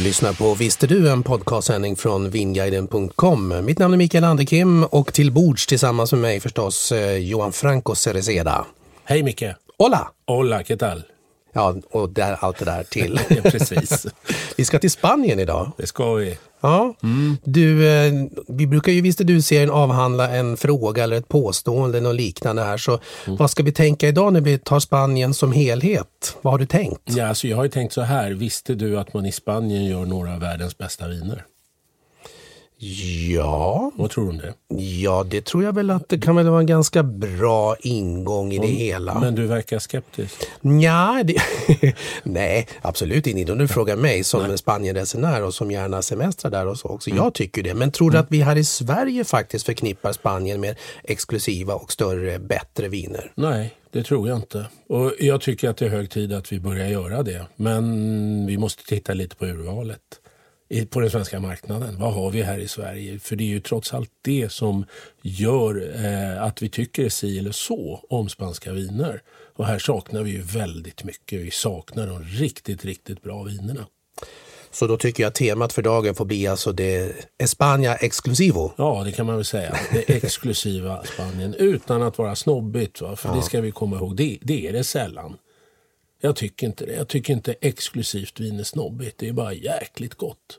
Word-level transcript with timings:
Du 0.00 0.04
lyssnar 0.04 0.32
på 0.32 0.54
Visste 0.54 0.86
du? 0.86 1.10
En 1.10 1.22
podcastsändning 1.22 1.96
från 1.96 2.30
vinguiden.com. 2.30 3.64
Mitt 3.64 3.78
namn 3.78 3.94
är 3.94 3.98
Mikael 3.98 4.24
Anderkim 4.24 4.84
och 4.84 5.12
till 5.12 5.32
bords 5.32 5.66
tillsammans 5.66 6.12
med 6.12 6.20
mig 6.20 6.40
förstås 6.40 6.92
eh, 6.92 7.16
Johan 7.16 7.52
Franco 7.52 7.94
Cereceda. 7.94 8.66
Hej 9.04 9.22
Micke! 9.22 9.44
Hola! 9.78 10.10
Hola, 10.26 10.62
¿qué 10.62 10.76
tal? 10.76 11.02
Ja, 11.52 11.76
och 11.90 12.08
där, 12.08 12.36
allt 12.40 12.58
det 12.58 12.64
där 12.64 12.82
till. 12.82 13.20
Ja, 13.28 13.50
precis. 13.50 14.06
vi 14.56 14.64
ska 14.64 14.78
till 14.78 14.90
Spanien 14.90 15.38
idag. 15.38 15.72
Det 15.76 15.86
ska 15.86 16.14
vi. 16.14 16.38
Ja, 16.60 16.94
du, 17.44 17.88
eh, 17.88 18.12
vi 18.48 18.66
brukar 18.66 18.92
ju 18.92 19.00
Visste 19.00 19.24
du-serien 19.24 19.70
avhandla 19.70 20.28
en 20.28 20.56
fråga 20.56 21.04
eller 21.04 21.16
ett 21.16 21.28
påstående 21.28 21.98
eller 21.98 22.12
liknande 22.12 22.62
här. 22.62 22.76
Så 22.76 22.98
vad 23.26 23.50
ska 23.50 23.62
vi 23.62 23.72
tänka 23.72 24.08
idag 24.08 24.32
när 24.32 24.40
vi 24.40 24.58
tar 24.58 24.80
Spanien 24.80 25.34
som 25.34 25.52
helhet? 25.52 26.36
Vad 26.42 26.52
har 26.52 26.58
du 26.58 26.66
tänkt? 26.66 27.02
Ja, 27.04 27.26
alltså 27.26 27.48
jag 27.48 27.56
har 27.56 27.64
ju 27.64 27.70
tänkt 27.70 27.92
så 27.92 28.00
här. 28.00 28.30
Visste 28.30 28.74
du 28.74 28.98
att 28.98 29.14
man 29.14 29.26
i 29.26 29.32
Spanien 29.32 29.84
gör 29.84 30.04
några 30.04 30.34
av 30.34 30.40
världens 30.40 30.78
bästa 30.78 31.08
viner? 31.08 31.44
Ja, 32.82 33.90
Vad 33.94 34.10
tror 34.10 34.24
du 34.24 34.30
om 34.30 34.38
det? 34.38 34.54
ja, 34.82 35.24
det 35.30 35.44
tror 35.44 35.64
jag 35.64 35.74
väl 35.74 35.90
att 35.90 36.08
det 36.08 36.18
kan 36.18 36.36
väl 36.36 36.48
vara 36.48 36.60
en 36.60 36.66
ganska 36.66 37.02
bra 37.02 37.76
ingång 37.80 38.52
i 38.52 38.58
det 38.58 38.66
hela. 38.66 39.20
Men 39.20 39.34
du 39.34 39.46
verkar 39.46 39.78
skeptisk. 39.78 40.34
Ja, 40.82 41.22
det... 41.24 41.36
nej, 42.22 42.68
absolut 42.82 43.26
inte. 43.26 43.52
Om 43.52 43.58
du 43.58 43.68
frågar 43.68 43.96
mig 43.96 44.24
som 44.24 44.44
en 44.44 44.58
Spanienresenär 44.58 45.42
och 45.42 45.54
som 45.54 45.70
gärna 45.70 46.02
semestrar 46.02 46.50
där 46.50 46.66
och 46.66 46.78
så 46.78 46.88
också. 46.88 47.10
Jag 47.10 47.34
tycker 47.34 47.62
det. 47.62 47.74
Men 47.74 47.90
tror 47.90 48.10
du 48.10 48.18
att 48.18 48.30
vi 48.30 48.40
här 48.40 48.56
i 48.56 48.64
Sverige 48.64 49.24
faktiskt 49.24 49.66
förknippar 49.66 50.12
Spanien 50.12 50.60
med 50.60 50.76
exklusiva 51.04 51.74
och 51.74 51.92
större, 51.92 52.38
bättre 52.38 52.88
viner? 52.88 53.32
Nej, 53.34 53.74
det 53.92 54.02
tror 54.02 54.28
jag 54.28 54.38
inte. 54.38 54.64
Och 54.88 55.12
jag 55.18 55.40
tycker 55.40 55.68
att 55.68 55.76
det 55.76 55.86
är 55.86 55.90
hög 55.90 56.10
tid 56.10 56.32
att 56.32 56.52
vi 56.52 56.60
börjar 56.60 56.88
göra 56.88 57.22
det. 57.22 57.46
Men 57.56 58.46
vi 58.46 58.58
måste 58.58 58.84
titta 58.84 59.14
lite 59.14 59.36
på 59.36 59.46
urvalet 59.46 60.00
på 60.90 61.00
den 61.00 61.10
svenska 61.10 61.40
marknaden. 61.40 61.98
Vad 61.98 62.12
har 62.12 62.30
vi 62.30 62.42
här 62.42 62.58
i 62.58 62.68
Sverige? 62.68 63.18
För 63.18 63.36
det 63.36 63.44
är 63.44 63.48
ju 63.48 63.60
trots 63.60 63.94
allt 63.94 64.10
det 64.22 64.52
som 64.52 64.84
gör 65.22 66.04
eh, 66.04 66.42
att 66.42 66.62
vi 66.62 66.68
tycker 66.68 67.08
si 67.08 67.38
eller 67.38 67.52
så 67.52 68.04
om 68.08 68.28
spanska 68.28 68.72
viner. 68.72 69.22
Och 69.56 69.66
här 69.66 69.78
saknar 69.78 70.22
vi 70.22 70.30
ju 70.30 70.42
väldigt 70.42 71.04
mycket. 71.04 71.40
Vi 71.40 71.50
saknar 71.50 72.06
de 72.06 72.22
riktigt, 72.24 72.84
riktigt 72.84 73.22
bra 73.22 73.42
vinerna. 73.42 73.86
Så 74.70 74.86
då 74.86 74.96
tycker 74.96 75.22
jag 75.22 75.34
temat 75.34 75.72
för 75.72 75.82
dagen 75.82 76.14
får 76.14 76.24
bli 76.24 76.46
alltså 76.46 76.72
det 76.72 77.12
España 77.42 77.96
Exclusivo. 77.96 78.72
Ja, 78.76 79.02
det 79.04 79.12
kan 79.12 79.26
man 79.26 79.36
väl 79.36 79.44
säga. 79.44 79.76
Det 79.92 80.10
exklusiva 80.10 81.04
Spanien 81.04 81.54
utan 81.54 82.02
att 82.02 82.18
vara 82.18 82.36
snobbigt. 82.36 83.00
Va? 83.00 83.16
För 83.16 83.36
det 83.36 83.42
ska 83.42 83.60
vi 83.60 83.70
komma 83.70 83.96
ihåg, 83.96 84.16
det, 84.16 84.38
det 84.42 84.68
är 84.68 84.72
det 84.72 84.84
sällan. 84.84 85.36
Jag 86.20 86.36
tycker 86.36 86.66
inte 86.66 86.86
det. 86.86 86.94
Jag 86.94 87.08
tycker 87.08 87.32
inte 87.32 87.54
exklusivt 87.60 88.40
vin 88.40 88.60
är 88.60 88.64
snobbigt. 88.64 89.18
Det 89.18 89.28
är 89.28 89.32
bara 89.32 89.52
jäkligt 89.52 90.14
gott. 90.14 90.58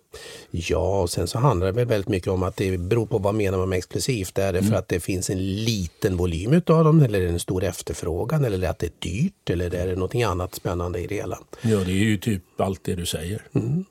Ja, 0.51 1.01
och 1.01 1.09
sen 1.09 1.27
så 1.27 1.39
handlar 1.39 1.67
det 1.67 1.73
väl 1.73 1.85
väldigt 1.85 2.09
mycket 2.09 2.27
om 2.27 2.43
att 2.43 2.55
det 2.55 2.77
beror 2.77 3.05
på 3.05 3.17
vad 3.17 3.35
menar 3.35 3.57
man 3.57 3.69
med 3.69 3.77
exklusivt. 3.77 4.37
Är 4.37 4.53
det 4.53 4.63
för 4.63 4.75
att 4.75 4.87
det 4.87 4.99
finns 4.99 5.29
en 5.29 5.63
liten 5.63 6.17
volym 6.17 6.53
utav 6.53 6.83
dem 6.83 7.01
eller 7.01 7.21
är 7.21 7.23
det 7.23 7.29
en 7.29 7.39
stor 7.39 7.63
efterfrågan 7.63 8.45
eller 8.45 8.69
att 8.69 8.79
det 8.79 8.85
är 8.85 8.91
dyrt 8.99 9.49
eller 9.49 9.75
är 9.75 9.87
det 9.87 9.93
någonting 9.93 10.23
annat 10.23 10.55
spännande 10.55 10.99
i 10.99 11.07
det 11.07 11.15
hela? 11.15 11.37
Ja, 11.61 11.77
det 11.77 11.91
är 11.91 11.95
ju 11.95 12.17
typ 12.17 12.61
allt 12.61 12.83
det 12.83 12.95
du 12.95 13.05
säger. 13.05 13.41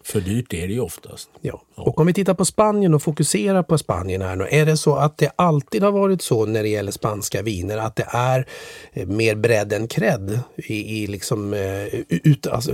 För 0.03 0.21
dyrt 0.21 0.55
är 0.55 0.69
det 0.69 0.75
ju 0.75 0.81
oftast. 0.81 1.31
Ja. 1.41 1.63
Och 1.75 2.01
om 2.01 2.07
vi 2.07 2.13
tittar 2.13 2.35
på 2.35 2.45
Spanien 2.45 2.95
och 2.95 3.03
fokuserar 3.03 3.63
på 3.63 3.79
Spanien 3.79 4.23
här 4.23 4.37
nu. 4.37 4.47
Är 4.51 4.67
det 4.67 4.77
så 4.77 4.97
att 4.97 5.19
det 5.19 5.31
alltid 5.37 5.83
har 5.83 5.93
varit 5.93 6.23
så 6.23 6.47
när 6.47 6.63
det 6.63 6.69
gäller 6.69 6.93
spanska 6.93 7.43
viner 7.43 7.79
att 7.79 7.97
det 7.97 8.07
är 8.09 8.47
eh, 8.93 9.07
mer 9.07 9.35
bredd 9.35 9.73
än 9.73 9.89
cred 9.89 10.41
i, 10.57 11.03
i 11.03 11.07
liksom, 11.07 11.55
eh, 11.55 11.87
ut, 12.09 12.47
alltså, 12.47 12.73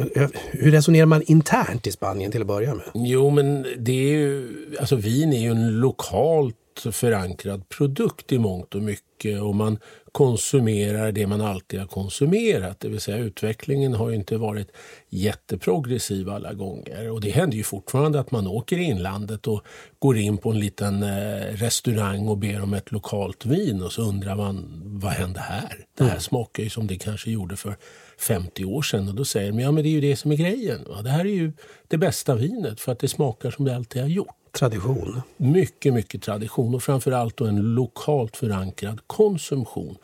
hur 0.51 0.71
resonerar 0.71 1.07
man 1.07 1.23
internt 1.23 1.87
i 1.87 1.93
Spanien 1.93 2.33
till 2.33 2.41
att 2.41 2.47
börja 2.47 2.75
med? 2.75 2.85
Jo, 2.95 3.31
men 3.37 3.67
det 3.79 3.93
är 3.93 4.13
ju, 4.13 4.53
alltså 4.81 4.97
vin 4.97 5.33
är 5.33 5.41
ju 5.41 5.51
en 5.51 5.81
lokalt 5.81 6.57
förankrad 6.91 7.69
produkt 7.69 8.33
i 8.33 8.39
mångt 8.39 8.75
och 8.75 8.83
mycket 8.83 9.43
och 9.43 9.55
man 9.55 9.79
konsumerar 10.13 11.13
det 11.13 11.27
man 11.27 11.41
alltid 11.41 11.81
har 11.81 11.87
konsumerat. 11.87 12.81
Det 12.81 12.89
vill 12.89 13.01
säga 13.01 13.17
utvecklingen 13.17 13.95
har 13.95 14.11
ju 14.11 14.17
inte 14.17 14.37
varit 14.37 14.69
jätteprogressiv 15.09 16.31
alla 16.31 16.53
gånger 16.53 17.11
och 17.11 17.21
det 17.21 17.31
händer 17.31 17.57
ju 17.57 17.63
fortfarande 17.63 18.21
att 18.21 18.31
man 18.31 18.47
åker 18.47 18.79
i 18.79 18.83
inlandet 18.83 19.47
och 19.47 19.63
går 19.99 20.19
in 20.19 20.39
på 20.39 20.51
en 20.51 20.61
liten 20.61 21.03
eh, 21.03 21.53
restaurang 21.53 22.29
och 22.29 22.39
ber 22.39 22.63
om 22.63 22.75
ett 22.75 22.93
lokalt 22.93 23.47
vin 23.47 23.83
och 23.83 23.93
så 23.93 24.03
undrar 24.03 24.37
man 24.37 24.83
vad 24.85 25.13
hände 25.13 25.41
här? 25.41 25.87
Det 25.99 26.05
här 26.05 26.19
smakar 26.19 26.63
ju 26.63 26.71
som 26.71 26.87
det 26.87 26.97
kanske 26.97 27.31
gjorde 27.31 27.57
för 27.57 27.77
50 28.19 28.65
år 28.65 28.83
sedan 28.83 29.09
och 29.09 29.15
då 29.15 29.25
säger 29.25 29.53
de 29.53 29.61
ja 29.61 29.73
men 29.73 29.83
det 29.83 29.89
är 29.89 29.91
ju 29.91 30.01
det 30.01 30.17
som 30.17 30.33
är 30.33 30.37
grejen. 30.37 30.85
Va? 30.89 31.03
Det 31.03 31.11
här 31.11 31.21
är 31.21 31.35
ju 31.35 31.53
det 31.89 31.99
bästa 31.99 32.35
vinet 32.35 32.81
för 32.81 32.93
att 32.93 32.99
det 32.99 33.09
smakar 33.09 33.51
som 33.51 33.65
det 33.65 33.77
alltid 33.77 34.03
har 34.03 34.09
gjort. 34.09 34.35
Tradition. 34.59 35.23
Mycket, 35.37 35.95
mycket 35.95 36.23
tradition 36.23 36.75
och 36.75 36.83
framförallt 36.83 37.37
då 37.37 37.45
en 37.45 37.75
lokalt 37.75 38.37
förankrad 38.37 39.01
konsumtion. 39.07 39.97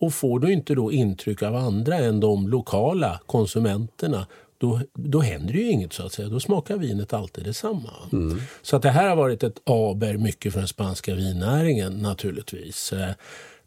Och 0.00 0.14
får 0.14 0.38
du 0.38 0.52
inte 0.52 0.74
då 0.74 0.92
intryck 0.92 1.42
av 1.42 1.56
andra 1.56 1.96
än 1.96 2.20
de 2.20 2.48
lokala 2.48 3.20
konsumenterna 3.26 4.26
då, 4.58 4.80
då 4.94 5.20
händer 5.20 5.54
ju 5.54 5.70
inget 5.70 5.92
så 5.92 6.06
att 6.06 6.12
säga. 6.12 6.28
Då 6.28 6.40
smakar 6.40 6.76
vinet 6.76 7.12
alltid 7.12 7.44
detsamma. 7.44 7.90
Så 8.62 8.76
att 8.76 8.82
det 8.82 8.90
här 8.90 9.08
har 9.08 9.16
varit 9.16 9.42
ett 9.42 9.60
aber 9.64 10.16
mycket 10.16 10.52
för 10.52 10.60
den 10.60 10.68
spanska 10.68 11.14
vinnäringen 11.14 11.92
naturligtvis. 11.92 12.92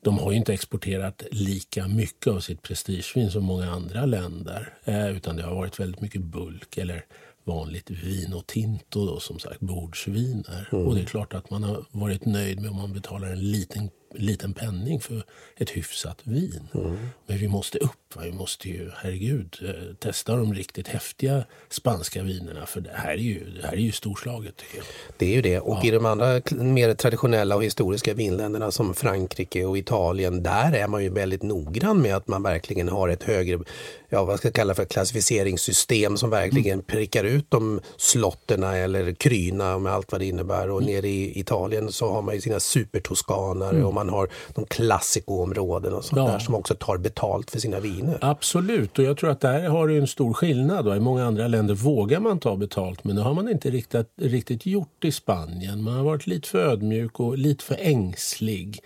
De 0.03 0.17
har 0.17 0.31
ju 0.31 0.37
inte 0.37 0.53
exporterat 0.53 1.23
lika 1.31 1.87
mycket 1.87 2.33
av 2.33 2.39
sitt 2.39 2.61
prestigevin 2.61 3.31
som 3.31 3.43
många 3.43 3.71
andra 3.71 4.05
länder. 4.05 4.73
Eh, 4.83 5.09
utan 5.17 5.35
det 5.35 5.43
har 5.43 5.55
varit 5.55 5.79
väldigt 5.79 6.01
mycket 6.01 6.21
bulk 6.21 6.77
eller 6.77 7.05
vanligt 7.43 7.89
vin 7.89 8.33
och 8.33 8.47
tinto 8.47 9.05
då, 9.05 9.19
som 9.19 9.39
sagt 9.39 9.59
bordsviner. 9.59 10.67
Och 10.71 10.95
det 10.95 11.01
är 11.01 11.05
klart 11.05 11.33
att 11.33 11.49
man 11.49 11.63
har 11.63 11.85
varit 11.91 12.25
nöjd 12.25 12.61
med 12.61 12.69
om 12.69 12.77
man 12.77 12.93
betalar 12.93 13.27
en 13.27 13.51
liten, 13.51 13.89
liten 14.13 14.53
penning 14.53 14.99
för 14.99 15.23
ett 15.57 15.69
hyfsat 15.69 16.17
vin. 16.23 16.67
Men 17.27 17.37
vi 17.37 17.47
måste 17.47 17.77
upp. 17.77 18.15
Va? 18.15 18.21
Vi 18.25 18.31
måste 18.31 18.69
ju, 18.69 18.91
herregud, 18.95 19.57
eh, 19.61 19.95
testa 19.95 20.35
de 20.35 20.53
riktigt 20.53 20.87
häftiga 20.87 21.43
spanska 21.69 22.23
vinerna. 22.23 22.65
För 22.65 22.81
det 22.81 22.91
här 22.93 23.13
är 23.13 23.17
ju, 23.17 23.49
det 23.61 23.67
här 23.67 23.73
är 23.73 23.77
ju 23.77 23.91
storslaget. 23.91 24.61
Det 25.17 25.25
är 25.25 25.35
ju 25.35 25.41
det. 25.41 25.59
Och 25.59 25.85
i 25.85 25.91
de 25.91 26.05
andra 26.05 26.41
mer 26.51 26.93
traditionella 26.93 27.55
och 27.55 27.63
historiska 27.63 28.13
vinländerna 28.13 28.71
som 28.71 28.93
Frankrike 28.93 29.65
och 29.65 29.77
Italien, 29.77 30.43
där 30.43 30.73
är 30.73 30.87
man 30.87 31.03
ju 31.03 31.09
väldigt 31.09 31.43
noggrann 31.43 32.01
med 32.01 32.15
att 32.15 32.27
man 32.27 32.43
verkligen 32.43 32.89
har 32.89 33.09
ett 33.09 33.23
högre 33.23 33.59
ja, 34.13 34.23
vad 34.23 34.37
ska 34.37 34.47
jag 34.47 34.55
kalla 34.55 34.75
för 34.75 34.85
klassificeringssystem 34.85 36.17
som 36.17 36.29
verkligen 36.29 36.73
mm. 36.73 36.85
prickar 36.85 37.23
ut 37.23 37.45
de 37.49 37.79
slotterna 37.97 38.77
eller 38.77 39.13
kryna 39.13 39.79
med 39.79 39.93
allt 39.93 40.11
vad 40.11 40.21
det 40.21 40.25
innebär. 40.25 40.69
Och 40.69 40.81
mm. 40.81 40.93
nere 40.93 41.07
i 41.07 41.39
Italien 41.39 41.91
så 41.91 42.11
har 42.11 42.21
man 42.21 42.35
ju 42.35 42.41
sina 42.41 42.59
supertoskanare 42.59 43.69
mm. 43.69 43.85
och 43.85 43.93
man 43.93 44.09
har 44.09 44.29
de 44.55 44.65
klassikoområden 44.65 45.93
och 45.93 46.05
sånt 46.05 46.17
ja. 46.17 46.27
där 46.27 46.39
som 46.39 46.55
också 46.55 46.75
tar 46.75 46.97
betalt 46.97 47.51
för 47.51 47.59
sina 47.59 47.79
viner. 47.79 48.17
Absolut, 48.21 48.99
och 48.99 49.05
jag 49.05 49.17
tror 49.17 49.29
att 49.29 49.41
där 49.41 49.69
har 49.69 49.87
du 49.87 49.97
en 49.97 50.07
stor 50.07 50.33
skillnad. 50.33 50.85
Då. 50.85 50.95
I 50.95 50.99
många 50.99 51.25
andra 51.25 51.47
länder 51.47 51.73
vågar 51.73 52.19
man 52.19 52.39
ta 52.39 52.55
betalt 52.55 53.03
men 53.03 53.15
det 53.15 53.21
har 53.21 53.33
man 53.33 53.49
inte 53.49 53.69
riktigt, 53.69 54.07
riktigt 54.21 54.65
gjort 54.65 55.05
i 55.05 55.11
Spanien. 55.11 55.83
Man 55.83 55.93
har 55.93 56.03
varit 56.03 56.27
lite 56.27 56.47
för 56.47 56.59
ödmjuk 56.59 57.19
och 57.19 57.37
lite 57.37 57.63
för 57.63 57.77
ängslig. 57.79 58.79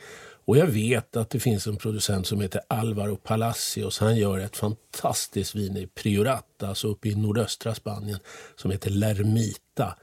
Och 0.47 0.57
jag 0.57 0.67
vet 0.67 1.15
att 1.15 1.29
det 1.29 1.39
finns 1.39 1.67
en 1.67 1.77
producent 1.77 2.27
som 2.27 2.41
heter 2.41 2.61
Alvaro 2.67 3.15
Palacios. 3.15 3.99
Han 3.99 4.17
gör 4.17 4.39
ett 4.39 4.57
fantastiskt 4.57 5.55
vin 5.55 5.77
i 5.77 5.87
Priorat, 5.87 6.63
alltså 6.63 6.87
uppe 6.87 7.09
i 7.09 7.15
nordöstra 7.15 7.75
Spanien, 7.75 8.19
som 8.55 8.71
heter 8.71 8.89
Lermita. 8.89 9.95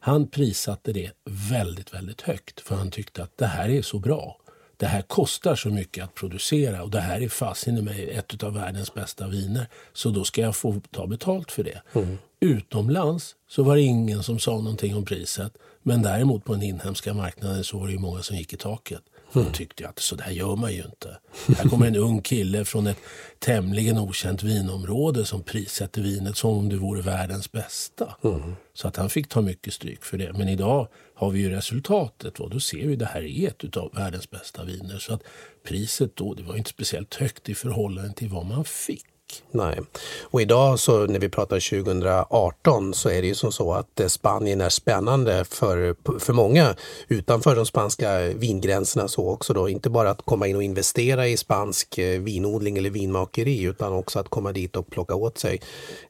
Han 0.00 0.28
prissatte 0.28 0.92
det 0.92 1.10
väldigt, 1.24 1.94
väldigt 1.94 2.20
högt 2.20 2.60
för 2.60 2.74
han 2.74 2.90
tyckte 2.90 3.22
att 3.22 3.38
det 3.38 3.46
här 3.46 3.68
är 3.68 3.82
så 3.82 3.98
bra. 3.98 4.36
Det 4.76 4.86
här 4.86 5.02
kostar 5.02 5.54
så 5.54 5.68
mycket 5.68 6.04
att 6.04 6.14
producera 6.14 6.82
och 6.82 6.90
det 6.90 7.00
här 7.00 7.20
är 7.20 7.28
fasen 7.28 7.84
mig 7.84 8.10
ett 8.10 8.42
av 8.42 8.54
världens 8.54 8.94
bästa 8.94 9.28
viner. 9.28 9.68
Så 9.92 10.10
då 10.10 10.24
ska 10.24 10.40
jag 10.40 10.56
få 10.56 10.80
ta 10.90 11.06
betalt 11.06 11.52
för 11.52 11.64
det. 11.64 11.82
Mm. 11.92 12.18
Utomlands 12.40 13.36
så 13.48 13.62
var 13.62 13.76
det 13.76 13.82
ingen 13.82 14.22
som 14.22 14.38
sa 14.38 14.50
någonting 14.50 14.96
om 14.96 15.04
priset. 15.04 15.52
Men 15.82 16.02
däremot 16.02 16.44
på 16.44 16.52
den 16.52 16.62
inhemska 16.62 17.14
marknaden 17.14 17.64
så 17.64 17.78
var 17.78 17.88
det 17.88 17.98
många 17.98 18.22
som 18.22 18.36
gick 18.36 18.52
i 18.52 18.56
taket. 18.56 19.02
Då 19.32 19.44
tyckte 19.44 19.82
jag 19.82 19.90
att 19.90 19.98
så 19.98 20.16
där 20.16 20.30
gör 20.30 20.56
man 20.56 20.72
ju 20.72 20.82
inte. 20.82 21.18
Här 21.56 21.68
kommer 21.68 21.86
en 21.86 21.96
ung 21.96 22.22
kille 22.22 22.64
från 22.64 22.86
ett 22.86 22.98
tämligen 23.38 23.98
okänt 23.98 24.42
vinområde 24.42 25.24
som 25.24 25.42
prissätter 25.42 26.02
vinet 26.02 26.36
som 26.36 26.50
om 26.50 26.68
det 26.68 26.76
vore 26.76 27.02
världens 27.02 27.52
bästa. 27.52 28.16
Mm. 28.24 28.54
Så 28.74 28.88
att 28.88 28.96
han 28.96 29.10
fick 29.10 29.28
ta 29.28 29.40
mycket 29.40 29.74
stryk 29.74 30.04
för 30.04 30.18
det. 30.18 30.32
Men 30.32 30.48
idag 30.48 30.88
har 31.14 31.30
vi 31.30 31.40
ju 31.40 31.50
resultatet. 31.50 32.40
Och 32.40 32.50
då 32.50 32.60
ser 32.60 32.86
vi 32.86 32.92
att 32.92 32.98
det 32.98 33.06
här 33.06 33.22
är 33.22 33.48
ett 33.48 33.76
av 33.76 33.94
världens 33.94 34.30
bästa 34.30 34.64
viner. 34.64 34.98
Så 34.98 35.14
att 35.14 35.22
priset 35.64 36.16
då, 36.16 36.34
det 36.34 36.42
var 36.42 36.56
inte 36.56 36.70
speciellt 36.70 37.14
högt 37.14 37.48
i 37.48 37.54
förhållande 37.54 38.12
till 38.12 38.28
vad 38.28 38.46
man 38.46 38.64
fick. 38.64 39.04
Nej. 39.50 39.80
Och 40.22 40.42
idag 40.42 40.78
så 40.78 41.06
när 41.06 41.18
vi 41.18 41.28
pratar 41.28 41.82
2018 41.82 42.94
så 42.94 43.08
är 43.08 43.22
det 43.22 43.28
ju 43.28 43.34
som 43.34 43.52
så 43.52 43.72
att 43.72 44.00
eh, 44.00 44.06
Spanien 44.06 44.60
är 44.60 44.68
spännande 44.68 45.44
för, 45.44 45.96
för 46.18 46.32
många 46.32 46.74
utanför 47.08 47.56
de 47.56 47.66
spanska 47.66 48.20
vingränserna 48.20 49.08
så 49.08 49.28
också 49.28 49.52
då. 49.52 49.68
Inte 49.68 49.90
bara 49.90 50.10
att 50.10 50.22
komma 50.22 50.46
in 50.46 50.56
och 50.56 50.62
investera 50.62 51.28
i 51.28 51.36
spansk 51.36 51.98
eh, 51.98 52.20
vinodling 52.20 52.78
eller 52.78 52.90
vinmakeri 52.90 53.62
utan 53.62 53.92
också 53.92 54.18
att 54.18 54.28
komma 54.28 54.52
dit 54.52 54.76
och 54.76 54.90
plocka 54.90 55.14
åt 55.14 55.38
sig 55.38 55.60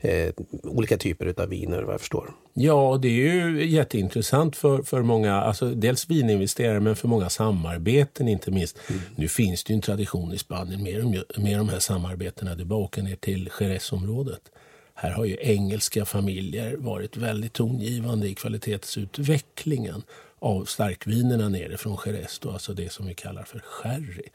eh, 0.01 0.33
olika 0.63 0.97
typer 0.97 1.35
av 1.43 1.49
viner 1.49 1.83
vad 1.83 1.95
jag 1.95 2.01
förstår. 2.01 2.31
Ja, 2.55 2.99
det 3.03 3.09
är 3.09 3.35
ju 3.35 3.67
jätteintressant 3.67 4.57
för, 4.57 4.83
för 4.83 5.03
många, 5.03 5.35
alltså 5.35 5.75
dels 5.75 6.11
vininvesterare 6.11 6.81
men 6.81 6.97
för 6.97 7.09
många 7.09 7.31
samarbeten 7.31 8.29
inte 8.29 8.51
minst. 8.51 8.79
Mm. 8.91 9.03
Nu 9.17 9.29
finns 9.29 9.65
det 9.65 9.73
ju 9.73 9.75
en 9.75 9.81
tradition 9.81 10.33
i 10.33 10.39
Spanien 10.39 10.83
med, 10.83 11.25
med 11.37 11.59
de 11.59 11.69
här 11.69 11.79
samarbetena. 11.79 12.55
Det 12.55 12.63
är 12.63 12.65
bara 12.65 12.81
att 12.81 12.85
åka 12.85 13.03
ner 13.03 13.17
till 13.17 13.51
Jerezområdet. 13.61 14.41
Här 14.95 15.11
har 15.11 15.25
ju 15.25 15.37
engelska 15.41 16.05
familjer 16.05 16.77
varit 16.77 17.17
väldigt 17.17 17.53
tongivande 17.53 18.29
i 18.29 18.35
kvalitetsutvecklingen 18.35 20.03
av 20.39 20.65
starkvinerna 20.65 21.49
nere 21.49 21.77
från 21.77 21.97
Jerez, 22.07 22.39
då, 22.39 22.51
alltså 22.51 22.75
det 22.75 22.93
som 22.93 23.07
vi 23.07 23.15
kallar 23.15 23.43
för 23.43 23.59
sherry. 23.59 24.29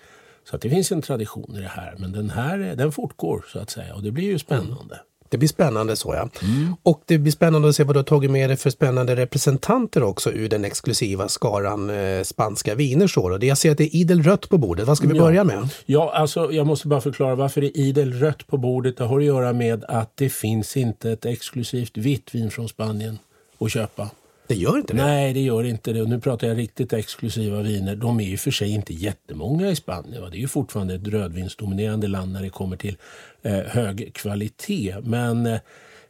Så 0.44 0.56
att 0.56 0.62
det 0.62 0.70
finns 0.70 0.92
en 0.92 1.02
tradition 1.02 1.56
i 1.58 1.62
det 1.62 1.68
här, 1.68 1.96
men 1.98 2.12
den 2.12 2.30
här 2.30 2.58
den 2.58 2.92
fortgår 2.92 3.46
så 3.54 3.60
att 3.60 3.70
säga 3.70 3.96
och 3.96 4.04
det 4.04 4.12
blir 4.12 4.26
ju 4.26 4.40
spännande. 4.40 5.00
Det 5.30 5.38
blir 5.38 5.50
spännande 5.50 5.96
så 5.96 6.14
ja. 6.14 6.30
Mm. 6.48 6.76
Och 6.84 7.02
det 7.06 7.18
blir 7.18 7.32
spännande 7.32 7.70
att 7.70 7.76
se 7.76 7.84
vad 7.84 7.96
du 7.96 8.00
har 8.00 8.04
tagit 8.04 8.32
med 8.32 8.50
dig 8.50 8.58
för 8.58 8.70
spännande 8.70 9.16
representanter 9.16 10.04
också 10.04 10.32
ur 10.32 10.50
den 10.50 10.66
exklusiva 10.66 11.28
skaran 11.28 11.90
eh, 11.90 12.24
spanska 12.24 12.76
viner. 12.76 13.08
Så 13.08 13.38
Jag 13.42 13.58
ser 13.58 13.72
att 13.72 13.78
det 13.78 13.84
är 13.84 13.96
idel 13.96 14.24
rött 14.24 14.50
på 14.50 14.58
bordet. 14.58 14.88
Vad 14.88 14.98
ska 14.98 15.08
vi 15.08 15.18
ja. 15.18 15.24
börja 15.24 15.44
med? 15.44 15.70
Ja, 15.86 16.12
alltså 16.16 16.52
jag 16.52 16.68
måste 16.68 16.88
bara 16.88 17.02
förklara 17.02 17.36
varför 17.36 17.62
det 17.62 17.68
är 17.68 17.78
idel 17.78 18.14
rött 18.14 18.48
på 18.48 18.58
bordet. 18.58 18.98
Det 18.98 19.04
har 19.04 19.20
att 19.20 19.26
göra 19.26 19.54
med 19.54 19.84
att 19.84 20.12
det 20.16 20.30
finns 20.30 20.78
inte 20.78 21.12
ett 21.12 21.26
exklusivt 21.26 21.98
vitt 21.98 22.36
vin 22.36 22.52
från 22.52 22.70
Spanien 22.70 23.20
att 23.60 23.72
köpa. 23.72 24.10
Det 24.48 24.56
gör 24.56 24.78
inte 24.78 24.94
det? 24.94 25.04
Nej, 25.04 25.34
det 25.34 25.40
gör 25.40 25.64
inte 25.64 25.94
det. 25.94 26.02
Och 26.02 26.10
nu 26.10 26.20
pratar 26.20 26.48
jag 26.48 26.58
riktigt 26.58 26.94
exklusiva 26.94 27.62
viner. 27.62 27.96
De 27.96 28.20
är 28.20 28.24
ju 28.24 28.38
för 28.38 28.52
sig 28.52 28.70
inte 28.70 28.94
jättemånga 28.94 29.70
i 29.70 29.76
Spanien. 29.76 30.22
Va? 30.22 30.30
Det 30.30 30.38
är 30.38 30.42
ju 30.42 30.48
fortfarande 30.48 30.94
ett 30.96 31.08
rödvinsdominerande 31.08 32.08
land 32.08 32.32
när 32.32 32.42
det 32.42 32.50
kommer 32.50 32.78
till 32.78 32.98
eh, 33.42 33.60
hög 33.60 34.14
kvalitet. 34.14 34.96
Men 35.04 35.60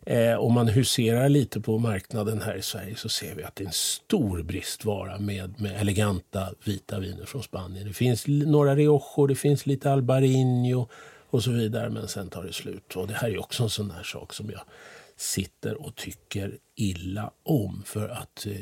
eh, 0.06 0.36
om 0.40 0.54
man 0.54 0.68
huserar 0.68 1.30
lite 1.30 1.62
på 1.62 1.78
marknaden 1.78 2.42
här 2.42 2.56
i 2.56 2.62
Sverige 2.62 2.96
så 2.96 3.10
ser 3.10 3.36
vi 3.36 3.44
att 3.44 3.56
det 3.56 3.64
är 3.64 3.68
en 3.68 3.74
stor 3.74 4.44
bristvara 4.44 5.20
med, 5.20 5.62
med 5.62 5.82
eleganta 5.82 6.50
vita 6.64 7.00
viner 7.00 7.26
från 7.26 7.44
Spanien. 7.44 7.88
Det 7.88 7.94
finns 7.94 8.28
några 8.28 8.76
Riojo, 8.76 9.28
det 9.28 9.36
finns 9.36 9.66
lite 9.66 9.92
Albarino 9.92 10.90
och 11.30 11.44
så 11.44 11.52
vidare. 11.52 11.90
Men 11.90 12.08
sen 12.08 12.30
tar 12.30 12.44
det 12.44 12.54
slut. 12.54 12.96
Och 12.96 13.08
det 13.08 13.14
här 13.14 13.30
är 13.30 13.40
också 13.40 13.64
en 13.64 13.70
sån 13.70 13.92
här 13.92 14.04
sak 14.04 14.34
som 14.34 14.50
jag 14.50 14.62
sitter 15.16 15.82
och 15.86 15.96
tycker 15.96 16.58
illa 16.78 17.32
om. 17.44 17.84
För 17.86 18.10
att 18.10 18.46
eh, 18.46 18.54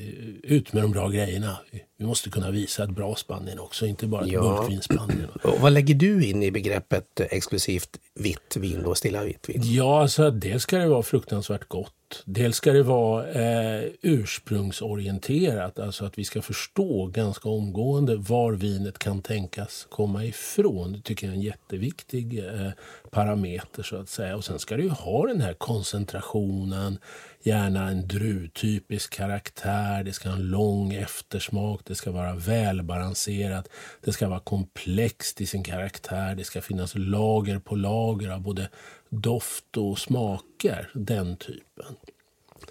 ut 0.44 0.74
med 0.74 0.84
de 0.84 0.92
bra 0.92 1.10
grejerna. 1.10 1.58
Vi 1.98 2.06
måste 2.06 2.30
kunna 2.30 2.52
visa 2.52 2.84
ett 2.84 2.90
bra 2.90 3.16
Spanien 3.16 3.60
också, 3.60 3.86
inte 3.86 4.08
bara 4.08 4.26
ett 4.26 4.32
ja. 4.32 4.42
burkvinspanien. 4.42 5.30
Och 5.44 5.60
vad 5.60 5.74
lägger 5.74 5.96
du 5.96 6.26
in 6.26 6.44
i 6.44 6.52
begreppet 6.52 7.20
exklusivt 7.20 8.00
vitt 8.14 8.58
vin, 8.58 8.82
då, 8.84 8.96
stilla 8.96 9.24
vitt 9.24 9.50
vin? 9.50 9.62
Ja, 9.64 10.02
alltså 10.02 10.32
dels 10.32 10.64
ska 10.64 10.78
det 10.78 10.88
vara 10.88 11.04
fruktansvärt 11.04 11.68
gott. 11.68 11.92
Dels 12.26 12.56
ska 12.56 12.74
det 12.74 12.84
vara 12.84 13.28
eh, 13.28 13.90
ursprungsorienterat, 14.02 15.80
alltså 15.80 16.06
att 16.06 16.18
vi 16.18 16.24
ska 16.24 16.42
förstå 16.42 17.08
ganska 17.08 17.50
omgående 17.50 18.16
var 18.16 18.52
vinet 18.52 19.00
kan 19.00 19.22
tänkas 19.22 19.88
komma 19.90 20.26
ifrån. 20.26 20.94
Det 20.94 21.02
tycker 21.02 21.28
jag 21.28 21.34
är 21.34 21.38
en 21.38 21.44
jätteviktig 21.44 22.40
eh, 22.40 22.70
parameter 23.12 23.84
så 23.84 23.96
att 23.96 24.10
säga. 24.10 24.36
Och 24.36 24.46
sen 24.46 24.60
ska 24.60 24.78
det 24.78 24.84
ju 24.84 24.90
ha 24.90 25.28
den 25.28 25.42
här 25.42 25.54
koncentrationen, 25.54 27.00
gärna 27.46 27.90
en 27.90 28.08
druvtypisk 28.08 29.14
karaktär, 29.14 30.04
det 30.04 30.14
ska 30.14 30.30
ha 30.30 30.36
en 30.36 30.50
lång 30.50 30.94
eftersmak, 30.94 31.82
det 31.86 31.96
ska 31.96 32.12
vara 32.12 32.36
välbalanserat, 32.36 33.70
det 34.02 34.12
ska 34.12 34.30
vara 34.30 34.40
komplext 34.40 35.42
i 35.42 35.46
sin 35.46 35.64
karaktär, 35.64 36.36
det 36.36 36.44
ska 36.44 36.62
finnas 36.62 36.94
lager 36.96 37.60
på 37.60 37.76
lager 37.76 38.30
av 38.30 38.42
både 38.42 38.70
doft 39.10 39.78
och 39.78 40.00
smaker, 40.00 40.90
den 40.94 41.38
typen. 41.38 41.96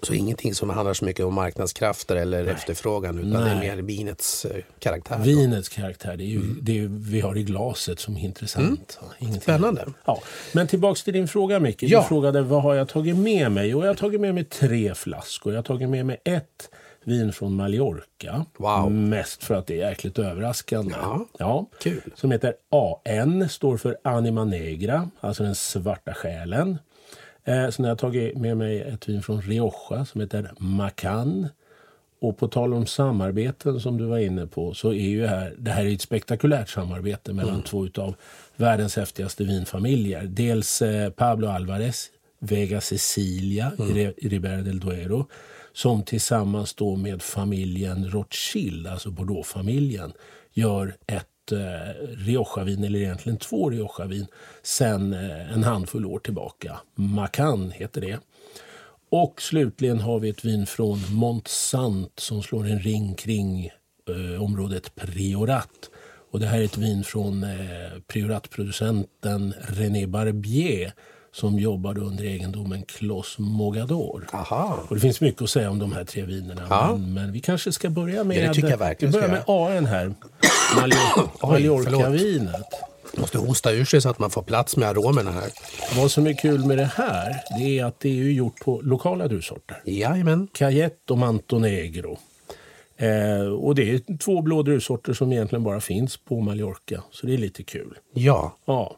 Så 0.01 0.13
ingenting 0.13 0.55
som 0.55 0.69
handlar 0.69 0.93
så 0.93 1.05
mycket 1.05 1.25
om 1.25 1.33
marknadskrafter 1.33 2.15
eller 2.15 2.43
Nej. 2.43 2.53
efterfrågan 2.53 3.19
utan 3.19 3.43
Nej. 3.43 3.43
det 3.43 3.49
är 3.49 3.75
mer 3.75 3.83
vinets 3.83 4.45
eh, 4.45 4.63
karaktär? 4.79 5.19
Vinets 5.19 5.69
karaktär, 5.69 6.17
det 6.17 6.23
är 6.23 6.27
ju 6.27 6.37
mm. 6.37 6.59
det 6.61 6.87
vi 6.89 7.21
har 7.21 7.37
i 7.37 7.43
glaset 7.43 7.99
som 7.99 8.17
är 8.17 8.21
intressant. 8.21 8.99
Mm. 9.19 9.41
Spännande. 9.41 9.85
Ja. 10.05 10.21
Men 10.53 10.67
tillbaks 10.67 11.03
till 11.03 11.13
din 11.13 11.27
fråga 11.27 11.59
Micke. 11.59 11.83
Ja. 11.83 12.01
Du 12.01 12.07
frågade 12.07 12.41
vad 12.41 12.63
har 12.63 12.75
jag 12.75 12.89
tagit 12.89 13.15
med 13.15 13.51
mig? 13.51 13.75
Och 13.75 13.83
jag 13.83 13.87
har 13.87 13.95
tagit 13.95 14.21
med 14.21 14.35
mig 14.35 14.43
tre 14.43 14.95
flaskor. 14.95 15.53
Jag 15.53 15.57
har 15.57 15.63
tagit 15.63 15.89
med 15.89 16.05
mig 16.05 16.21
ett 16.23 16.69
vin 17.05 17.33
från 17.33 17.55
Mallorca. 17.55 18.45
Wow. 18.57 18.91
Mest 18.91 19.43
för 19.43 19.55
att 19.55 19.67
det 19.67 19.81
är 19.81 19.89
jäkligt 19.89 20.19
överraskande. 20.19 20.95
Ja, 21.01 21.25
ja. 21.39 21.65
Kul. 21.79 22.01
Som 22.15 22.31
heter 22.31 22.53
AN, 23.05 23.49
står 23.49 23.77
för 23.77 23.97
Anima 24.03 24.45
Negra, 24.45 25.09
alltså 25.19 25.43
den 25.43 25.55
svarta 25.55 26.13
själen. 26.13 26.77
Eh, 27.45 27.69
sen 27.69 27.85
har 27.85 27.89
jag 27.91 27.97
tagit 27.97 28.37
med 28.37 28.57
mig 28.57 28.81
ett 28.81 29.09
vin 29.09 29.23
från 29.23 29.41
Rioja 29.41 30.05
som 30.05 30.21
heter 30.21 30.51
Macan. 30.57 31.47
Och 32.21 32.37
på 32.37 32.47
tal 32.47 32.73
om 32.73 32.85
samarbeten 32.85 33.79
som 33.79 33.97
du 33.97 34.05
var 34.05 34.17
inne 34.17 34.47
på 34.47 34.73
så 34.73 34.89
är 34.89 35.09
ju 35.09 35.25
här, 35.25 35.55
det 35.57 35.71
här 35.71 35.85
är 35.85 35.93
ett 35.93 36.01
spektakulärt 36.01 36.69
samarbete 36.69 37.33
mellan 37.33 37.53
mm. 37.53 37.63
två 37.63 37.87
av 37.97 38.15
världens 38.55 38.95
häftigaste 38.95 39.43
vinfamiljer. 39.43 40.23
Dels 40.23 40.81
eh, 40.81 41.09
Pablo 41.09 41.47
Alvarez, 41.47 42.09
Vega 42.39 42.81
Cecilia 42.81 43.71
mm. 43.79 43.97
i 44.17 44.29
Ribera 44.29 44.61
del 44.61 44.79
Duero 44.79 45.27
som 45.73 46.03
tillsammans 46.03 46.73
då 46.73 46.95
med 46.95 47.21
familjen 47.21 48.09
Rothschild, 48.09 48.87
alltså 48.87 49.11
Bordeaux-familjen, 49.11 50.13
gör 50.53 50.95
ett 51.07 51.27
eh, 51.51 51.57
Rioja-vin, 52.17 52.83
eller 52.83 52.99
egentligen 52.99 53.37
två 53.37 53.69
Rioja-vin, 53.69 54.27
sen 54.63 55.13
eh, 55.13 55.53
en 55.53 55.63
handfull 55.63 56.05
år 56.05 56.19
tillbaka. 56.19 56.79
Macan 56.95 57.71
heter 57.71 58.01
det. 58.01 58.19
Och 59.09 59.41
slutligen 59.41 59.99
har 59.99 60.19
vi 60.19 60.29
ett 60.29 60.45
vin 60.45 60.65
från 60.65 60.99
Montsant 61.09 62.19
som 62.19 62.43
slår 62.43 62.67
en 62.67 62.79
ring 62.79 63.15
kring 63.15 63.65
eh, 64.09 64.43
området 64.43 64.95
Priorat. 64.95 65.89
Och 66.31 66.39
det 66.39 66.45
här 66.45 66.59
är 66.59 66.63
ett 66.63 66.77
vin 66.77 67.03
från 67.03 67.43
eh, 67.43 67.49
Priorat-producenten 68.07 69.53
René 69.61 70.07
Barbier 70.07 70.93
som 71.35 71.59
jobbade 71.59 72.01
under 72.01 72.23
egendomen 72.23 72.83
Clos 72.83 73.35
Mogador. 73.39 74.27
Aha. 74.33 74.79
Och 74.89 74.95
det 74.95 75.01
finns 75.01 75.21
mycket 75.21 75.41
att 75.41 75.49
säga 75.49 75.69
om 75.69 75.79
de 75.79 75.93
här 75.93 76.03
tre 76.03 76.25
vinerna. 76.25 76.67
Ja. 76.69 76.91
Men, 76.91 77.13
men, 77.13 77.31
vi 77.31 77.39
kanske 77.39 77.71
ska 77.71 77.89
börja 77.89 78.23
med, 78.23 78.37
det 78.37 78.69
jag 78.69 78.95
vi 78.99 79.07
börjar 79.07 79.27
med 79.27 79.43
AN 79.47 79.85
här. 79.85 80.13
Mallorca-vinet. 81.41 82.65
Måste 83.17 83.37
hosta 83.37 83.71
ur 83.71 83.85
sig 83.85 84.01
så 84.01 84.09
att 84.09 84.19
man 84.19 84.29
får 84.29 84.41
plats 84.41 84.77
med 84.77 84.89
aromerna 84.89 85.31
här. 85.31 85.49
Vad 85.95 86.11
som 86.11 86.27
är 86.27 86.33
kul 86.33 86.65
med 86.65 86.77
det 86.77 86.91
här 86.95 87.35
det 87.57 87.79
är 87.79 87.85
att 87.85 87.99
det 87.99 88.09
är 88.09 88.31
gjort 88.31 88.59
på 88.59 88.81
lokala 88.81 89.27
druvsorter. 89.27 89.81
Jajamän. 89.85 90.47
Cayette 90.53 91.13
och 91.13 91.19
Montonegro. 91.19 92.17
Eh, 92.97 93.47
och 93.47 93.75
det 93.75 93.91
är 93.91 94.17
två 94.17 94.41
blå 94.41 94.63
druvsorter 94.63 95.13
som 95.13 95.31
egentligen 95.31 95.63
bara 95.63 95.81
finns 95.81 96.17
på 96.17 96.39
Mallorca. 96.41 97.03
Så 97.11 97.27
det 97.27 97.33
är 97.33 97.37
lite 97.37 97.63
kul. 97.63 97.97
Ja. 98.13 98.57
Ja. 98.65 98.97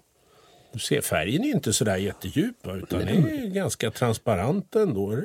Du 0.74 0.80
ser, 0.80 1.02
färgen 1.02 1.44
är 1.44 1.50
inte 1.50 1.74
sådär 1.74 1.98
jättedjup 1.98 2.56
utan 2.68 3.00
den 3.00 3.10
är 3.10 3.46
ganska 3.48 3.92
transparent 3.92 4.76
ändå. 4.76 5.22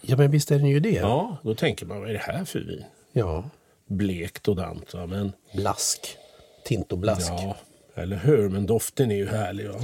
Ja, 0.00 0.16
men 0.16 0.30
visst 0.30 0.50
är 0.50 0.58
den 0.58 0.68
ju 0.68 0.80
det. 0.80 0.90
Ja, 0.90 1.36
då 1.42 1.54
tänker 1.54 1.86
man 1.86 2.00
vad 2.00 2.08
är 2.08 2.12
det 2.12 2.18
här 2.18 2.44
för 2.44 2.58
vin? 2.58 2.84
Ja. 3.12 3.50
Blekt 3.90 4.48
och 4.48 4.56
dant. 4.56 4.94
Va? 4.94 5.06
Men, 5.06 5.32
Blask. 5.54 6.16
Tintoblask. 6.64 7.30
ja, 7.30 7.56
eller 7.94 8.16
hur? 8.16 8.48
Men 8.48 8.66
doften 8.66 9.10
är 9.10 9.14
ju 9.14 9.26
härlig. 9.26 9.68
Va? 9.68 9.80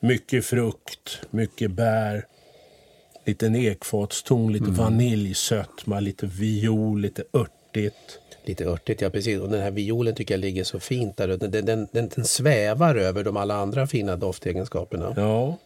Mycket 0.00 0.44
frukt, 0.44 1.20
mycket 1.30 1.70
bär. 1.70 2.26
Lite 3.24 3.46
ekfatston, 3.46 4.52
lite 4.52 4.70
vaniljsötma, 4.70 6.00
lite 6.00 6.26
viol, 6.26 7.00
lite 7.00 7.24
örtigt. 7.32 8.18
Lite 8.44 8.64
örtigt, 8.64 9.00
ja 9.00 9.10
precis. 9.10 9.40
Och 9.40 9.48
den 9.48 9.60
här 9.60 9.70
violen 9.70 10.14
tycker 10.14 10.34
jag 10.34 10.40
ligger 10.40 10.64
så 10.64 10.80
fint 10.80 11.16
där. 11.16 11.28
Den, 11.28 11.50
den, 11.50 11.66
den, 11.66 11.88
den, 11.92 12.24
svävar 12.24 12.94
över 12.94 13.24
de 13.24 13.36
alla 13.36 13.54
andra 13.54 13.86
fina 13.86 14.16
doftegenskaperna. 14.16 15.14
Ja, 15.16 15.56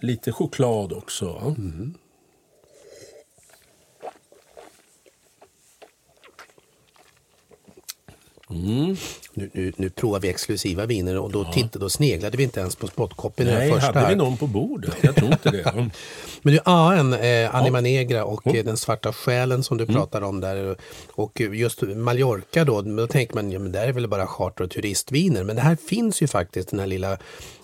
lite 0.00 0.32
choklad 0.32 0.92
också. 0.92 1.56
Va? 8.50 9.27
Nu, 9.34 9.50
nu, 9.52 9.72
nu 9.76 9.90
provar 9.90 10.20
vi 10.20 10.28
exklusiva 10.28 10.86
viner 10.86 11.18
och 11.18 11.32
då, 11.32 11.44
tittade, 11.52 11.78
då 11.84 11.90
sneglade 11.90 12.36
vi 12.36 12.42
inte 12.42 12.60
ens 12.60 12.76
på 12.76 12.88
den 13.36 13.46
Nej, 13.46 13.72
första. 13.72 13.92
hade 13.92 14.08
vi 14.08 14.14
någon 14.16 14.36
på 14.36 14.46
bordet? 14.46 14.94
Jag 15.00 15.16
tror 15.16 15.32
inte 15.32 15.50
det. 15.50 15.62
Mm. 15.78 15.90
Men 16.42 16.54
du, 16.54 16.60
AN, 16.64 17.12
eh, 17.12 17.54
Anima 17.54 17.80
Negra 17.80 18.24
och 18.24 18.46
eh, 18.54 18.64
den 18.64 18.76
svarta 18.76 19.12
själen 19.12 19.62
som 19.62 19.76
du 19.76 19.84
Mm. 19.84 19.94
pratar 19.96 20.22
om 20.22 20.40
där. 20.40 20.76
Och 21.12 21.40
just 21.40 21.82
Mallorca 21.82 22.64
då, 22.64 22.82
då 22.82 23.06
tänker 23.06 23.34
man, 23.34 23.52
ja 23.52 23.58
men 23.58 23.72
där 23.72 23.88
är 23.88 23.92
väl 23.92 24.08
bara 24.08 24.26
charter 24.26 24.64
och 24.64 24.70
turistviner. 24.70 25.44
Men 25.44 25.56
det 25.56 25.62
här 25.62 25.76
finns 25.88 26.22
ju 26.22 26.26
faktiskt 26.26 26.70
den 26.70 26.78
här 26.80 26.86
lilla 26.86 27.18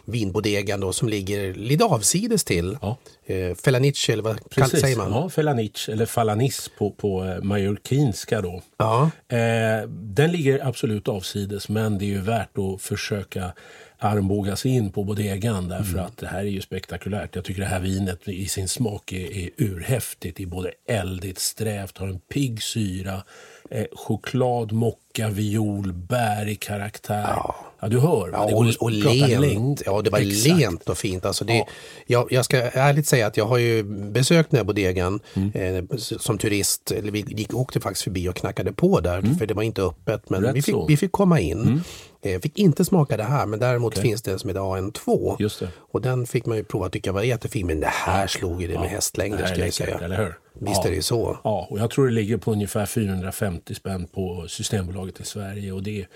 vinbodegan 0.07 0.81
då 0.81 0.93
som 0.93 1.09
ligger 1.09 1.55
lite 1.55 1.85
avsides 1.85 2.45
till. 2.45 2.79
Ja. 2.83 2.97
Eh, 3.27 3.55
Felanice 3.55 4.13
eller 4.13 4.23
vad 4.23 4.51
Precis. 4.51 4.81
säger 4.81 4.97
man? 4.97 5.11
Ja, 5.13 5.29
Felanic, 5.31 5.89
eller 5.89 6.07
Falanis 6.07 6.71
på, 6.79 6.91
på 6.91 7.25
eh, 7.25 7.43
mallorquinska 7.43 8.41
då. 8.41 8.63
Ja. 8.79 9.11
Eh, 9.29 9.89
den 9.89 10.33
ligger 10.33 10.67
absolut 10.69 11.09
avsides 11.09 11.64
men 11.69 11.99
det 11.99 12.05
är 12.05 12.09
ju 12.09 12.21
värt 12.21 12.59
att 12.59 12.83
försöka 12.83 13.53
armbåga 13.99 14.57
sig 14.57 14.71
in 14.71 14.93
på 14.93 15.05
bodegan 15.05 15.69
därför 15.69 15.93
Mm. 15.93 16.05
att 16.05 16.17
det 16.17 16.27
här 16.27 16.39
är 16.39 16.45
ju 16.49 16.61
spektakulärt. 16.61 17.35
Jag 17.35 17.45
tycker 17.45 17.61
det 17.61 17.67
här 17.69 17.81
vinet 17.81 18.29
i 18.29 18.47
sin 18.49 18.69
smak 18.69 19.13
är, 19.13 19.33
är 19.37 19.51
urhäftigt. 19.57 20.37
Det 20.37 20.43
är 20.43 20.47
både 20.47 20.71
eldigt, 20.89 21.39
strävt, 21.39 21.99
har 21.99 22.09
en 22.09 22.19
pigg 22.19 22.63
syra, 22.63 23.23
eh, 23.71 23.87
choklad, 23.93 24.73
mocka, 24.73 25.29
viol, 25.29 25.93
bär 25.93 26.49
i 26.49 26.55
karaktär. 26.55 27.25
Ja. 27.29 27.57
Du 27.89 27.99
hör. 28.01 28.31
Ja, 28.33 28.45
och, 28.55 28.69
att 28.69 28.77
och 28.77 28.91
lent. 28.91 29.41
längd. 29.41 29.83
Ja, 29.87 30.03
det 30.03 30.11
var 30.11 30.19
Exakt. 30.19 30.59
lent 30.59 30.89
och 30.89 30.99
fint. 30.99 31.25
Alltså 31.25 31.45
det, 31.45 31.55
Ja. 31.55 31.67
jag, 32.07 32.33
jag 32.33 32.45
ska 32.45 32.57
ärligt 32.63 33.07
säga 33.07 33.27
att 33.27 33.37
jag 33.37 33.45
har 33.47 33.59
ju 33.59 33.83
besökt 34.11 34.51
den 34.51 34.59
här 34.59 34.65
bodegan 34.65 35.21
Mm. 35.35 35.77
eh, 35.91 35.97
som 35.99 36.39
turist. 36.39 36.91
Eller 36.91 37.13
vi 37.13 37.21
gick, 37.29 37.55
åkte 37.55 37.81
faktiskt 37.81 38.05
förbi 38.05 38.29
och 38.29 38.37
knackade 38.37 38.73
på 38.73 39.01
där 39.01 39.23
för 39.39 39.47
det 39.47 39.55
var 39.55 39.63
inte 39.63 39.83
öppet. 39.83 40.31
Men 40.31 40.39
Mm. 40.39 40.49
Rätt 40.49 40.57
vi 40.57 40.63
fick, 40.63 40.73
så. 40.75 40.79
Mm. 40.79 40.87
vi 40.89 40.97
fick 40.97 41.13
komma 41.13 41.41
in. 41.41 41.83
Eh, 42.23 42.41
fick 42.41 42.59
inte 42.59 42.85
smaka 42.85 43.17
det 43.17 43.23
här 43.25 43.47
men 43.47 43.59
däremot 43.61 43.99
finns 43.99 44.23
det 44.23 44.33
en 44.33 44.39
som 44.39 44.49
heter 44.51 44.61
AN2. 44.61 45.37
Just 45.39 45.61
det. 45.61 45.69
Och 45.93 46.01
den 46.01 46.27
fick 46.27 46.47
man 46.47 46.57
ju 46.57 46.65
prova 46.65 46.89
tycka 46.89 47.13
var 47.13 47.23
jättefin. 47.23 47.67
Men 47.67 47.81
det 47.81 47.87
här 47.93 48.27
slog 48.27 48.63
ju 48.63 48.69
det 48.69 48.79
med 48.79 48.89
hästlängder 48.91 49.43
är 49.43 49.47
skulle 49.47 49.65
jag 49.65 49.75
säga. 49.75 49.99
Eller 49.99 50.17
hur? 50.19 50.35
Visst 50.59 50.85
är 50.85 50.91
det 50.91 51.03
så. 51.03 51.39
Ja, 51.45 51.67
och 51.71 51.79
jag 51.79 51.91
tror 51.91 52.07
det 52.07 52.13
ligger 52.13 52.37
på 52.37 52.53
ungefär 52.53 52.87
450 52.87 53.75
spänn 53.75 54.07
på 54.15 54.45
Systembolaget 54.49 55.21
i 55.21 55.25
Sverige 55.25 55.73
och 55.73 55.83
det, 55.83 56.07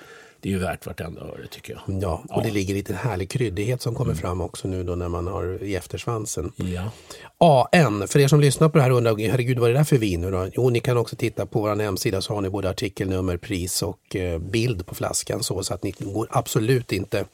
det 0.40 0.48
är 0.48 0.52
ju 0.52 0.58
värt 0.58 0.86
vartenda 0.86 1.20
öre 1.20 1.46
tycker 1.50 1.72
jag. 1.86 2.02
Ja, 2.02 2.22
och 2.30 2.42
det 2.42 2.50
ligger 2.50 2.74
lite 2.74 2.94
härlig 2.94 3.30
kryddighet 3.30 3.82
som 3.82 3.90
Mm. 3.90 3.98
kommer 3.98 4.14
fram 4.14 4.40
också 4.40 4.68
nu 4.68 4.84
då 4.84 4.94
när 4.94 5.08
man 5.08 5.26
har 5.26 5.62
i 5.62 5.76
eftersvansen. 5.76 6.52
Ja. 6.56 6.90
AN, 7.72 8.08
för 8.08 8.18
er 8.18 8.28
som 8.28 8.40
lyssnar 8.40 8.68
på 8.68 8.78
det 8.78 8.82
här 8.84 8.90
undrar, 8.90 9.28
herregud 9.30 9.58
vad 9.58 9.68
är 9.70 9.72
det 9.74 9.78
där 9.80 9.84
för 9.84 9.96
vin 9.98 10.20
nu 10.20 10.30
då? 10.30 10.48
Jo, 10.52 10.70
ni 10.70 10.80
kan 10.80 10.96
också 10.96 11.16
titta 11.16 11.46
på 11.46 11.60
vår 11.60 11.76
hemsida 11.76 12.20
så 12.20 12.34
har 12.34 12.40
ni 12.40 12.50
både 12.50 12.70
artikelnummer, 12.70 13.36
pris 13.36 13.82
och 13.82 14.16
eh, 14.16 14.38
bild 14.38 14.86
på 14.86 14.94
flaskan 14.94 15.42
så, 15.42 15.62
så 15.62 15.74
att 15.74 15.82
ni 15.82 15.90
går 15.98 16.28
absolut 16.30 16.92
inte 16.92 17.24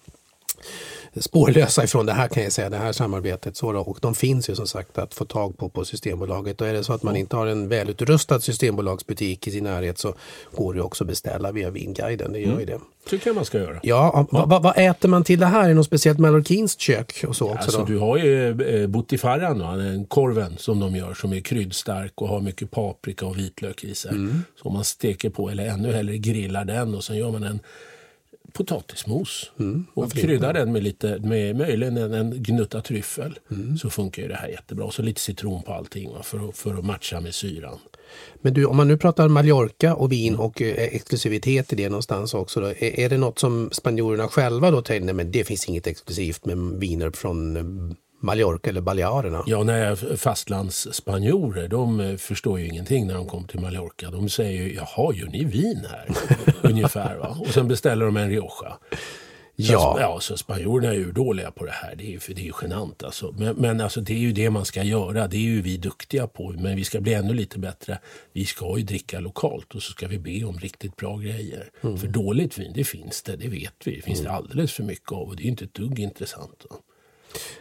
spårlösa 1.23 1.85
ifrån 1.85 2.07
det 2.07 2.13
här 2.13 2.29
kan 2.29 2.43
jag 2.43 2.53
säga, 2.53 2.71
det 2.71 2.77
här 2.77 2.93
samarbetet. 2.93 3.57
Så 3.57 3.73
då. 3.73 3.81
Och 3.81 3.99
de 4.01 4.15
finns 4.15 4.51
ju 4.51 4.55
som 4.55 4.67
sagt 4.67 4.99
att 4.99 5.15
få 5.15 5.25
tag 5.25 5.59
på 5.59 5.69
på 5.69 5.85
Systembolaget. 5.85 6.61
Och 6.61 6.67
är 6.67 6.73
det 6.73 6.85
så 6.85 6.93
att 6.93 7.03
man 7.03 7.17
inte 7.17 7.37
har 7.37 7.47
en 7.47 7.69
välutrustad 7.69 8.41
Systembolagsbutik 8.41 9.47
i 9.47 9.51
sin 9.51 9.65
närhet 9.65 9.99
så 9.99 10.15
går 10.55 10.75
det 10.75 10.83
också 10.83 11.05
att 11.05 11.09
beställa 11.09 11.53
via 11.53 11.71
Vinguiden. 11.71 12.33
Det 12.33 12.39
gör 12.39 12.61
ju 12.61 12.67
det. 12.67 12.81
tycker 13.09 13.29
jag 13.29 13.35
man 13.35 13.45
ska 13.45 13.59
göra. 13.59 13.81
Ja, 13.83 14.27
Vad, 14.31 14.49
vad, 14.49 14.63
vad 14.63 14.79
äter 14.79 15.09
man 15.09 15.25
till 15.25 15.41
det 15.41 15.47
här? 15.47 15.65
Är 15.65 15.69
det 15.69 15.75
något 15.75 15.87
speciellt 15.87 16.19
mallorquinskt 16.19 16.81
kök 16.81 17.25
och 17.29 17.37
så 17.37 17.45
också? 17.45 17.59
Alltså, 17.59 17.79
då? 17.79 17.85
du 17.85 17.99
har 17.99 18.17
ju 18.17 18.63
eh, 18.63 18.87
butifarran, 18.87 19.61
va? 19.61 19.77
den 19.77 20.05
korven 20.05 20.55
som 20.59 20.81
de 20.81 20.97
gör 20.97 21.15
som 21.15 21.33
är 21.33 21.41
kryddstark 21.41 22.13
och 22.15 22.29
har 22.29 22.41
mycket 22.41 22.71
paprika 22.71 23.27
och 23.27 23.39
vitlök 23.39 23.85
i 23.85 23.95
sig. 23.95 24.11
Mm. 24.11 24.43
Så 24.63 24.71
man 24.71 24.85
steker 24.85 25.31
på, 25.31 25.51
eller 25.51 25.67
ännu 25.67 25.93
hellre 25.93 26.19
grillar 26.19 26.65
den 26.65 26.95
och 26.95 27.05
sen 27.05 27.17
gör 27.17 27.31
man 27.31 27.43
en 27.43 27.61
potatismos. 28.55 29.51
Mm, 29.59 29.87
och 29.95 30.13
kryddar 30.13 30.53
den 30.53 30.73
med 30.73 30.83
lite, 30.83 31.19
med 31.19 31.57
möjligen 31.57 31.97
en, 31.97 32.15
en 32.15 32.43
gnutta 32.43 32.81
tryffel. 32.81 33.39
Mm. 33.51 33.79
Så 33.79 33.91
funkar 33.91 34.23
ju 34.23 34.29
det 34.29 34.35
här 34.35 34.49
jättebra. 34.49 34.85
Och 34.85 34.95
så 34.95 35.03
lite 35.03 35.21
citron 35.21 35.63
på 35.63 35.73
allting 35.73 36.13
va? 36.13 36.23
För, 36.23 36.49
att, 36.49 36.57
för 36.57 36.75
att 36.79 36.85
matcha 36.85 37.21
med 37.21 37.35
syran. 37.35 37.79
Men 38.41 38.55
du, 38.55 38.65
om 38.65 38.77
man 38.77 38.89
nu 38.89 38.97
pratar 38.97 39.29
Mallorca 39.29 39.95
och 39.95 40.13
vin 40.13 40.37
och 40.37 40.63
eh, 40.63 40.95
exklusivitet 40.95 41.73
i 41.73 41.77
det 41.77 41.89
någonstans 41.89 42.35
också. 42.35 42.61
Då, 42.61 42.67
är, 42.67 43.01
är 43.01 43.09
det 43.09 43.19
något 43.19 43.39
som 43.39 43.69
spanjorerna 43.73 44.29
själva 44.29 44.71
då 44.71 44.83
tänker, 44.83 45.05
nej 45.05 45.15
men 45.15 45.31
det 45.31 45.45
finns 45.45 45.69
inget 45.69 45.87
exklusivt 45.87 46.45
med 46.45 46.57
viner 46.57 47.11
från 47.11 47.57
eh, 47.57 47.65
Mallorca 48.21 48.71
eller 48.71 48.81
Balearerna? 48.81 49.43
Ja, 49.47 49.63
nej, 49.63 49.97
fastlandsspanjorer 50.17 51.69
de 51.69 52.01
eh, 52.01 52.17
förstår 52.17 52.61
ju 52.61 52.67
ingenting 52.67 53.07
när 53.07 53.15
de 53.15 53.27
kommer 53.27 53.49
till 53.49 53.61
Mallorca. 53.61 54.11
De 54.11 54.29
säger 54.29 54.63
ju, 54.63 54.75
jaha, 54.75 55.15
gör 55.15 55.27
ni 55.29 55.45
vin 55.45 55.87
här? 55.91 56.09
Ungefär 56.71 57.17
va. 57.17 57.37
Och 57.41 57.55
sen 57.55 57.69
beställer 57.69 58.07
de 58.07 58.17
en 58.17 58.31
Rioja. 58.31 58.79
Ja. 59.57 59.97
ja, 60.01 60.21
så 60.21 60.37
spanjorerna 60.37 60.89
är 60.89 60.95
ju 60.95 61.13
dåliga 61.13 61.51
på 61.51 61.65
det 61.65 61.73
här. 61.73 61.97
Det 61.97 62.05
är 62.05 62.11
ju, 62.11 62.21
för 62.21 62.35
det 62.35 62.41
är 62.41 62.45
ju 62.45 62.53
genant 62.63 63.03
alltså. 63.03 63.35
Men, 63.39 63.57
men 63.57 63.81
alltså, 63.81 64.01
det 64.01 64.13
är 64.13 64.19
ju 64.19 64.33
det 64.33 64.51
man 64.51 64.65
ska 64.65 64.83
göra. 64.83 65.29
Det 65.29 65.37
är 65.37 65.41
ju 65.41 65.63
vi 65.63 65.77
duktiga 65.77 66.27
på. 66.27 66.51
Men 66.59 66.77
vi 66.77 66.85
ska 66.85 67.01
bli 67.01 67.15
ännu 67.15 67.35
lite 67.35 67.59
bättre. 67.59 67.99
Vi 68.33 68.45
ska 68.45 68.79
ju 68.79 68.85
dricka 68.85 69.21
lokalt 69.21 69.75
och 69.75 69.83
så 69.83 69.93
ska 69.93 70.09
vi 70.09 70.19
be 70.19 70.45
om 70.45 70.59
riktigt 70.59 70.97
bra 70.97 71.17
grejer. 71.17 71.71
För 71.81 72.07
dåligt 72.07 72.59
vin, 72.59 72.73
det 72.75 72.85
finns 72.85 73.23
det. 73.23 73.37
Det 73.37 73.49
vet 73.49 73.75
vi. 73.85 73.97
Det 73.97 74.03
finns 74.03 74.21
det 74.21 74.31
alldeles 74.31 74.73
för 74.73 74.83
mycket 74.83 75.13
av 75.13 75.29
och 75.29 75.37
det 75.37 75.43
är 75.43 75.45
ju 75.45 75.51
inte 75.51 75.65
ett 75.65 75.75
dugg 75.75 75.99
intressant. 75.99 76.67
Va? 76.71 76.77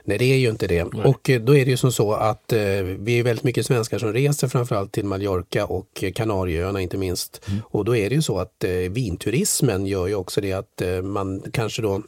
Nej, 0.03 0.17
det 0.17 0.25
är 0.25 0.37
ju 0.37 0.49
inte 0.49 0.67
det. 0.67 0.83
Och 0.83 1.29
eh, 1.29 1.41
då 1.41 1.55
är 1.55 1.65
det 1.65 1.71
ju 1.71 1.77
som 1.77 1.91
så 1.91 2.13
att 2.13 2.53
eh, 2.53 2.59
vi 2.99 3.19
är 3.19 3.23
väldigt 3.23 3.43
mycket 3.43 3.65
svenskar 3.65 3.99
som 3.99 4.13
reser 4.13 4.47
framförallt 4.47 4.91
till 4.91 5.05
Mallorca 5.05 5.65
och 5.65 6.03
Kanarieöarna 6.15 6.81
inte 6.81 6.97
minst. 6.97 7.41
Och 7.63 7.85
då 7.85 7.95
är 7.95 8.09
det 8.09 8.15
ju 8.15 8.21
så 8.21 8.39
att 8.39 8.63
eh, 8.63 8.71
vinturismen 8.71 9.85
gör 9.85 10.07
ju 10.07 10.15
också 10.15 10.41
det 10.41 10.53
att 10.53 10.81
eh, 10.81 11.01
man 11.01 11.43
kanske 11.53 11.81
då 11.81 12.01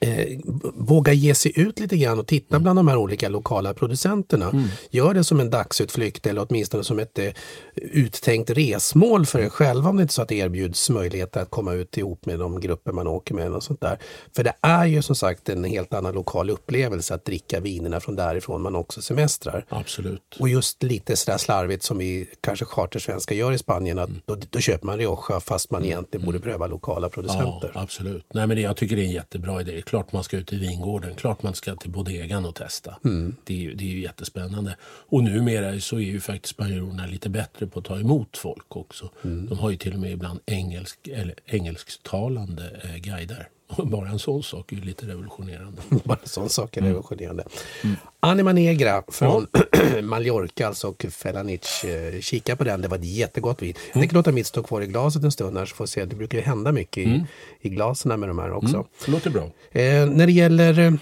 eh, 0.00 0.38
våga 0.74 1.12
ge 1.12 1.34
sig 1.34 1.60
ut 1.60 1.80
lite 1.80 1.96
grann 1.96 2.18
och 2.18 2.26
titta 2.26 2.58
bland 2.58 2.78
de 2.78 2.88
här 2.88 2.96
olika 2.96 3.28
lokala 3.28 3.74
producenterna. 3.74 4.68
Gör 4.90 5.14
det 5.14 5.24
som 5.24 5.40
en 5.40 5.50
dagsutflykt 5.50 6.26
eller 6.26 6.46
åtminstone 6.48 6.84
som 6.84 6.98
ett 6.98 7.18
eh, 7.18 7.30
uttänkt 7.74 8.50
resmål 8.50 9.26
för 9.26 9.38
er 9.38 9.48
själva 9.48 9.90
om 9.90 9.96
det 9.96 10.02
inte 10.02 10.12
är 10.12 10.14
så 10.14 10.22
att 10.22 10.28
det 10.28 10.34
erbjuds 10.34 10.90
möjligheter 10.90 11.40
att 11.40 11.50
komma 11.50 11.72
ut 11.72 11.98
ihop 11.98 12.26
med 12.26 12.38
de 12.38 12.60
grupper 12.60 12.92
man 12.92 13.06
åker 13.06 13.34
med. 13.34 13.52
Och 13.52 13.62
sånt 13.62 13.80
där. 13.80 13.98
För 14.36 14.44
det 14.44 14.52
är 14.60 14.86
ju 14.86 15.02
som 15.02 15.16
sagt 15.16 15.48
en 15.48 15.64
helt 15.64 15.94
annan 15.94 16.14
lokal 16.14 16.50
upplevelse 16.50 17.14
att 17.14 17.24
dricka 17.24 17.60
vinerna 17.60 18.00
från 18.00 18.16
därifrån 18.16 18.62
man 18.62 18.76
också 18.76 19.02
semestrar. 19.02 19.64
Absolut. 19.68 20.36
Och 20.38 20.48
just 20.48 20.82
lite 20.82 21.16
sådär 21.16 21.38
slarvigt 21.38 21.82
som 21.82 21.98
vi 21.98 22.28
kanske 22.40 22.64
chartersvenskar 22.64 23.36
gör 23.36 23.52
i 23.52 23.58
Spanien, 23.58 23.98
att 23.98 24.10
då, 24.24 24.36
då 24.50 24.60
köper 24.60 24.86
man 24.86 24.98
Rioja 24.98 25.40
fast 25.40 25.70
man 25.70 25.84
egentligen 25.84 26.26
borde 26.26 26.40
pröva 26.40 26.66
lokala 26.66 27.08
producenter. 27.08 27.70
Ja, 27.74 27.80
absolut. 27.80 28.26
Nej, 28.34 28.46
men 28.46 28.56
det, 28.56 28.62
jag 28.62 28.76
tycker 28.76 28.96
det 28.96 29.02
är 29.02 29.06
en 29.06 29.12
jättebra 29.12 29.60
idé. 29.60 29.75
Klart 29.82 30.12
man 30.12 30.24
ska 30.24 30.36
ut 30.36 30.52
i 30.52 30.56
vingården, 30.58 31.14
klart 31.14 31.42
man 31.42 31.54
ska 31.54 31.76
till 31.76 31.90
bodegan 31.90 32.44
och 32.46 32.54
testa. 32.54 32.96
Det, 33.44 33.54
är, 33.54 33.58
ju- 33.58 33.74
det 33.74 33.84
är 33.84 33.88
ju 33.88 34.00
jättespännande. 34.00 34.76
Och 34.82 35.22
numera 35.24 35.80
så 35.80 35.96
är 35.96 36.00
ju 36.00 36.20
faktiskt 36.20 36.54
spanjorerna 36.54 37.06
lite 37.06 37.28
bättre 37.28 37.66
på 37.66 37.78
att 37.78 37.84
ta 37.84 37.98
emot 38.00 38.36
folk 38.36 38.76
också. 38.76 39.10
De 39.22 39.58
har 39.58 39.70
ju 39.70 39.76
till 39.76 39.92
och 39.92 39.98
med 40.00 40.12
ibland 40.12 40.40
engelsk, 40.46 41.08
eller 41.08 41.34
engelsktalande 41.46 42.80
eh, 42.84 42.96
guider. 42.96 43.48
Bara 43.84 44.08
en 44.08 44.18
sån 44.18 44.42
sak 44.42 44.72
är 44.72 44.76
ju 44.76 44.82
lite 44.82 45.06
revolutionerande. 45.06 45.82
Bara 46.04 46.18
en 46.22 46.28
sån 46.28 46.48
sak 46.48 46.76
är 46.76 46.82
revolutionerande. 46.82 47.44
Mm. 47.84 47.96
Anima 48.20 48.52
Negra 48.52 49.02
från 49.08 49.46
ja. 49.52 50.02
Mallorca 50.02 50.66
alltså, 50.66 50.88
och 50.88 51.06
Felanich. 51.10 51.84
Eh, 51.84 52.20
kika 52.20 52.56
på 52.56 52.64
den, 52.64 52.80
det 52.80 52.88
var 52.88 52.98
ett 52.98 53.04
jättegott 53.04 53.62
vin. 53.62 53.74
Jag 53.86 54.00
tänker 54.00 54.14
låta 54.14 54.32
mitt 54.32 54.46
stå 54.46 54.62
kvar 54.62 54.80
i 54.80 54.86
glaset 54.86 55.24
en 55.24 55.32
stund 55.32 55.58
här 55.58 55.66
så 55.66 55.74
får 55.74 55.86
se. 55.86 56.04
Det 56.04 56.16
brukar 56.16 56.38
ju 56.38 56.44
hända 56.44 56.72
mycket 56.72 56.98
i, 56.98 57.04
mm. 57.04 57.26
i 57.60 57.68
glasen 57.68 58.20
med 58.20 58.28
de 58.28 58.38
här 58.38 58.52
också. 58.52 58.74
Mm. 58.74 58.86
Det 59.04 59.12
låter 59.12 59.30
bra. 59.30 59.44
Eh, 59.72 60.06
när 60.06 60.26
det 60.26 60.32
gäller 60.32 60.98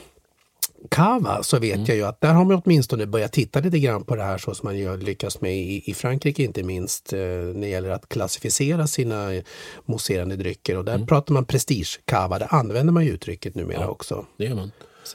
Cava 0.88 1.42
så 1.42 1.58
vet 1.58 1.74
mm. 1.74 1.86
jag 1.88 1.96
ju 1.96 2.04
att 2.04 2.20
där 2.20 2.32
har 2.32 2.44
man 2.44 2.62
åtminstone 2.64 3.06
börjat 3.06 3.32
titta 3.32 3.60
lite 3.60 3.78
grann 3.78 4.04
på 4.04 4.16
det 4.16 4.22
här 4.22 4.38
så 4.38 4.54
som 4.54 4.66
man 4.66 4.78
ju 4.78 4.96
lyckas 4.96 5.40
med 5.40 5.56
i, 5.56 5.90
i 5.90 5.94
Frankrike 5.94 6.42
inte 6.42 6.62
minst 6.62 7.12
eh, 7.12 7.18
när 7.18 7.60
det 7.60 7.68
gäller 7.68 7.90
att 7.90 8.08
klassificera 8.08 8.86
sina 8.86 9.42
mousserande 9.84 10.36
drycker 10.36 10.78
och 10.78 10.84
där 10.84 10.94
mm. 10.94 11.06
pratar 11.06 11.34
man 11.34 11.44
prestige 11.44 12.00
Cava, 12.04 12.38
där 12.38 12.54
använder 12.54 12.92
man 12.92 13.04
ju 13.04 13.10
uttrycket 13.10 13.54
numera 13.54 13.80
ja, 13.80 13.88
också. 13.88 14.26
Det 14.36 14.44
gör 14.44 14.54
man. 14.54 14.70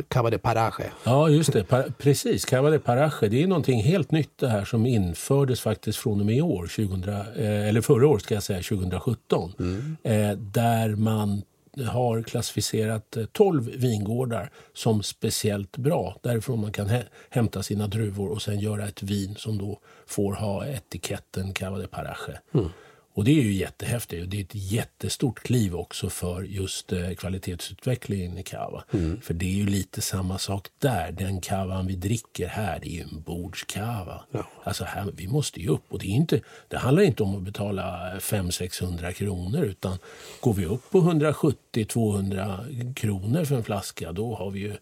Cava 0.08 0.30
de 0.30 0.38
Parache. 0.38 0.92
Ja, 1.04 1.30
just 1.30 1.54
det. 1.54 1.64
Pa 1.64 1.84
precis, 1.98 2.46
Cava 2.46 2.70
de 2.70 2.80
Parache. 2.80 3.28
Det 3.28 3.44
är 3.44 3.48
någonting 3.48 3.84
helt 3.84 4.12
nytt 4.12 4.38
det 4.40 4.48
här 4.48 4.66
som 4.66 4.86
infördes 4.86 5.62
faktiskt 5.62 5.98
från 5.98 6.20
och 6.20 6.26
med 6.26 6.36
i 6.36 6.42
år, 6.42 6.68
2000, 6.68 7.04
eh, 7.04 7.68
eller 7.68 7.82
förra 7.82 8.08
året 8.08 8.24
ska 8.24 8.34
jag 8.34 8.44
säga, 8.44 8.62
2017. 8.62 9.54
Mm. 9.60 9.98
Eh, 10.04 10.38
där 10.38 10.96
man 10.96 11.42
har 11.86 12.24
klassificerat 12.24 13.18
eh, 13.18 13.26
12 13.26 13.72
vingårdar 13.76 14.52
som 14.74 15.04
speciellt 15.04 15.78
bra. 15.78 16.16
Därifrån 16.24 16.62
man 16.62 16.72
kan 16.72 16.90
hämta 17.30 17.64
sina 17.64 17.88
druvor 17.88 18.30
och 18.30 18.42
sen 18.42 18.60
göra 18.60 18.88
ett 18.88 19.04
vin 19.04 19.36
som 19.36 19.58
då 19.58 19.80
får 20.06 20.34
ha 20.34 20.68
etiketten 20.68 21.54
Cava 21.54 21.78
de 21.78 21.88
Parache. 21.88 22.40
Mm. 22.54 22.70
Och 23.20 23.26
det 23.26 23.32
är 23.32 23.44
ju 23.44 23.54
jättehäftigt 23.54 24.24
och 24.24 24.30
det 24.30 24.38
är 24.38 24.42
ett 24.42 24.56
jättestort 24.56 25.40
kliv 25.40 25.76
också 25.76 26.10
för 26.10 26.42
just 26.42 26.94
eh, 26.94 27.10
kvalitetsutvecklingen 27.10 28.38
i 28.38 28.44
kava. 28.44 28.84
Mm. 28.92 29.22
För 29.22 29.34
det 29.34 29.46
är 29.46 29.56
ju 29.56 29.66
lite 29.66 30.02
samma 30.02 30.38
sak 30.38 30.68
där. 30.78 31.12
Den 31.12 31.42
kavan 31.42 31.88
vi 31.88 31.96
dricker 31.96 32.48
här, 32.48 32.80
det 32.80 32.88
är 32.88 32.92
ju 32.92 33.02
en 33.02 33.22
bordskava. 33.22 34.22
Ja. 34.32 34.48
Alltså 34.64 34.84
här, 34.84 35.12
vi 35.16 35.28
måste 35.28 35.62
ju 35.62 35.68
upp 35.68 35.84
och 35.90 36.00
det, 36.00 36.06
är 36.06 36.16
inte, 36.16 36.42
det 36.68 36.78
handlar 36.78 37.04
inte 37.04 37.24
om 37.24 37.36
att 37.36 37.44
betala 37.44 38.14
500-600 38.20 39.12
kronor 39.12 39.64
utan 39.64 39.98
går 40.42 40.54
vi 40.54 40.66
upp 40.66 40.92
på 40.92 41.02
170-200 41.02 42.94
kronor 42.94 43.46
för 43.46 43.56
en 43.56 43.64
flaska 43.64 44.12
då 44.12 44.36
har 44.36 44.52
vi 44.52 44.60
ju 44.60 44.78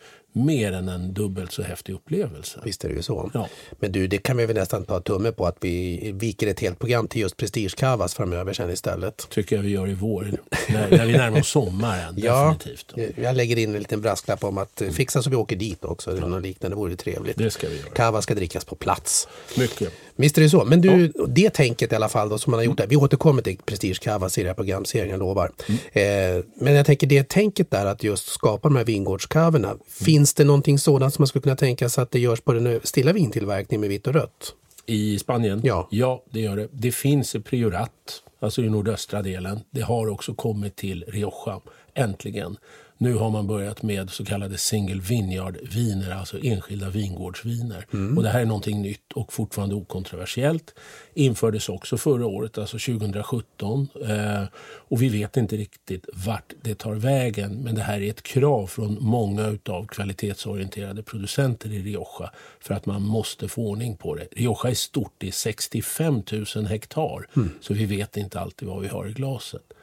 mer 0.45 0.71
än 0.71 0.89
en 0.89 1.13
dubbelt 1.13 1.51
så 1.51 1.61
häftig 1.61 1.93
upplevelse. 1.93 2.59
Visst 2.65 2.83
är 2.83 2.89
det 2.89 2.95
ju 2.95 3.01
så. 3.01 3.31
Ja. 3.33 3.47
Men 3.79 3.91
du, 3.91 4.07
det 4.07 4.17
kan 4.17 4.37
vi 4.37 4.45
väl 4.45 4.55
nästan 4.55 4.85
ta 4.85 4.99
tumme 4.99 5.31
på 5.31 5.45
att 5.45 5.57
vi 5.61 6.11
viker 6.15 6.47
ett 6.47 6.59
helt 6.59 6.79
program 6.79 7.07
till 7.07 7.21
just 7.21 7.37
prestigekavas 7.37 8.13
framöver 8.15 8.53
sen 8.53 8.69
istället. 8.69 9.27
Tycker 9.29 9.55
jag 9.55 9.63
vi 9.63 9.69
gör 9.69 9.89
i 9.89 9.93
vår, 9.93 10.31
när, 10.69 10.89
när 10.89 11.05
vi 11.05 11.11
närmar 11.11 11.39
oss 11.39 11.47
sommaren. 11.47 12.13
ja, 12.17 12.55
definitivt. 12.59 13.17
Jag 13.17 13.35
lägger 13.35 13.57
in 13.57 13.75
en 13.75 13.79
liten 13.79 14.01
brasklapp 14.01 14.43
om 14.43 14.57
att 14.57 14.81
mm. 14.81 14.93
fixa 14.93 15.21
så 15.21 15.29
vi 15.29 15.35
åker 15.35 15.55
dit 15.55 15.85
också. 15.85 16.17
Ja. 16.17 16.27
Något 16.27 16.43
liknande 16.43 16.77
vore 16.77 16.95
trevligt. 16.95 17.37
Det 17.37 17.51
ska 17.51 17.67
vi 17.69 17.77
göra. 17.77 17.89
Kava 17.89 18.21
ska 18.21 18.35
drickas 18.35 18.65
på 18.65 18.75
plats. 18.75 19.27
Mycket. 19.57 19.93
Visst 20.19 20.37
är 20.37 20.41
det 20.41 20.49
så. 20.49 20.65
Men 20.65 20.81
du, 20.81 21.11
ja. 21.15 21.25
det 21.27 21.49
tänket 21.49 21.91
i 21.91 21.95
alla 21.95 22.09
fall 22.09 22.29
då, 22.29 22.37
som 22.37 22.51
man 22.51 22.57
har 22.57 22.65
gjort 22.65 22.77
där. 22.77 22.87
Vi 22.87 22.95
återkommer 22.95 23.41
till 23.41 23.57
Prestige 23.65 23.99
Cavas 24.01 24.37
i 24.37 24.41
det 24.41 24.49
här 24.49 24.53
programserien, 24.53 25.09
jag 25.09 25.19
lovar. 25.19 25.51
Mm. 25.67 26.37
Eh, 26.37 26.43
men 26.55 26.73
jag 26.73 26.85
tänker 26.85 27.07
det 27.07 27.29
tänket 27.29 27.71
där 27.71 27.85
att 27.85 28.03
just 28.03 28.27
skapa 28.27 28.69
de 28.69 28.75
här 28.75 28.85
vingårdskaverna. 28.85 29.67
Mm. 29.67 29.79
Finns 30.27 30.33
det 30.33 30.43
någonting 30.43 30.79
sådant 30.79 31.13
som 31.13 31.21
man 31.21 31.27
skulle 31.27 31.41
kunna 31.41 31.55
tänka 31.55 31.89
sig 31.89 32.01
att 32.01 32.11
det 32.11 32.19
görs 32.19 32.41
på 32.41 32.53
den 32.53 32.79
stilla 32.83 33.13
vintillverkningen 33.13 33.81
med 33.81 33.89
vitt 33.89 34.07
och 34.07 34.13
rött? 34.13 34.53
I 34.85 35.19
Spanien? 35.19 35.61
Ja. 35.63 35.87
ja, 35.91 36.23
det 36.31 36.39
gör 36.39 36.55
det. 36.55 36.67
Det 36.71 36.91
finns 36.91 37.35
i 37.35 37.39
Priorat, 37.39 38.23
alltså 38.39 38.61
i 38.61 38.69
nordöstra 38.69 39.21
delen. 39.21 39.59
Det 39.69 39.81
har 39.81 40.07
också 40.07 40.33
kommit 40.33 40.75
till 40.75 41.03
Rioja, 41.07 41.61
äntligen. 41.93 42.57
Nu 42.97 43.13
har 43.13 43.29
man 43.29 43.47
börjat 43.47 43.83
med 43.83 44.09
så 44.09 44.25
kallade 44.25 44.57
single 44.57 45.01
vineyard-viner, 45.01 46.11
alltså 46.11 46.39
enskilda 46.43 46.89
vingårdsviner. 46.89 47.85
Mm. 47.93 48.17
Och 48.17 48.23
det 48.23 48.29
här 48.29 48.41
är 48.41 48.45
någonting 48.45 48.81
nytt 48.81 49.13
och 49.13 49.33
fortfarande 49.33 49.75
okontroversiellt. 49.75 50.73
Infördes 51.13 51.69
också 51.69 51.97
förra 51.97 52.25
året, 52.25 52.57
alltså 52.57 52.77
2017. 52.77 53.87
Eh, 54.07 54.43
och 54.59 55.01
vi 55.01 55.09
vet 55.09 55.37
inte 55.37 55.57
riktigt 55.57 56.05
vart 56.13 56.53
det 56.61 56.75
tar 56.75 56.93
vägen. 56.93 57.63
Men 57.63 57.75
det 57.75 57.81
här 57.81 58.01
är 58.01 58.09
ett 58.09 58.23
krav 58.23 58.67
från 58.67 58.97
många 59.01 59.57
av 59.69 59.87
kvalitetsorienterade 59.87 61.03
producenter 61.03 61.69
i 61.69 61.81
Rioja 61.81 62.31
för 62.59 62.73
att 62.73 62.85
man 62.85 63.01
måste 63.01 63.47
få 63.47 63.61
ordning 63.61 63.97
på 63.97 64.15
det. 64.15 64.27
Rioja 64.31 64.69
är 64.69 64.73
stort, 64.73 65.13
det 65.17 65.27
är 65.27 65.31
65 65.31 66.23
000 66.55 66.65
hektar. 66.65 67.27
Mm. 67.35 67.49
Så 67.61 67.73
vi 67.73 67.85
vet 67.85 68.17
inte 68.17 68.39
alltid 68.39 68.67
vad 68.67 68.81
vi 68.81 68.87
har 68.87 69.07
i 69.07 69.13
glaset. 69.13 69.73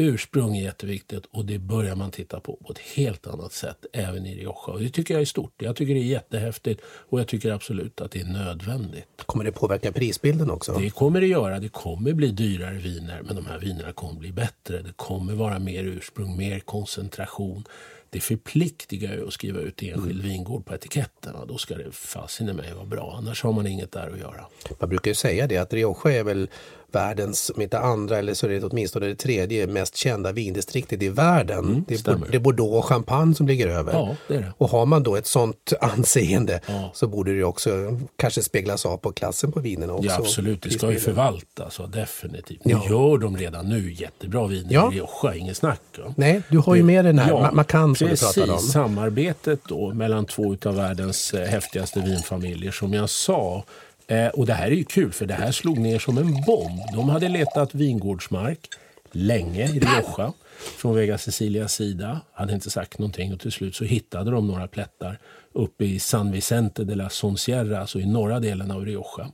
Ursprung 0.00 0.56
är 0.56 0.62
jätteviktigt 0.62 1.26
och 1.30 1.44
det 1.44 1.58
börjar 1.58 1.96
man 1.96 2.10
titta 2.10 2.40
på 2.40 2.56
på 2.56 2.72
ett 2.72 2.78
helt 2.78 3.26
annat 3.26 3.52
sätt 3.52 3.86
även 3.92 4.26
i 4.26 4.34
Rioja. 4.34 4.72
Och 4.72 4.80
det 4.80 4.90
tycker 4.90 5.14
jag 5.14 5.20
är 5.20 5.24
stort. 5.26 5.52
Jag 5.58 5.76
tycker 5.76 5.94
det 5.94 6.00
är 6.00 6.04
jättehäftigt 6.04 6.80
och 6.84 7.20
jag 7.20 7.26
tycker 7.26 7.50
absolut 7.50 8.00
att 8.00 8.10
det 8.10 8.20
är 8.20 8.24
nödvändigt. 8.24 9.08
Kommer 9.26 9.44
det 9.44 9.52
påverka 9.52 9.92
prisbilden 9.92 10.50
också? 10.50 10.72
Det 10.72 10.90
kommer 10.90 11.20
det 11.20 11.26
göra. 11.26 11.58
Det 11.58 11.68
kommer 11.68 12.12
bli 12.12 12.30
dyrare 12.30 12.78
viner 12.78 13.22
men 13.22 13.36
de 13.36 13.46
här 13.46 13.58
vinerna 13.58 13.92
kommer 13.92 14.20
bli 14.20 14.32
bättre. 14.32 14.82
Det 14.82 14.92
kommer 14.96 15.34
vara 15.34 15.58
mer 15.58 15.84
ursprung, 15.84 16.36
mer 16.36 16.60
koncentration 16.60 17.64
det 18.10 18.20
förpliktigar 18.20 19.12
ju 19.12 19.26
att 19.26 19.32
skriva 19.32 19.60
ut 19.60 19.82
enskild 19.82 20.20
mm. 20.20 20.32
vingård 20.32 20.66
på 20.66 20.74
etiketterna. 20.74 21.44
Då 21.44 21.58
ska 21.58 21.74
det 21.74 21.92
fasen 21.92 22.48
i 22.48 22.52
mig 22.52 22.74
vara 22.74 22.86
bra. 22.86 23.14
Annars 23.18 23.42
har 23.42 23.52
man 23.52 23.66
inget 23.66 23.92
där 23.92 24.10
att 24.10 24.18
göra. 24.18 24.46
Man 24.78 24.88
brukar 24.88 25.10
ju 25.10 25.14
säga 25.14 25.46
det 25.46 25.56
att 25.56 25.72
Rioja 25.72 26.18
är 26.18 26.24
väl 26.24 26.48
världens, 26.94 27.50
om 27.54 27.62
inte 27.62 27.78
andra 27.78 28.18
eller 28.18 28.34
så 28.34 28.46
är 28.46 28.50
det 28.50 28.64
åtminstone 28.64 29.06
det 29.06 29.14
tredje 29.14 29.66
mest 29.66 29.96
kända 29.96 30.32
vindistriktet 30.32 31.02
i 31.02 31.08
världen. 31.08 31.58
Mm, 31.58 31.84
det, 31.88 32.08
är, 32.08 32.20
det 32.30 32.36
är 32.36 32.40
Bordeaux 32.40 32.76
och 32.76 32.84
Champagne 32.84 33.34
som 33.34 33.46
ligger 33.46 33.68
över. 33.68 33.92
Ja, 33.92 34.16
det 34.28 34.38
det. 34.38 34.52
Och 34.58 34.70
har 34.70 34.86
man 34.86 35.02
då 35.02 35.16
ett 35.16 35.26
sånt 35.26 35.72
anseende 35.80 36.60
ja. 36.66 36.90
så 36.94 37.06
borde 37.06 37.36
det 37.36 37.44
också 37.44 37.70
kanske 38.16 38.42
speglas 38.42 38.86
av 38.86 38.96
på 38.96 39.12
klassen 39.12 39.52
på 39.52 39.60
vinerna 39.60 39.92
också. 39.92 40.08
Ja 40.08 40.16
absolut, 40.18 40.62
det 40.62 40.70
ska 40.70 40.90
ju 40.90 40.98
förvaltas 40.98 41.74
så 41.74 41.86
definitivt. 41.86 42.64
Nu 42.64 42.72
ja. 42.72 42.84
gör 42.88 43.18
de 43.18 43.36
redan 43.36 43.68
nu 43.68 43.92
jättebra 43.92 44.46
viner 44.46 44.72
ja. 44.72 44.92
i 44.92 44.96
Rioja, 44.96 45.34
inget 45.34 45.56
snack. 45.56 45.80
Nej, 46.16 46.42
du 46.48 46.58
har 46.58 46.74
ju 46.74 46.82
med 46.82 47.04
den 47.04 47.18
här 47.18 47.30
ja, 47.30 47.50
Macan 47.52 47.96
som 47.96 48.08
precis, 48.08 48.34
du 48.34 48.40
pratade 48.40 48.52
om. 48.52 48.58
samarbetet 48.58 49.60
då 49.68 49.94
mellan 49.94 50.26
två 50.26 50.56
av 50.64 50.76
världens 50.76 51.34
eh, 51.34 51.46
häftigaste 51.46 52.00
vinfamiljer 52.00 52.72
som 52.72 52.94
jag 52.94 53.10
sa 53.10 53.64
Eh, 54.10 54.28
och 54.28 54.46
det 54.46 54.52
här 54.52 54.66
är 54.66 54.74
ju 54.74 54.84
kul 54.84 55.12
för 55.12 55.26
det 55.26 55.34
här 55.34 55.52
slog 55.52 55.78
ner 55.78 55.98
som 55.98 56.18
en 56.18 56.32
bomb. 56.46 56.80
De 56.94 57.08
hade 57.08 57.28
letat 57.28 57.74
vingårdsmark 57.74 58.68
länge 59.12 59.64
i 59.64 59.80
Rioja 59.80 60.32
från 60.78 60.94
Vega 60.94 61.18
Cecilias 61.18 61.72
sida. 61.72 62.20
Hade 62.32 62.52
inte 62.52 62.70
sagt 62.70 62.98
någonting 62.98 63.32
och 63.32 63.40
till 63.40 63.52
slut 63.52 63.74
så 63.74 63.84
hittade 63.84 64.30
de 64.30 64.46
några 64.46 64.68
plättar 64.68 65.18
uppe 65.52 65.84
i 65.84 65.98
San 65.98 66.32
Vicente 66.32 66.84
de 66.84 66.94
la 66.94 67.08
Sonsierra, 67.08 67.80
alltså 67.80 68.00
i 68.00 68.06
norra 68.06 68.40
delen 68.40 68.70
av 68.70 68.84
Rioja. 68.84 69.30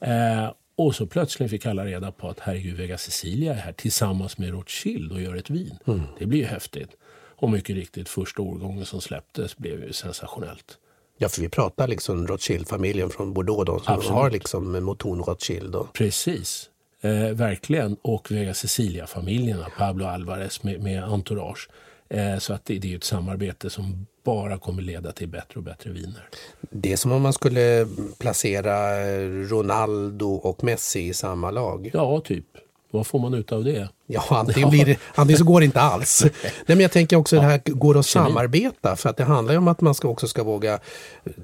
Eh, 0.00 0.52
och 0.76 0.94
så 0.94 1.06
plötsligt 1.06 1.50
fick 1.50 1.66
alla 1.66 1.84
reda 1.84 2.12
på 2.12 2.28
att 2.28 2.40
herregud, 2.40 2.76
Vega 2.76 2.98
Cecilia 2.98 3.52
är 3.52 3.56
här 3.56 3.72
tillsammans 3.72 4.38
med 4.38 4.50
Rothschild 4.50 5.12
och 5.12 5.20
gör 5.20 5.36
ett 5.36 5.50
vin. 5.50 5.78
Mm. 5.86 6.02
Det 6.18 6.26
blir 6.26 6.38
ju 6.38 6.46
häftigt. 6.46 6.90
Och 7.36 7.50
mycket 7.50 7.76
riktigt, 7.76 8.08
första 8.08 8.42
årgången 8.42 8.86
som 8.86 9.00
släpptes 9.00 9.56
blev 9.56 9.84
ju 9.84 9.92
sensationellt. 9.92 10.78
Ja, 11.22 11.28
för 11.28 11.40
vi 11.40 11.48
pratar 11.48 11.88
liksom 11.88 12.26
Rothschild-familjen 12.26 13.10
från 13.10 13.32
Bordeaux 13.32 13.66
då, 13.66 13.78
som 13.78 13.94
Absolut. 13.94 14.14
har 14.14 14.30
liksom 14.30 14.84
motorn 14.84 15.22
Rothschild. 15.22 15.72
Då. 15.72 15.88
Precis, 15.92 16.70
eh, 17.00 17.10
verkligen. 17.36 17.96
Och 18.02 18.30
Vega 18.30 18.54
Cecilia-familjerna, 18.54 19.66
Pablo 19.78 20.04
Alvarez 20.04 20.62
med, 20.62 20.82
med 20.82 21.04
entourage. 21.04 21.68
Eh, 22.08 22.38
så 22.38 22.52
att 22.52 22.64
det, 22.64 22.78
det 22.78 22.92
är 22.92 22.96
ett 22.96 23.04
samarbete 23.04 23.70
som 23.70 24.06
bara 24.24 24.58
kommer 24.58 24.82
leda 24.82 25.12
till 25.12 25.28
bättre 25.28 25.54
och 25.56 25.62
bättre 25.62 25.90
viner. 25.90 26.28
Det 26.60 26.92
är 26.92 26.96
som 26.96 27.12
om 27.12 27.22
man 27.22 27.32
skulle 27.32 27.86
placera 28.18 29.04
Ronaldo 29.26 30.34
och 30.34 30.64
Messi 30.64 31.00
i 31.08 31.14
samma 31.14 31.50
lag. 31.50 31.90
Ja, 31.94 32.20
typ. 32.20 32.46
Vad 32.90 33.06
får 33.06 33.18
man 33.18 33.34
ut 33.34 33.52
av 33.52 33.64
det? 33.64 33.88
Ja, 34.12 34.24
antingen, 34.30 34.70
blir 34.70 34.84
det, 34.84 34.98
antingen 35.14 35.38
så 35.38 35.44
går 35.44 35.60
det 35.60 35.64
inte 35.66 35.80
alls. 35.80 36.24
Nej, 36.42 36.52
men 36.66 36.80
jag 36.80 36.92
tänker 36.92 37.16
också 37.16 37.36
ja. 37.36 37.42
det 37.42 37.48
här 37.48 37.60
går 37.64 37.98
att 37.98 38.06
samarbeta 38.06 38.96
för 38.96 39.08
att 39.08 39.16
det 39.16 39.24
handlar 39.24 39.54
ju 39.54 39.58
om 39.58 39.68
att 39.68 39.80
man 39.80 39.94
ska 39.94 40.08
också 40.08 40.28
ska 40.28 40.42
våga 40.42 40.78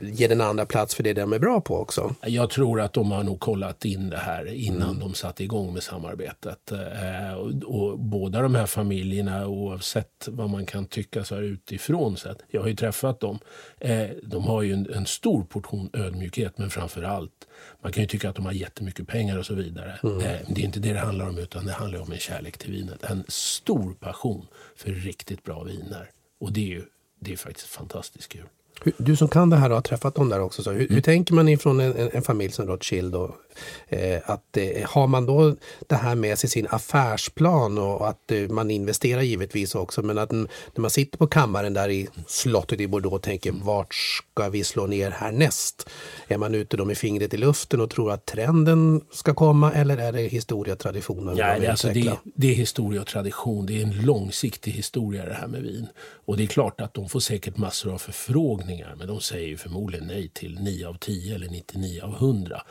ge 0.01 0.29
den 0.29 0.41
andra 0.41 0.67
plats 0.67 0.95
för 0.95 1.03
det 1.03 1.13
de 1.13 1.33
är 1.33 1.39
bra 1.39 1.61
på 1.61 1.79
också. 1.79 2.15
Jag 2.23 2.51
tror 2.51 2.81
att 2.81 2.93
de 2.93 3.11
har 3.11 3.23
nog 3.23 3.41
kollat 3.41 3.85
in 3.85 4.11
det 4.11 4.17
här 4.17 4.55
innan 4.55 4.89
mm. 4.89 5.01
de 5.01 5.15
satte 5.15 5.45
igång 5.45 5.75
med 5.75 5.83
samarbetet. 5.83 6.73
Eh, 6.73 7.35
och, 7.35 7.51
och, 7.81 7.99
båda 7.99 8.43
de 8.43 8.55
här 8.55 8.67
familjerna 8.67 9.47
oavsett 9.47 10.29
vad 10.29 10.51
man 10.51 10.67
kan 10.67 10.87
tycka 10.87 11.25
så 11.25 11.35
här 11.35 11.43
utifrån 11.43 12.17
sett. 12.17 12.39
Jag 12.51 12.61
har 12.61 12.69
ju 12.69 12.77
träffat 12.77 13.21
dem. 13.21 13.39
Eh, 13.81 14.07
de 14.23 14.45
har 14.45 14.63
ju 14.63 14.73
en, 14.73 14.93
en 14.95 15.07
stor 15.07 15.45
portion 15.45 15.91
ödmjukhet 15.93 16.59
men 16.59 16.71
framför 16.71 17.03
allt 17.03 17.33
man 17.83 17.93
kan 17.93 18.03
ju 18.03 18.07
tycka 18.07 18.29
att 18.29 18.37
de 18.37 18.47
har 18.47 18.53
jättemycket 18.53 19.07
pengar 19.07 19.39
och 19.39 19.47
så 19.47 19.55
vidare. 19.55 19.99
Mm. 20.03 20.21
Eh, 20.21 20.37
det 20.49 20.61
är 20.61 20.65
inte 20.65 20.81
det 20.81 20.93
det 20.93 20.99
handlar 20.99 21.29
om 21.29 21.39
utan 21.39 21.67
det 21.67 21.73
handlar 21.73 22.01
om 22.01 22.13
en 22.13 22.19
kärlek 22.19 22.56
till 22.57 22.73
vinet. 22.73 23.03
En 23.05 23.25
stor 23.29 23.95
passion 24.01 24.47
för 24.77 24.91
riktigt 24.91 25.45
bra 25.45 25.63
viner. 25.63 26.11
Och 26.41 26.53
det 26.53 26.61
är 26.61 26.69
ju 26.69 26.83
det 27.21 27.33
är 27.33 27.37
faktiskt 27.37 27.67
fantastiskt 27.67 28.29
kul. 28.29 28.47
Du 28.99 29.17
som 29.17 29.29
kan 29.29 29.51
det 29.51 29.57
här 29.57 29.71
och 29.71 29.77
har 29.77 29.83
träffat 29.83 30.15
dem 30.15 30.29
där 30.29 30.41
också. 30.41 30.63
Så 30.63 30.71
hur, 30.71 30.81
mm. 30.81 30.95
hur 30.95 31.01
tänker 31.01 31.35
man 31.35 31.49
ifrån 31.49 31.81
en, 31.81 31.97
en, 31.97 32.11
en, 32.13 32.23
familj 32.23 32.53
som 32.53 32.67
Rothschild? 32.67 33.15
Och, 33.15 33.31
Eh, 33.89 34.19
att 34.25 34.57
eh, 34.57 34.89
har 34.89 35.07
man 35.07 35.27
då 35.27 35.57
det 35.87 35.95
här 35.95 36.15
med 36.15 36.39
sig 36.39 36.51
sin 36.51 36.67
affärsplan 36.71 37.79
och 37.79 38.09
att 38.09 38.33
eh, 38.33 38.49
man 38.49 38.71
investerar 38.71 39.23
givetvis 39.23 39.75
också, 39.75 40.03
men 40.03 40.19
att 40.19 40.33
när 40.33 40.81
man 40.81 40.91
sitter 40.91 41.19
på 41.19 41.27
kammaren 41.27 41.75
där 41.75 41.89
i 41.89 42.09
slottet 42.27 42.81
i 42.81 42.89
Bordeaux 42.89 43.15
och 43.15 43.23
tänker 43.23 43.53
vart 43.53 43.95
ska 43.95 44.49
vi 44.49 44.65
slå 44.65 44.87
ner 44.87 45.11
härnäst? 45.11 45.89
Är 46.29 46.39
man 46.39 46.55
ute 46.55 46.77
då 46.77 46.85
med 46.85 46.99
fingret 46.99 47.35
i 47.35 47.37
luften 47.37 47.81
och 47.81 47.91
tror 47.91 48.13
att 48.13 48.27
trenden 48.27 49.01
ska 49.13 49.35
komma 49.35 49.73
eller 49.73 49.99
är 49.99 50.13
det 50.13 50.23
historia, 50.23 50.77
tradition? 50.77 51.29
och 51.29 51.39
Ja, 51.39 51.47
vad 51.47 51.61
vi 51.61 51.67
det, 51.67 51.71
alltså 51.71 51.89
det, 51.89 52.13
det 52.35 52.51
är 52.51 52.55
historia 52.55 53.01
och 53.01 53.07
tradition. 53.07 53.67
Det 53.67 53.79
är 53.79 53.83
en 53.83 54.03
långsiktig 54.03 54.73
historia 54.73 55.25
det 55.25 55.35
här 55.35 55.47
med 55.47 55.63
vin. 55.63 55.87
Och 56.27 56.37
det 56.37 56.43
är 56.43 56.47
klart 56.47 56.81
att 56.81 56.95
de 56.95 57.09
får 57.09 57.21
säkert 57.21 57.57
massor 57.57 57.93
av 57.93 57.99
förfrågningar 57.99 58.95
men 58.99 59.07
de 59.07 59.21
säger 59.21 59.49
ju 59.49 59.57
förmodligen 59.57 60.07
nej 60.07 60.31
till 60.35 60.59
9 60.61 60.89
av 60.89 60.95
10 60.95 61.35
eller 61.35 61.49
99 61.49 62.03
av 62.03 62.15
100. 62.15 62.63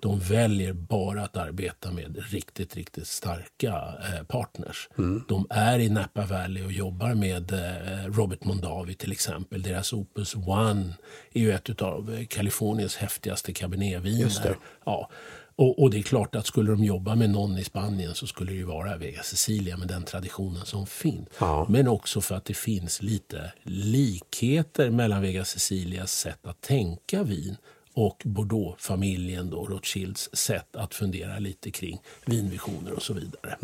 De 0.00 0.20
väljer 0.34 0.72
bara 0.72 1.22
att 1.22 1.36
arbeta 1.36 1.90
med 1.90 2.16
riktigt, 2.30 2.76
riktigt 2.76 3.06
starka 3.06 3.72
eh, 3.72 4.24
partners. 4.26 4.88
De 5.28 5.46
är 5.50 5.78
i 5.78 5.88
Napa 5.88 6.26
Valley 6.26 6.64
och 6.64 6.72
jobbar 6.72 7.14
med 7.14 7.52
eh, 7.52 8.12
Robert 8.12 8.44
Mondavi 8.44 8.94
till 8.94 9.12
exempel. 9.12 9.62
Deras 9.62 9.92
Opus 9.92 10.34
One 10.34 10.94
är 11.32 11.40
ju 11.40 11.52
ett 11.52 11.82
av 11.82 12.24
Kaliforniens 12.24 12.96
häftigaste 12.96 13.52
cabernetviner. 13.52 14.56
Ja. 14.84 15.10
Och, 15.56 15.82
och 15.82 15.90
det 15.90 15.98
är 15.98 16.02
klart 16.02 16.34
att 16.34 16.46
skulle 16.46 16.70
de 16.70 16.84
jobba 16.84 17.14
med 17.14 17.30
någon 17.30 17.58
i 17.58 17.64
Spanien 17.64 18.14
så 18.14 18.26
skulle 18.26 18.50
det 18.50 18.56
ju 18.56 18.64
vara 18.64 18.96
Vega 18.96 19.22
Sicilia 19.22 19.76
med 19.76 19.88
den 19.88 20.02
traditionen 20.02 20.66
som 20.66 20.86
finns. 20.86 21.28
Ja. 21.38 21.66
Men 21.68 21.88
också 21.88 22.20
för 22.20 22.34
att 22.34 22.44
det 22.44 22.54
finns 22.54 23.02
lite 23.02 23.52
likheter 23.62 24.90
mellan 24.90 25.22
Vega 25.22 25.44
Sicilias 25.44 26.12
sätt 26.12 26.46
att 26.46 26.60
tänka 26.60 27.22
vin 27.22 27.56
och 27.94 28.22
Bordeaux-familjen, 28.24 29.50
då, 29.50 29.66
Rothschilds 29.66 30.30
sätt 30.32 30.76
att 30.76 30.94
fundera 30.94 31.38
lite 31.38 31.70
kring 31.70 32.02
vinvisioner 32.26 32.92
och 32.92 33.02
så 33.02 33.12
vidare. 33.12 33.56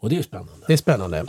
Och 0.00 0.10
det 0.10 0.18
är 0.18 0.22
spännande. 0.22 0.64
Det 0.66 0.72
är 0.72 0.76
spännande. 0.76 1.24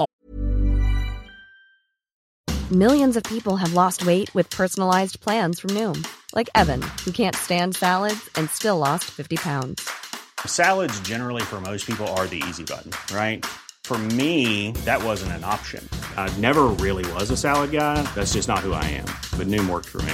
Millions 2.71 3.17
of 3.17 3.23
people 3.23 3.57
have 3.57 3.73
lost 3.73 4.01
weight 4.01 4.35
with 4.35 4.57
personalized 4.57 5.21
plans 5.21 5.59
from 5.59 5.69
Noom, 5.75 6.03
like 6.35 6.49
Evan, 6.55 6.81
who 7.05 7.11
can't 7.11 7.35
stand 7.35 7.75
salads 7.75 8.29
and 8.35 8.49
still 8.49 8.77
lost 8.77 9.03
50 9.03 9.37
pounds. 9.37 9.81
Salads, 10.45 10.99
generally, 11.01 11.41
for 11.41 11.61
most 11.61 11.85
people, 11.85 12.07
are 12.17 12.27
the 12.27 12.41
easy 12.49 12.63
button, 12.63 12.91
right? 13.15 13.45
For 13.83 13.97
me, 13.97 14.71
that 14.85 15.03
wasn't 15.03 15.33
an 15.33 15.43
option. 15.43 15.87
I 16.17 16.29
never 16.39 16.63
really 16.79 17.05
was 17.13 17.31
a 17.31 17.37
salad 17.37 17.71
guy. 17.71 18.01
That's 18.15 18.33
just 18.33 18.47
not 18.47 18.59
who 18.59 18.71
I 18.73 18.85
am. 18.85 19.05
But 19.37 19.47
Noom 19.47 19.69
worked 19.69 19.89
for 19.89 20.01
me. 20.01 20.13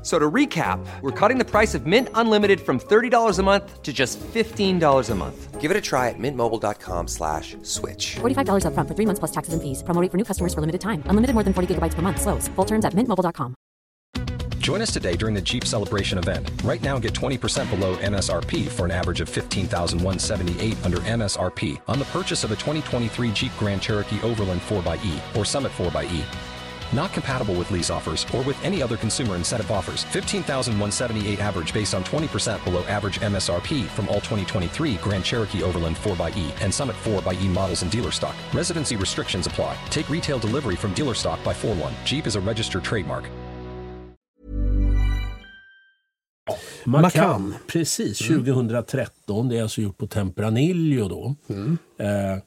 F- 0.00 0.06
So 0.06 0.18
to 0.18 0.30
recap, 0.30 0.78
we're 1.02 1.10
cutting 1.10 1.36
the 1.38 1.44
price 1.44 1.74
of 1.74 1.84
Mint 1.86 2.08
Unlimited 2.14 2.60
from 2.60 2.78
$30 2.80 3.38
a 3.38 3.42
month 3.42 3.82
to 3.82 3.92
just 3.92 4.18
$15 4.20 5.10
a 5.10 5.14
month. 5.14 5.60
Give 5.60 5.70
it 5.70 5.76
a 5.76 5.80
try 5.80 6.08
at 6.08 6.18
mintmobile.com 6.18 7.06
slash 7.06 7.54
switch. 7.62 8.16
$45 8.20 8.64
upfront 8.64 8.88
for 8.88 8.94
three 8.94 9.04
months 9.06 9.18
plus 9.18 9.30
taxes 9.30 9.52
and 9.52 9.62
fees. 9.62 9.82
Promo 9.82 10.00
rate 10.00 10.10
for 10.10 10.16
new 10.16 10.24
customers 10.24 10.54
for 10.54 10.60
limited 10.62 10.80
time. 10.80 11.02
Unlimited 11.06 11.34
more 11.34 11.44
than 11.44 11.52
40 11.52 11.74
gigabytes 11.74 11.92
per 11.94 12.00
month. 12.00 12.18
Slows. 12.22 12.48
Full 12.56 12.64
terms 12.64 12.86
at 12.86 12.94
mintmobile.com. 12.94 13.54
Join 14.60 14.80
us 14.82 14.92
today 14.92 15.16
during 15.16 15.34
the 15.34 15.40
Jeep 15.42 15.64
Celebration 15.64 16.16
event. 16.18 16.50
Right 16.64 16.82
now, 16.82 16.98
get 16.98 17.12
20% 17.14 17.68
below 17.70 17.96
MSRP 17.96 18.68
for 18.68 18.84
an 18.84 18.90
average 18.90 19.20
of 19.20 19.28
15178 19.28 20.76
under 20.84 20.98
MSRP 20.98 21.80
on 21.88 21.98
the 21.98 22.04
purchase 22.06 22.44
of 22.44 22.52
a 22.52 22.56
2023 22.56 23.32
Jeep 23.32 23.52
Grand 23.58 23.82
Cherokee 23.82 24.20
Overland 24.22 24.60
4xE 24.62 25.36
or 25.36 25.44
Summit 25.44 25.72
4xE. 25.72 26.22
Not 26.92 27.12
compatible 27.12 27.54
with 27.54 27.70
lease 27.70 27.90
offers 27.90 28.26
or 28.34 28.42
with 28.42 28.62
any 28.64 28.82
other 28.82 28.96
consumer 28.96 29.36
incentive 29.36 29.70
offers. 29.70 30.04
15,178 30.04 31.40
average 31.40 31.72
based 31.72 31.94
on 31.94 32.02
20% 32.04 32.62
below 32.64 32.82
average 32.84 33.20
MSRP 33.20 33.86
from 33.86 34.08
all 34.08 34.20
2023 34.20 34.94
Grand 34.96 35.24
Cherokee 35.24 35.62
Overland 35.62 35.96
4xE 35.96 36.52
and 36.62 36.72
Summit 36.74 36.96
4xE 37.04 37.46
models 37.48 37.82
in 37.82 37.88
dealer 37.88 38.10
stock. 38.10 38.34
Residency 38.52 38.96
restrictions 38.96 39.46
apply. 39.46 39.76
Take 39.90 40.08
retail 40.10 40.38
delivery 40.38 40.76
from 40.76 40.92
dealer 40.94 41.14
stock 41.14 41.42
by 41.44 41.52
4 41.54 41.74
1. 41.74 41.92
Jeep 42.04 42.26
is 42.26 42.36
a 42.36 42.40
registered 42.40 42.84
trademark. 42.84 43.28
Macam, 46.84 47.02
Macam. 47.02 47.54
precis. 47.66 48.18
2013. 48.18 49.48
Det 49.48 49.58
är 49.58 49.62
alltså 49.62 49.80
gjort 49.80 49.98
på 49.98 50.06
Tempranillo 50.06 51.08
då. 51.08 51.36
Eh, 52.04 52.38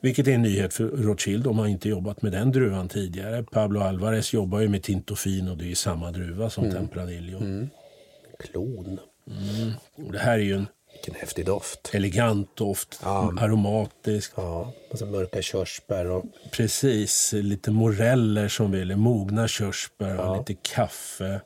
vilket 0.00 0.28
är 0.28 0.32
en 0.32 0.42
nyhet 0.42 0.74
för 0.74 0.84
Rothschild. 0.84 1.44
De 1.44 1.58
har 1.58 1.66
inte 1.66 1.88
jobbat 1.88 2.22
med 2.22 2.32
den 2.32 2.52
druvan 2.52 2.88
tidigare. 2.88 3.42
Pablo 3.42 3.80
Alvarez 3.80 4.32
jobbar 4.32 4.60
ju 4.60 4.68
med 4.68 4.82
Tintofin 4.82 5.48
och 5.48 5.56
det 5.56 5.70
är 5.70 5.74
samma 5.74 6.10
druva 6.10 6.50
som 6.50 6.70
Tempranillo. 6.70 7.38
Klon. 8.38 9.00
Och 10.06 10.12
det 10.12 10.18
här 10.18 10.32
är 10.38 10.42
ju 10.42 10.54
en 10.54 10.66
Vilken 10.92 11.14
häftig 11.14 11.46
doft. 11.46 11.90
elegant 11.94 12.56
doft, 12.56 13.00
aromatisk. 13.02 14.32
Ja, 14.36 14.72
och 14.90 14.98
så 14.98 15.06
mörka 15.06 15.42
körsbär 15.42 16.06
och 16.06 16.24
Precis, 16.52 17.32
lite 17.32 17.70
moreller 17.70 18.48
som 18.48 18.70
vi, 18.72 18.80
eller 18.80 18.96
mogna 18.96 19.48
körsbär 19.48 20.16
och 20.20 20.38
lite 20.38 20.54
kaffe. 20.62 21.40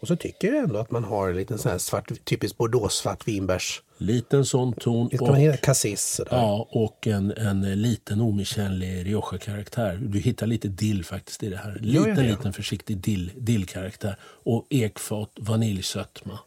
Och 0.00 0.08
så 0.08 0.16
tycker 0.16 0.48
jag 0.48 0.64
ändå 0.64 0.78
att 0.78 0.90
man 0.90 1.04
har 1.04 1.28
en 1.28 1.36
liten 1.36 1.58
sån 1.58 1.70
här 1.70 1.78
svart, 1.78 2.24
typiskt 2.24 2.58
bordeaux 2.58 2.94
svart 2.94 3.28
vinbärs... 3.28 3.82
Liten 3.98 4.44
sån 4.44 4.72
ton. 4.72 5.10
Ska 5.10 5.24
Och, 5.24 5.60
cassis 5.60 6.20
ja, 6.30 6.68
och 6.70 7.06
en, 7.06 7.32
en 7.32 7.82
liten 7.82 8.20
omisskännlig 8.20 9.06
Rioja-karaktär. 9.06 9.98
Du 10.02 10.18
hittar 10.18 10.46
lite 10.46 10.68
dill 10.68 11.04
faktiskt 11.04 11.42
i 11.42 11.48
det 11.48 11.56
här. 11.56 11.78
Liten, 11.80 12.14
det? 12.14 12.22
liten 12.22 12.52
försiktig 12.52 12.96
dill, 12.96 13.30
dillkaraktär. 13.36 14.16
Och 14.22 14.66
ekfat, 14.70 15.30
vaniljsötma. 15.36 16.38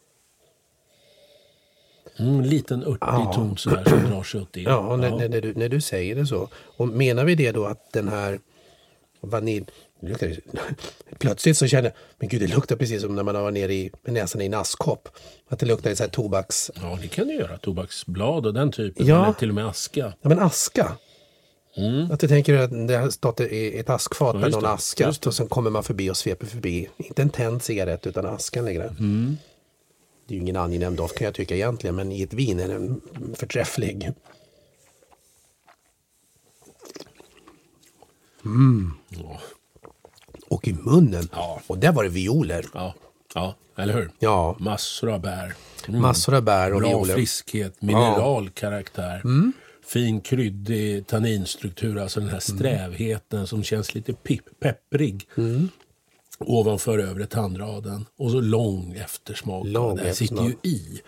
Mm, 2.16 2.38
en 2.38 2.48
liten 2.48 2.82
örtig 2.84 3.34
ton 3.34 3.56
sådär 3.56 3.84
som 3.84 4.10
drar 4.10 4.22
sig 4.22 4.40
åt 4.40 4.52
det. 4.52 4.60
Ja, 4.60 4.96
när, 4.96 5.10
När, 5.10 5.28
när, 5.28 5.40
du, 5.40 5.54
när 5.54 5.68
du 5.68 5.80
säger 5.80 6.16
det 6.16 6.26
så. 6.26 6.48
Och 6.54 6.88
menar 6.88 7.24
vi 7.24 7.34
det 7.34 7.52
då 7.52 7.66
att 7.66 7.92
den 7.92 8.08
här 8.08 8.40
vanilj... 9.20 9.66
det 10.00 10.08
luktar 10.08 10.36
Plötsligt 11.18 11.56
så 11.56 11.66
känner 11.66 11.84
jag, 11.84 11.92
men 12.18 12.28
gud 12.28 12.40
det 12.40 12.46
luktar 12.46 12.76
precis 12.76 13.02
som 13.02 13.16
när 13.16 13.22
man 13.22 13.34
varit 13.34 13.54
nere 13.54 13.74
i, 13.74 13.90
med 14.02 14.14
näsan 14.14 14.40
i 14.40 14.46
en 14.46 14.54
askkopp. 14.54 15.08
Att 15.48 15.58
det 15.58 15.66
luktar 15.66 15.94
så 15.94 16.02
här 16.02 16.10
tobaks... 16.10 16.70
Ja, 16.74 16.98
det 17.02 17.08
kan 17.08 17.28
du 17.28 17.34
göra. 17.34 17.58
Tobaksblad 17.58 18.46
och 18.46 18.54
den 18.54 18.72
typen. 18.72 19.06
Ja. 19.06 19.24
Eller 19.24 19.32
till 19.32 19.48
och 19.48 19.54
med 19.54 19.66
aska. 19.66 20.12
Ja 20.22 20.28
men 20.28 20.38
aska. 20.38 20.96
Att 22.10 22.20
du 22.20 22.28
tänker 22.28 22.58
att 22.58 22.88
det 22.88 22.96
har 22.96 23.10
stått 23.10 23.40
i 23.40 23.78
ett 23.78 23.90
askfat 23.90 24.36
med 24.36 24.44
just 24.44 24.54
någon 24.54 24.62
det, 24.62 24.70
aska 24.70 25.06
det. 25.06 25.26
och 25.26 25.34
sen 25.34 25.48
kommer 25.48 25.70
man 25.70 25.84
förbi 25.84 26.10
och 26.10 26.16
sveper 26.16 26.46
förbi. 26.46 26.88
Inte 26.96 27.22
en 27.22 27.30
tänd 27.30 27.62
cigarett 27.62 28.06
utan 28.06 28.26
askan 28.26 28.64
längre. 28.64 28.84
Mm. 28.84 29.36
Det 30.26 30.34
är 30.34 30.36
ju 30.36 30.42
ingen 30.42 30.56
angenäm 30.56 30.96
doft 30.96 31.18
kan 31.18 31.24
jag 31.24 31.34
tycka 31.34 31.54
egentligen 31.54 31.96
men 31.96 32.12
i 32.12 32.22
ett 32.22 32.32
vin 32.32 32.60
är 32.60 32.68
den 32.68 33.00
förträfflig. 33.34 34.12
Ja. 39.08 39.40
Och 40.50 40.68
i 40.68 40.72
munnen. 40.72 41.28
Ja. 41.32 41.60
Och 41.66 41.78
där 41.78 41.92
var 41.92 42.02
det 42.04 42.10
violer. 42.10 42.66
Ja, 42.74 42.94
ja 43.34 43.54
eller 43.76 43.94
hur? 43.94 44.10
Ja. 44.18 44.56
Massor 44.58 45.10
av 45.10 45.20
bär. 45.20 45.54
Mm. 45.88 46.02
Massor 46.02 46.34
av 46.34 46.42
bär 46.42 46.72
och 46.74 46.80
Bra 46.80 46.88
violer. 46.88 47.14
friskhet, 47.14 47.82
mineralkaraktär. 47.82 49.22
Fin 49.86 50.20
kryddig 50.20 51.06
tanninstruktur, 51.06 51.98
alltså 51.98 52.20
den 52.20 52.28
här 52.28 52.40
strävheten 52.40 53.46
som 53.46 53.62
känns 53.62 53.94
lite 53.94 54.12
pip, 54.12 54.60
pepprig. 54.60 55.28
Ovanför 56.38 56.98
övre 56.98 57.26
tandraden. 57.26 58.06
Och 58.18 58.30
så 58.30 58.40
lång 58.40 58.92
eftersmak. 58.94 59.66
Lång 59.66 59.96
det 59.96 60.14
sitter 60.14 60.42
ju 60.44 60.70
i. 60.70 61.00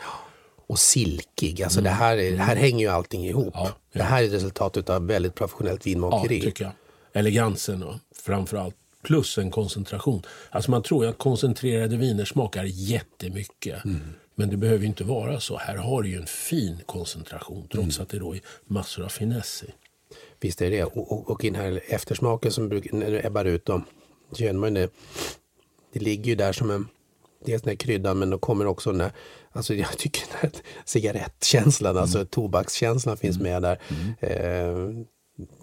Och 0.67 0.79
silkig. 0.79 1.63
Alltså 1.63 1.81
det 1.81 1.91
här, 1.91 2.17
är, 2.17 2.37
här 2.37 2.57
hänger 2.57 2.79
ju 2.87 2.89
allting 2.93 3.27
ihop. 3.27 3.55
Mm. 3.57 3.67
Ja, 3.67 3.69
ja. 3.93 3.99
Det 3.99 4.03
här 4.05 4.23
är 4.23 4.29
resultatet 4.29 4.91
av 4.91 5.07
väldigt 5.07 5.35
professionellt 5.35 5.87
Ja, 5.87 5.91
vinmakeri. 5.91 6.41
tycker 6.41 6.65
jag. 6.65 6.73
Elegansen 7.13 7.83
och 7.83 7.95
framförallt. 8.25 8.77
Plus 9.03 9.39
en 9.39 9.51
koncentration. 9.51 10.23
Alltså 10.51 10.71
man 10.71 10.83
tror 10.83 11.05
ju 11.05 11.11
att 11.11 11.19
koncentrerade 11.19 11.97
viner 11.97 12.25
smakar 12.25 12.65
jättemycket. 12.65 13.85
Mm. 13.85 14.01
Men 14.35 14.51
det 14.51 14.57
behöver 14.57 14.81
ju 14.81 14.87
inte 14.87 15.05
vara 15.05 15.41
så. 15.41 15.57
Här 15.59 15.77
har 15.77 16.03
du 16.03 16.09
ju 16.09 16.17
en 16.17 16.27
fin 16.27 16.79
koncentration. 16.87 17.69
Trots 17.73 17.97
Mm. 17.99 18.03
att 18.03 18.09
det 18.09 18.19
då 18.19 18.35
är 18.35 18.41
massor 18.67 19.05
av 19.05 19.09
finess 19.09 19.65
i. 19.69 19.71
Visst 20.41 20.63
är 20.63 20.71
det 20.71 20.85
och, 20.85 21.13
och, 21.13 21.31
och 21.31 21.45
i 21.45 21.51
den 21.51 21.61
här 21.61 21.81
eftersmaken 21.89 22.53
som 22.53 22.69
brukar, 22.69 23.27
ebbar 23.27 23.45
ut 23.45 23.65
då, 23.67 23.83
känner 24.39 24.53
man 24.61 24.75
det. 24.75 24.91
Det 25.93 26.01
ligger 26.01 26.25
ju 26.25 26.35
där 26.35 26.53
som 26.53 26.71
en, 26.71 26.89
dels 27.45 27.63
den 27.63 27.71
här 27.71 27.77
kryddan 27.77 28.19
men 28.19 28.31
då 28.31 28.39
kommer 28.39 28.67
också 28.67 28.93
den 28.93 29.01
här, 29.01 29.13
alltså 29.53 29.75
jag 29.75 29.99
tycker 29.99 30.23
den 30.31 30.39
här 30.41 30.51
cigarettkänslan, 30.85 31.97
alltså 31.97 32.19
Mm. 32.19 32.27
tobakskänslan 32.27 33.17
finns 33.17 33.39
med 33.41 33.63
där. 33.63 33.79
Eh, 34.21 34.77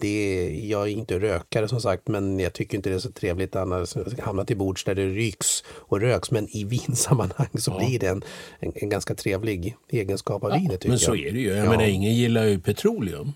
det 0.01 0.49
jag 0.63 0.81
är 0.81 0.87
inte 0.91 1.19
rökare 1.19 1.67
som 1.67 1.81
sagt 1.81 2.07
men 2.07 2.39
jag 2.39 2.53
tycker 2.53 2.77
inte 2.77 2.89
det 2.89 2.95
är 2.95 2.99
så 2.99 3.11
trevligt 3.11 3.55
annars 3.55 3.97
att 3.97 4.19
hamna 4.19 4.45
till 4.45 4.57
bords 4.57 4.83
där 4.83 4.95
det 4.95 5.07
ryks 5.07 5.63
och 5.69 6.01
röks 6.01 6.31
men 6.31 6.47
i 6.57 6.63
vinsammanhang 6.63 7.47
så 7.59 7.77
blir 7.77 7.99
det 7.99 8.07
en, 8.07 8.23
en, 8.59 8.71
en 8.75 8.89
ganska 8.89 9.15
trevlig 9.15 9.75
egenskap 9.91 10.43
av 10.43 10.51
vinet 10.51 10.71
tycker 10.71 10.89
Men 10.89 10.99
så 10.99 11.15
jag. 11.15 11.25
är 11.27 11.31
det 11.31 11.39
ju. 11.39 11.47
Jag 11.49 11.65
Ja. 11.65 11.69
menar, 11.69 11.83
ingen 11.83 12.13
gillar 12.15 12.43
ju 12.45 12.59
petroleum. 12.59 13.31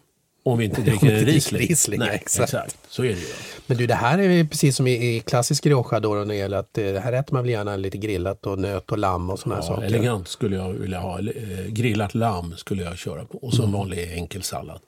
Om 0.45 0.57
vi 0.57 0.65
inte 0.65 0.81
dricker 0.85 1.07
en 1.11 1.25
Riesling. 1.25 1.61
Riesling, 1.61 1.99
Nej, 1.99 2.09
exakt. 2.13 2.43
exakt. 2.53 2.77
Så 2.89 3.03
är 3.03 3.07
det 3.07 3.13
ju. 3.19 3.25
Men 3.67 3.77
du, 3.77 3.87
det 3.87 3.93
här 3.95 4.19
är 4.19 4.43
precis 4.43 4.75
som 4.75 4.87
i, 4.87 5.15
i 5.15 5.19
klassisk 5.19 5.65
Rioja 5.65 5.99
då 5.99 6.13
när 6.13 6.25
det 6.25 6.35
gäller 6.35 6.57
att 6.57 6.77
eh, 6.77 6.85
här 6.93 7.13
äter 7.13 7.33
man 7.33 7.43
väl 7.43 7.51
gärna 7.51 7.75
lite 7.75 7.97
grillat 7.97 8.45
och 8.45 8.59
nöt 8.59 8.91
och 8.91 8.97
lamm 8.97 9.29
och 9.29 9.39
sådana 9.39 9.61
här 9.61 9.67
Ja, 9.69 9.75
saker. 9.75 9.87
elegant 9.87 10.27
skulle 10.27 10.55
jag 10.55 10.69
vilja 10.73 10.99
ha. 10.99 11.19
Eh, 11.19 11.65
Grillat 11.67 12.15
lamm 12.15 12.53
skulle 12.57 12.83
jag 12.83 12.97
köra 12.97 13.25
på. 13.25 13.37
Och 13.37 13.53
så 13.53 13.63
en 13.63 13.71
vanlig 13.71 14.11
enkel 14.13 14.43
sallad. 14.43 14.79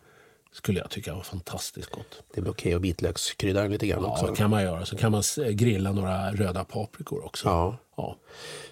Skulle 0.55 0.79
jag 0.79 0.89
tycka 0.89 1.13
var 1.13 1.21
fantastiskt 1.21 1.89
gott. 1.91 2.23
Det 2.33 2.41
blir 2.41 2.51
okej 2.51 2.75
och 2.75 2.83
vitlökskryddar 2.83 3.69
lite 3.69 3.87
grann 3.87 4.03
Ja, 4.03 4.11
också. 4.11 4.27
det 4.27 4.35
kan 4.35 4.49
man 4.49 4.63
göra. 4.63 4.85
Så 4.85 4.97
kan 4.97 5.11
man 5.11 5.23
grilla 5.51 5.91
några 5.91 6.31
röda 6.31 6.63
paprikor 6.63 7.25
också. 7.25 7.47
Ja. 7.47 7.77
Ja. 7.97 8.17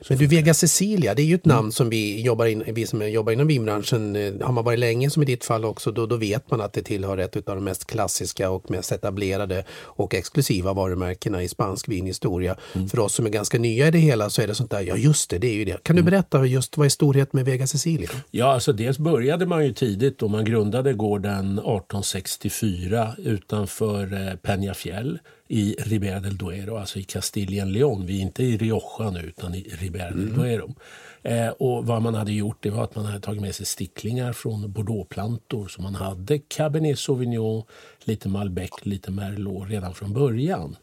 Men 0.09 0.17
du, 0.17 0.27
Vega 0.27 0.53
Cecilia, 0.53 1.13
det 1.13 1.21
är 1.21 1.25
ju 1.25 1.35
ett 1.35 1.45
namn 1.45 1.71
som 1.71 1.89
vi 1.89 2.21
jobbar, 2.21 2.45
in, 2.45 2.63
vi 2.67 2.87
som 2.87 3.09
jobbar 3.09 3.31
inom 3.31 3.47
vinbranschen, 3.47 4.15
eh, 4.15 4.33
har 4.41 4.51
man 4.51 4.63
varit 4.63 4.79
länge 4.79 5.09
som 5.09 5.23
i 5.23 5.25
ditt 5.25 5.45
fall 5.45 5.65
också, 5.65 5.91
då, 5.91 6.05
då 6.05 6.15
vet 6.15 6.51
man 6.51 6.61
att 6.61 6.73
det 6.73 6.81
tillhör 6.81 7.17
ett 7.17 7.35
av 7.35 7.55
de 7.55 7.63
mest 7.63 7.85
klassiska 7.85 8.49
och 8.49 8.71
mest 8.71 8.91
etablerade 8.91 9.65
och 9.71 10.13
exklusiva 10.13 10.73
varumärkena 10.73 11.43
i 11.43 11.47
spansk 11.47 11.89
vinhistoria. 11.89 12.55
För 12.91 12.99
oss 12.99 13.13
som 13.13 13.25
är 13.25 13.29
ganska 13.29 13.59
nya 13.59 13.87
i 13.87 13.91
det 13.91 13.97
hela 13.97 14.29
så 14.29 14.41
är 14.41 14.47
det 14.47 14.55
sånt 14.55 14.71
där, 14.71 14.81
ja 14.81 14.95
just 14.95 15.29
det, 15.29 15.37
det 15.37 15.47
är 15.47 15.53
ju 15.53 15.65
det. 15.65 15.83
Kan 15.83 15.95
du 15.95 16.03
berätta 16.03 16.45
just 16.45 16.77
vad 16.77 16.85
är 16.85 16.89
storhet 16.89 17.33
med 17.33 17.45
Vega 17.45 17.67
Cecilia? 17.67 18.09
Ja, 18.31 18.53
alltså 18.53 18.73
dels 18.73 18.97
började 18.97 19.45
man 19.45 19.65
ju 19.65 19.73
tidigt 19.73 20.19
då 20.19 20.27
man 20.27 20.45
grundade 20.45 20.93
gården 20.93 21.59
1864 21.59 23.15
utanför 23.17 24.13
eh, 24.13 24.33
Peñafiel 24.35 25.19
i 25.53 25.75
Ribera 25.79 26.19
del 26.19 26.37
Duero, 26.37 26.77
alltså 26.77 26.99
i 26.99 27.03
Kastilien-León. 27.03 28.05
Vi 28.05 28.17
är 28.17 28.21
inte 28.21 28.43
i 28.43 28.57
Rioja 28.57 29.11
nu 29.11 29.19
utan 29.19 29.55
i 29.55 29.61
Ribera 29.61 30.11
del 30.11 30.33
Duero. 30.33 30.75
Eh, 31.21 31.47
och 31.47 31.85
vad 31.85 32.01
man 32.01 32.15
hade 32.15 32.33
gjort 32.33 32.57
det 32.59 32.69
var 32.69 32.83
att 32.83 32.95
man 32.95 33.05
hade 33.05 33.19
tagit 33.19 33.41
med 33.41 33.55
sig 33.55 33.65
sticklingar 33.65 34.33
från 34.33 34.71
bordeauxplantor. 34.71 35.67
Så 35.67 35.81
man 35.81 35.95
hade 35.95 36.39
Cabernet 36.39 36.99
Sauvignon, 36.99 37.63
lite 38.03 38.29
Malbec, 38.29 38.69
lite 38.81 39.11
Merlot 39.11 39.69
redan 39.69 39.93
från 39.93 40.13
början. 40.13 40.75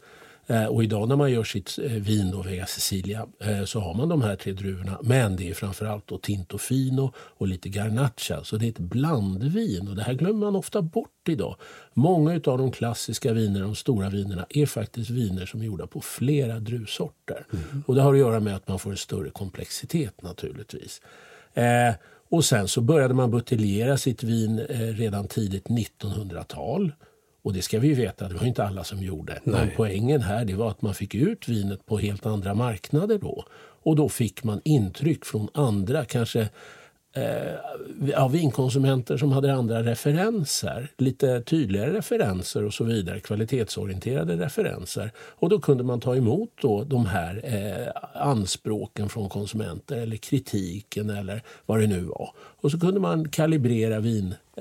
Eh, 0.47 0.65
Och 0.65 0.83
idag 0.83 1.09
när 1.09 1.15
man 1.15 1.31
gör 1.31 1.43
sitt 1.43 1.79
eh, 1.83 1.91
vin, 1.91 2.31
då, 2.31 2.41
Vega 2.41 2.65
Sicilia, 2.65 3.27
eh, 3.39 3.63
så 3.63 3.79
har 3.79 3.93
man 3.93 4.09
de 4.09 4.21
här 4.21 4.35
tre 4.35 4.53
druvorna. 4.53 4.99
Men 5.03 5.35
det 5.35 5.49
är 5.49 5.53
framförallt 5.53 6.07
då 6.07 6.17
Tinto 6.17 6.57
Fino 6.57 7.13
och 7.17 7.47
lite 7.47 7.69
Garnacha. 7.69 8.43
Så 8.43 8.57
det 8.57 8.65
är 8.65 8.69
ett 8.69 8.79
blandvin 8.79 9.87
och 9.87 9.95
det 9.95 10.03
här 10.03 10.13
glömmer 10.13 10.39
man 10.39 10.55
ofta 10.55 10.81
bort 10.81 11.29
idag. 11.29 11.55
Många 11.93 12.31
av 12.33 12.57
de 12.57 12.71
klassiska 12.71 13.33
vinerna, 13.33 13.65
de 13.65 13.75
stora 13.75 14.09
vinerna, 14.09 14.45
är 14.49 14.65
faktiskt 14.65 15.09
viner 15.09 15.45
som 15.45 15.61
är 15.61 15.65
gjorda 15.65 15.87
på 15.87 16.01
flera 16.01 16.59
druvsorter. 16.59 17.45
Och 17.85 17.95
det 17.95 18.01
har 18.01 18.13
att 18.13 18.19
göra 18.19 18.39
med 18.39 18.55
att 18.55 18.67
man 18.67 18.79
får 18.79 18.91
en 18.91 18.97
större 18.97 19.29
komplexitet 19.29 20.21
naturligtvis. 20.21 21.01
Eh, 21.53 21.93
och 22.29 22.45
sen 22.45 22.67
så 22.67 22.81
började 22.81 23.13
man 23.13 23.31
buteljera 23.31 23.97
sitt 23.97 24.23
vin 24.23 24.59
eh, 24.59 24.79
redan 24.79 25.27
tidigt 25.27 25.67
1900-tal. 25.67 26.91
Och 27.43 27.53
det 27.53 27.61
ska 27.61 27.79
vi 27.79 27.93
veta, 27.93 28.27
det 28.27 28.35
var 28.35 28.45
inte 28.45 28.63
alla 28.63 28.83
som 28.83 29.03
gjorde. 29.03 29.39
Men 29.43 29.69
poängen 29.75 30.21
här 30.21 30.45
det 30.45 30.53
var 30.53 30.69
att 30.69 30.81
man 30.81 30.93
fick 30.93 31.15
ut 31.15 31.47
vinet 31.47 31.85
på 31.85 31.97
helt 31.97 32.25
andra 32.25 32.53
marknader 32.53 33.17
då. 33.17 33.45
Och 33.83 33.95
då 33.95 34.09
fick 34.09 34.43
man 34.43 34.61
intryck 34.63 35.25
från 35.25 35.47
andra, 35.53 36.05
kanske 36.05 36.49
eh, 37.15 37.53
ja, 38.11 38.27
vinkonsumenter 38.27 39.17
som 39.17 39.31
hade 39.31 39.53
andra 39.53 39.83
referenser. 39.83 40.87
Lite 40.97 41.41
tydligare 41.41 41.93
referenser 41.93 42.63
och 42.63 42.73
så 42.73 42.83
vidare. 42.83 43.19
Kvalitetsorienterade 43.19 44.35
referenser. 44.35 45.11
Och 45.17 45.49
då 45.49 45.59
kunde 45.59 45.83
man 45.83 45.99
ta 45.99 46.15
emot 46.15 46.49
då 46.61 46.83
de 46.83 47.05
här 47.05 47.41
eh, 47.43 48.21
anspråken 48.21 49.09
från 49.09 49.29
konsumenter 49.29 49.97
eller 49.97 50.17
kritiken 50.17 51.09
eller 51.09 51.43
vad 51.65 51.79
det 51.79 51.87
nu 51.87 52.01
var. 52.01 52.29
Och 52.37 52.71
så 52.71 52.79
kunde 52.79 52.99
man 52.99 53.29
kalibrera 53.29 53.99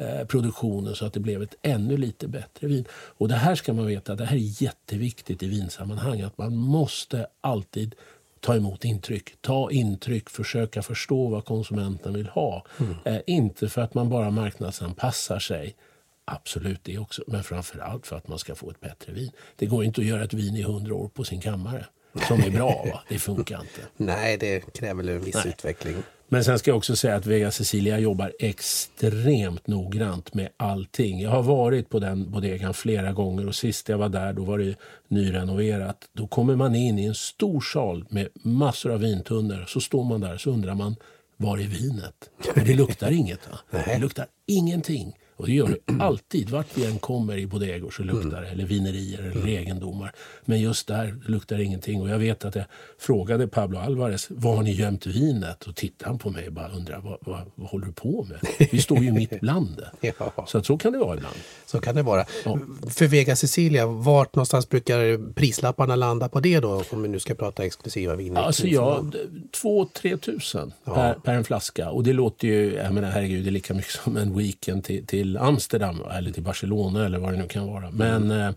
vinproduktionen 0.01 0.95
så 0.95 1.07
att 1.07 1.13
det 1.13 1.21
blev 1.21 1.43
ett 1.43 1.55
ännu 1.63 1.97
lite 1.97 2.29
bättre 2.29 2.67
vin. 2.67 2.85
Och 2.93 3.29
det 3.29 3.35
här 3.35 3.55
ska 3.55 3.73
man 3.73 3.87
veta, 3.87 4.15
det 4.15 4.25
här 4.25 4.37
är 4.37 4.63
jätteviktigt 4.63 5.43
i 5.43 5.49
vinsammanhang. 5.49 6.21
Att 6.21 6.39
man 6.39 6.57
måste 6.57 7.27
alltid 7.41 7.95
ta 8.41 8.57
emot 8.57 8.85
intryck. 8.85 9.35
Ta 9.41 9.71
intryck, 9.71 10.31
försöka 10.31 10.83
förstå 10.83 11.29
vad 11.29 11.45
konsumenten 11.45 12.15
vill 12.15 12.29
ha. 12.29 12.65
Eh, 13.05 13.19
inte 13.27 13.69
för 13.69 13.83
att 13.83 13.95
man 13.95 14.09
bara 14.09 14.31
marknadsanpassar 14.31 15.39
sig. 15.39 15.77
Absolut 16.25 16.81
det 16.85 16.99
också, 16.99 17.23
men 17.27 17.45
framför 17.45 17.79
allt 17.79 18.07
för 18.07 18.17
att 18.17 18.29
man 18.29 18.39
ska 18.39 18.55
få 18.55 18.71
ett 18.71 18.81
bättre 18.81 19.13
vin. 19.13 19.31
Det 19.57 19.67
går 19.67 19.85
inte 19.85 20.01
att 20.01 20.07
göra 20.07 20.25
ett 20.25 20.35
vin 20.35 20.57
i 20.57 20.63
hundra 20.63 20.95
år 20.95 21.09
på 21.09 21.25
sin 21.25 21.41
kammare 21.41 21.87
som 22.29 22.41
är 22.41 22.51
bra. 22.51 22.85
Va? 22.93 23.03
Det 23.09 23.19
funkar 23.19 23.61
inte. 23.61 23.81
Nej, 23.97 24.37
det 24.37 24.75
kräver 24.75 25.09
en 25.09 25.21
viss 25.21 25.35
Nej. 25.35 25.49
utveckling. 25.49 25.95
Men 26.33 26.45
sen 26.45 26.59
ska 26.59 26.71
jag 26.71 26.79
också 26.79 26.97
säga 26.97 27.17
att 27.17 27.27
Vega 27.27 27.51
Cecilia 27.51 27.99
jobbar 27.99 28.33
extremt 28.39 29.67
noggrant 29.67 30.35
med 30.35 30.49
allting. 30.57 31.21
Jag 31.21 31.31
har 31.31 31.43
varit 31.43 31.89
på 31.89 31.99
den 31.99 32.31
bodegan 32.31 32.75
flera 32.75 33.13
gånger 33.13 33.47
och 33.47 33.55
sist 33.55 33.89
jag 33.89 33.99
var 33.99 34.09
där 34.09 34.33
då 34.33 34.45
var 34.45 34.59
det 34.59 34.75
nyrenoverat. 35.09 36.09
Då 36.13 36.27
kommer 36.27 36.57
man 36.57 36.75
in 36.75 36.99
i 36.99 37.05
en 37.05 37.15
stor 37.15 37.61
sal 37.61 38.05
med 38.09 38.29
massor 38.43 38.93
av 38.93 39.01
vintunnor. 39.01 39.65
Så 39.69 39.81
står 39.81 40.05
man 40.05 40.21
där 40.21 40.37
så 40.37 40.51
undrar 40.51 40.75
man 40.75 40.97
var 41.37 41.59
är 41.59 41.63
vinet? 41.63 42.31
Och 42.57 42.65
det 42.65 42.75
luktar 42.75 43.11
inget. 43.11 43.49
Va? 43.51 43.59
Det 43.71 43.99
luktar 43.99 44.27
ingenting. 44.47 45.17
Och 45.41 45.47
det 45.47 45.53
gör 45.53 45.69
det 45.87 46.03
alltid. 46.05 46.51
Vart 46.51 46.67
vi 46.75 46.87
än 46.87 46.99
kommer 46.99 47.37
i 47.37 47.47
bodegor 47.47 47.91
så 47.91 48.03
luktar 48.03 48.41
det. 48.41 48.49
Eller 48.49 48.65
vinerier 48.65 49.23
eller 49.23 49.47
egendomar. 49.49 50.13
Men 50.45 50.61
just 50.61 50.87
där 50.87 51.17
luktar 51.27 51.57
det 51.57 51.65
ingenting. 51.65 52.01
Och 52.03 52.09
jag 52.09 52.19
vet 52.19 52.45
att 52.45 52.55
jag 52.55 52.65
frågade 52.99 53.49
Pablo 53.49 53.79
Alvarez, 53.79 54.27
var 54.31 54.57
har 54.57 54.63
ni 54.63 54.73
gömt 54.73 55.07
vinet? 55.07 55.65
Och 55.67 55.77
tittade 55.77 56.11
han 56.11 56.19
på 56.19 56.31
mig 56.31 56.47
och 56.47 56.53
bara 56.53 56.69
undrade, 56.69 57.01
vad, 57.05 57.19
vad, 57.21 57.41
vad 57.55 57.69
håller 57.71 57.87
du 57.87 57.93
på 57.93 58.27
med? 58.29 58.69
Vi 58.73 58.81
står 58.83 58.99
ju 58.99 59.13
mitt 59.13 59.41
bland 59.41 59.77
det. 59.77 60.13
Ja. 60.19 60.45
Så 60.49 60.59
att 60.59 60.67
så 60.67 60.79
kan 60.79 60.93
det 60.93 60.99
vara 60.99 61.17
ibland. 61.17 61.37
Så 61.67 61.81
kan 61.81 61.95
det 61.95 62.03
vara. 62.03 62.25
Ja. 62.45 62.59
För 62.91 63.07
Vega 63.07 63.37
Cecilia, 63.37 63.87
vart 63.87 64.35
någonstans 64.35 64.69
brukar 64.69 65.33
prislapparna 65.35 65.97
landa 65.97 66.29
på 66.29 66.41
det 66.41 66.61
då? 66.61 66.83
Om 66.91 67.03
vi 67.03 67.09
nu 67.09 67.19
ska 67.19 67.35
prata 67.35 67.65
exklusiva 67.65 68.17
viner. 68.17 68.41
Alltså 68.41 68.67
ja, 68.67 69.05
d- 69.13 69.19
två, 69.61 69.85
tre 69.85 70.17
tusen 70.17 70.73
per, 70.85 71.15
per 71.15 71.35
en 71.35 71.45
flaska. 71.45 71.91
Och 71.91 72.05
det 72.05 72.13
låter 72.13 72.49
ju, 72.49 72.75
jag 72.75 72.95
menar 72.95 73.11
herregud, 73.11 73.45
det 73.45 73.49
är 73.49 73.53
lika 73.53 73.75
mycket 73.75 73.93
som 73.93 74.17
en 74.17 74.37
weekend 74.39 74.85
till, 74.85 75.07
till 75.07 75.30
Amsterdam 75.37 76.03
eller 76.13 76.31
till 76.31 76.43
Barcelona 76.43 77.07
eller 77.07 77.19
vad 77.19 77.33
det 77.33 77.39
nu 77.39 77.49
kan 77.49 77.67
vara. 77.67 77.91
Men 77.91 78.31
eh, 78.31 78.51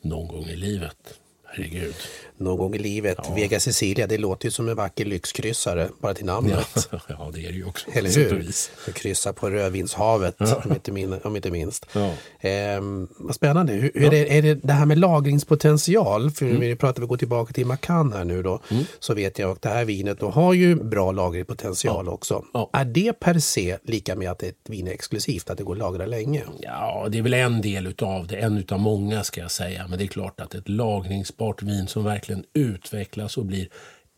någon 0.00 0.28
gång 0.28 0.44
i 0.44 0.56
livet, 0.56 0.96
herregud. 1.44 1.94
Någon 2.40 2.58
gång 2.58 2.74
i 2.74 2.78
livet. 2.78 3.18
Vega 3.36 3.60
Cecilia, 3.60 4.06
det 4.06 4.18
låter 4.18 4.44
ju 4.46 4.50
som 4.50 4.68
en 4.68 4.76
vacker 4.76 5.04
lyxkryssare, 5.04 5.88
bara 6.00 6.14
till 6.14 6.24
namnet. 6.24 6.88
ja, 7.08 7.30
det 7.34 7.46
är 7.46 7.48
det 7.48 7.56
ju 7.58 7.64
också. 7.64 7.90
Eller 7.92 8.10
hur? 8.10 8.92
kryssar 8.92 9.32
på 9.32 9.50
rödvinshavet, 9.50 10.40
om, 10.40 10.72
inte 10.72 10.92
min, 10.92 11.14
om 11.24 11.36
inte 11.36 11.50
minst. 11.50 11.86
Ja. 11.92 12.10
Ehm, 12.40 13.08
vad 13.18 13.34
spännande. 13.34 13.72
Hur, 13.72 13.90
hur 13.94 14.04
är, 14.04 14.10
det, 14.10 14.38
är 14.38 14.42
det 14.42 14.54
det 14.54 14.72
här 14.72 14.86
med 14.86 14.98
lagringspotential? 14.98 16.30
För 16.30 16.46
Mm. 16.50 16.60
vi 16.60 16.76
pratar, 16.76 17.00
vi 17.00 17.06
går 17.06 17.16
tillbaka 17.16 17.52
till 17.52 17.66
Macan 17.66 18.12
här 18.12 18.24
nu 18.24 18.42
då. 18.42 18.60
Så 18.98 19.14
vet 19.14 19.38
jag 19.38 19.50
att 19.50 19.62
det 19.62 19.68
här 19.68 19.84
vinet 19.84 20.20
då 20.20 20.30
har 20.30 20.54
ju 20.54 20.74
bra 20.74 21.12
lagringspotential 21.12 22.08
också. 22.08 22.44
Ja. 22.54 22.70
Är 22.72 22.84
det 22.84 23.12
per 23.12 23.38
se 23.38 23.78
lika 23.82 24.16
med 24.16 24.30
att 24.30 24.42
ett 24.42 24.56
vin 24.68 24.88
är 24.88 24.92
exklusivt, 24.92 25.50
att 25.50 25.58
det 25.58 25.64
går 25.64 25.72
att 25.72 25.78
lagra 25.78 26.06
länge? 26.06 26.42
Ja, 26.60 27.06
det 27.10 27.18
är 27.18 27.22
väl 27.22 27.34
en 27.34 27.60
del 27.60 27.86
utav 27.86 28.26
det, 28.26 28.36
en 28.36 28.56
utav 28.58 28.80
många 28.80 29.24
ska 29.24 29.40
jag 29.40 29.50
säga. 29.50 29.86
Men 29.88 29.98
det 29.98 30.04
är 30.04 30.08
klart 30.08 30.40
att 30.40 30.54
ett 30.54 30.68
lagringsbart 30.68 31.62
vin 31.62 31.86
som 31.86 32.04
verkligen 32.04 32.29
utvecklas 32.54 33.36
och 33.36 33.46
blir 33.46 33.68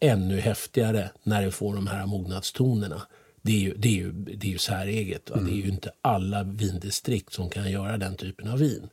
ännu 0.00 0.40
häftigare 0.40 1.10
när 1.22 1.42
det 1.42 1.50
får 1.50 1.74
de 1.74 1.86
här 1.86 2.06
mognadstonerna. 2.06 3.02
Det 3.42 3.52
är 3.52 3.60
ju, 3.60 3.74
det 3.76 3.88
är 3.88 3.92
ju, 3.92 4.12
det 4.12 4.46
är 4.46 4.50
ju 4.50 4.58
säreget. 4.58 5.30
Va? 5.30 5.36
Det 5.36 5.50
är 5.50 5.56
ju 5.56 5.68
inte 5.68 5.92
alla 6.00 6.42
vindistrikt 6.42 7.32
som 7.32 7.50
kan 7.50 7.70
göra 7.70 7.98
den 7.98 8.16
typen 8.16 8.48
av 8.48 8.58
vin. 8.58 8.88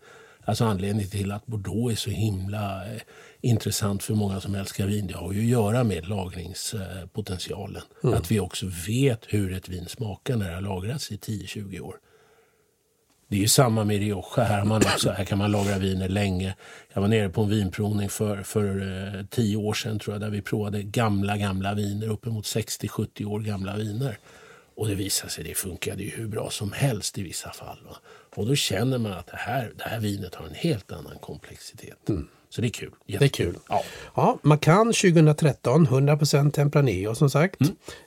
Alltså 0.45 0.65
anledningen 0.65 1.09
till 1.09 1.31
att 1.31 1.45
Bordeaux 1.45 1.91
är 1.91 1.95
så 1.95 2.09
himla 2.09 2.85
eh, 2.85 3.01
intressant 3.41 4.03
för 4.03 4.13
många 4.13 4.41
som 4.41 4.55
älskar 4.55 4.87
vin, 4.87 5.07
det 5.07 5.17
har 5.17 5.33
ju 5.33 5.39
att 5.39 5.45
göra 5.45 5.83
med 5.83 6.07
lagringspotentialen. 6.07 7.81
Att 8.01 8.31
vi 8.31 8.39
också 8.39 8.65
vet 8.87 9.25
hur 9.27 9.53
ett 9.53 9.69
vin 9.69 9.85
smakar 9.85 10.35
när 10.35 10.49
det 10.49 10.55
har 10.55 10.61
lagrats 10.61 11.11
i 11.11 11.17
10-20 11.17 11.79
år. 11.79 11.95
Det 13.29 13.35
är 13.35 13.39
ju 13.39 13.47
samma 13.47 13.83
med 13.83 13.99
Rioja. 13.99 14.43
Här, 14.43 14.59
har 14.59 14.65
man 14.65 14.81
också, 14.81 15.11
här 15.11 15.25
kan 15.25 15.37
man 15.37 15.51
lagra 15.51 15.77
viner 15.77 16.09
länge. 16.09 16.55
Jag 16.93 17.01
var 17.01 17.07
nere 17.07 17.29
på 17.29 17.41
en 17.41 17.49
vinprovning 17.49 18.09
för, 18.09 18.43
för 18.43 18.65
eh, 19.15 19.25
tio 19.25 19.57
år 19.57 19.73
sedan 19.73 19.99
tror 19.99 20.13
jag, 20.13 20.21
där 20.21 20.29
vi 20.29 20.41
provade 20.41 20.83
gamla, 20.83 21.37
gamla 21.37 21.73
viner, 21.73 22.07
uppemot 22.07 22.45
60-70 22.45 23.25
år 23.25 23.39
gamla 23.39 23.77
viner. 23.77 24.17
Och 24.75 24.87
det 24.87 24.95
visade 24.95 25.31
sig, 25.31 25.43
det 25.43 25.53
funkade 25.53 26.03
ju 26.03 26.09
hur 26.09 26.27
bra 26.27 26.49
som 26.49 26.71
helst 26.71 27.17
i 27.17 27.23
vissa 27.23 27.51
fall. 27.51 27.79
Va? 27.85 27.97
Och 28.35 28.47
då 28.47 28.55
känner 28.55 28.97
man 28.97 29.11
att 29.11 29.27
det 29.27 29.37
här, 29.37 29.71
det 29.77 29.83
här 29.83 29.99
vinet 29.99 30.35
har 30.35 30.45
en 30.45 30.55
helt 30.55 30.91
annan 30.91 31.17
komplexitet. 31.21 32.09
Mm. 32.09 32.27
Så 32.51 32.61
det 32.61 32.67
är 32.67 32.69
kul. 32.69 32.91
Det 33.05 33.21
är 33.21 33.27
kul. 33.27 33.55
Ja. 33.69 33.83
Ja, 34.15 34.37
Macan 34.41 34.85
2013, 34.93 35.87
100% 35.87 36.51
Tempranillo 36.51 37.15
som 37.15 37.29
sagt. 37.29 37.59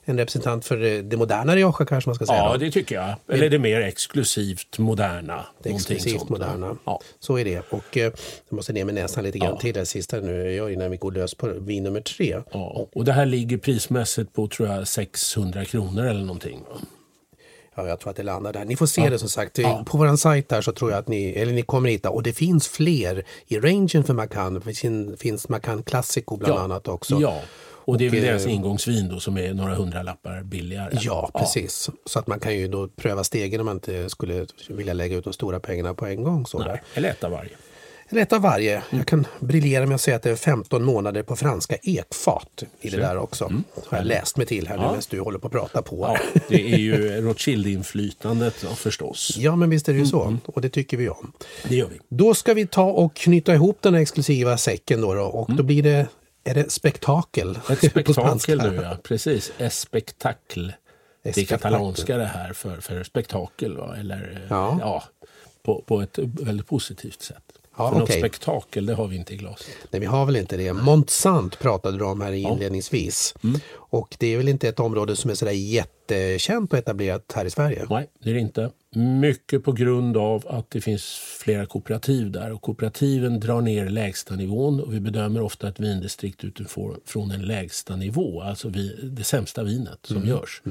En 0.05 0.17
representant 0.17 0.65
för 0.65 0.83
eh, 0.83 1.03
det 1.03 1.17
moderna 1.17 1.55
Rioja 1.55 1.85
kanske 1.85 2.09
man 2.09 2.15
ska 2.15 2.25
säga. 2.25 2.37
Mm. 2.37 2.47
ja, 2.47 2.53
då. 2.53 2.57
det 2.65 2.71
tycker 2.71 2.95
jag. 2.95 3.15
Eller 3.35 3.49
det 3.49 3.59
mer 3.59 3.81
exklusivt 3.81 4.77
moderna. 4.79 5.45
Exklusivt 5.63 6.29
moderna. 6.29 6.77
Ja. 6.85 6.99
Så 7.19 7.37
är 7.39 7.45
det. 7.45 7.61
Och 7.69 7.97
eh, 7.97 8.03
jag 8.03 8.13
måste 8.55 8.73
ner 8.73 8.85
med 8.85 8.95
näsan 8.95 9.23
lite 9.23 9.37
grann 9.39 9.49
Ja. 9.53 9.59
till 9.59 9.73
det 9.73 9.85
sista 9.85 10.17
nu 10.19 10.53
jag 10.53 10.73
innan 10.73 10.91
vi 10.91 10.97
går 10.97 11.11
lös 11.11 11.35
på 11.35 11.47
vin 11.47 11.83
nummer 11.83 12.01
tre. 12.01 12.41
Ja. 12.51 12.87
Och 12.93 13.05
det 13.05 13.13
här 13.13 13.25
ligger 13.25 13.57
prismässigt 13.57 14.33
på 14.33 14.47
tror 14.47 14.69
jag 14.69 14.87
600 14.87 15.65
kronor 15.65 16.05
eller 16.05 16.21
någonting. 16.21 16.59
Ja, 17.75 17.87
jag 17.87 17.99
tror 17.99 18.09
att 18.09 18.15
det 18.15 18.23
landar 18.23 18.53
där. 18.53 18.65
Ni 18.65 18.75
får 18.75 18.85
se 18.85 19.09
det 19.09 19.19
som 19.19 19.29
sagt. 19.29 19.59
På 19.85 19.97
vår 19.97 20.15
sajt 20.15 20.49
där 20.49 20.61
så 20.61 20.71
tror 20.71 20.91
jag 20.91 20.99
att 20.99 21.07
ni, 21.07 21.31
eller 21.31 21.53
ni 21.53 21.61
kommer 21.61 21.89
hitta, 21.89 22.09
och 22.09 22.23
det 22.23 22.33
finns 22.33 22.67
fler 22.67 23.23
i 23.47 23.59
rangen 23.59 24.03
för 24.03 24.13
Macan. 24.13 24.53
Det 24.53 25.17
finns, 25.17 25.49
Macan 25.49 25.83
Classico 25.83 26.37
bland 26.37 26.59
annat 26.59 26.87
också. 26.87 27.17
Ja, 27.21 27.41
och 27.85 27.97
det 27.97 28.05
är 28.05 28.09
väl 28.09 28.19
Och, 28.19 28.25
eh, 28.25 28.31
deras 28.31 28.45
ingångsvin 28.45 29.09
då 29.09 29.19
som 29.19 29.37
är 29.37 29.53
några 29.53 29.75
hundra 29.75 30.03
lappar 30.03 30.43
billigare. 30.43 30.97
Ja, 31.01 31.31
precis. 31.33 31.89
Så 32.05 32.19
att 32.19 32.27
man 32.27 32.39
kan 32.39 32.57
ju 32.57 32.67
då 32.67 32.87
pröva 32.87 33.23
stegen 33.23 33.59
om 33.59 33.65
man 33.65 33.75
inte 33.75 34.09
skulle 34.09 34.45
vilja 34.69 34.93
lägga 34.93 35.17
ut 35.17 35.23
de 35.23 35.33
stora 35.33 35.59
pengarna 35.59 35.93
på 35.93 36.05
en 36.05 36.23
gång. 36.23 36.45
Så 36.45 36.59
Nej, 36.59 36.81
eller 36.93 37.09
ett 37.09 37.23
av 37.23 37.31
varje. 37.31 37.49
Rätt 38.13 38.33
av 38.33 38.41
varje. 38.41 38.83
Jag 38.89 39.07
kan 39.07 39.27
briljera 39.39 39.85
med 39.85 39.95
att 39.95 40.01
säga 40.01 40.15
att 40.17 40.23
det 40.23 40.29
är 40.31 40.35
15 40.35 40.83
månader 40.83 41.23
på 41.23 41.35
franska 41.35 41.75
ekfat 41.83 42.63
i 42.81 42.89
det 42.89 42.97
där 42.97 43.17
också. 43.17 43.51
Har 43.87 43.97
jag 43.97 44.05
läst 44.07 44.37
mig 44.37 44.45
till 44.45 44.67
här 44.67 44.77
nu 44.77 44.83
Ja. 44.83 44.87
medan 44.89 45.03
du 45.09 45.19
håller 45.19 45.39
på 45.39 45.47
att 45.47 45.53
prata 45.53 45.81
på. 45.81 45.97
Ja, 45.99 46.17
det 46.49 46.73
är 46.73 46.77
ju 46.77 47.21
Rothschild-inflytandet 47.21 48.53
förstås. 48.75 49.35
Ja, 49.37 49.55
men 49.55 49.69
visst 49.69 49.89
är 49.89 49.93
det 49.93 49.99
ju 49.99 50.05
så. 50.05 50.23
Mm. 50.23 50.39
Och 50.45 50.61
det 50.61 50.69
tycker 50.69 50.97
vi 50.97 51.09
om. 51.09 51.31
Det 51.67 51.75
gör 51.75 51.87
vi. 51.87 51.99
Då 52.09 52.33
ska 52.33 52.53
vi 52.53 52.67
ta 52.67 52.83
och 52.83 53.15
knyta 53.15 53.53
ihop 53.53 53.77
den 53.81 53.93
här 53.93 54.01
exklusiva 54.01 54.57
säcken 54.57 55.01
då. 55.01 55.13
då 55.13 55.23
och 55.23 55.55
då 55.55 55.63
blir 55.63 55.83
det, 55.83 56.07
är 56.43 56.53
det 56.53 56.71
spektakel? 56.71 57.47
Mm. 57.47 57.61
Ett 57.69 57.79
spektakel 57.91 58.57
nu, 58.71 58.79
ja. 58.83 58.97
Precis. 59.03 59.51
Espectacle. 59.57 60.73
Det 61.23 61.37
är 61.37 61.45
katalonska 61.45 62.17
det 62.17 62.25
här 62.25 62.53
för, 62.53 62.77
för 62.81 63.03
spektakel. 63.03 63.77
Va? 63.77 63.95
Eller, 63.99 64.47
Ja. 64.49 64.77
ja. 64.81 65.03
på, 65.63 65.83
på 65.87 66.01
ett 66.01 66.17
väldigt 66.17 66.67
positivt 66.67 67.21
sätt. 67.21 67.43
Ja, 67.77 67.89
för 67.89 67.99
något 67.99 68.09
okej. 68.09 68.19
spektakel, 68.19 68.85
det 68.85 68.93
har 68.93 69.07
vi 69.07 69.15
inte 69.15 69.33
i 69.33 69.37
glaset. 69.37 69.67
Nej, 69.91 69.99
vi 69.99 70.05
har 70.05 70.25
väl 70.25 70.35
inte 70.35 70.57
det. 70.57 70.73
Montsant 70.73 71.59
pratade 71.59 71.97
du 71.97 72.03
om 72.03 72.21
här 72.21 72.31
inledningsvis. 72.31 73.35
Mm. 73.43 73.59
Och 73.75 74.15
det 74.19 74.33
är 74.33 74.37
väl 74.37 74.49
inte 74.49 74.67
ett 74.67 74.79
område 74.79 75.15
som 75.15 75.29
är 75.29 75.35
sådär 75.35 75.51
jättekänt 75.51 76.73
och 76.73 76.79
etablerat 76.79 77.33
här 77.35 77.45
i 77.45 77.49
Sverige? 77.49 77.85
Nej, 77.89 78.09
det 78.23 78.29
är 78.29 78.33
det 78.33 78.39
inte. 78.39 78.71
Mycket 78.95 79.63
på 79.63 79.71
grund 79.71 80.17
av 80.17 80.47
att 80.47 80.71
det 80.71 80.81
finns 80.81 81.03
flera 81.39 81.65
kooperativ 81.65 82.31
där 82.31 82.51
och 82.51 82.61
kooperativen 82.61 83.39
drar 83.39 83.61
ner 83.61 83.89
lägstanivån 83.89 84.79
och 84.79 84.93
vi 84.93 84.99
bedömer 84.99 85.41
ofta 85.41 85.67
ett 85.67 85.79
vindistrikt 85.79 86.43
utifrån 86.43 86.99
från 87.05 87.31
en 87.31 87.41
lägsta 87.41 87.95
nivå, 87.95 88.41
alltså 88.41 88.69
vi, 88.69 88.99
det 89.03 89.23
sämsta 89.23 89.63
vinet 89.63 89.99
som 90.03 90.25
görs. 90.25 90.61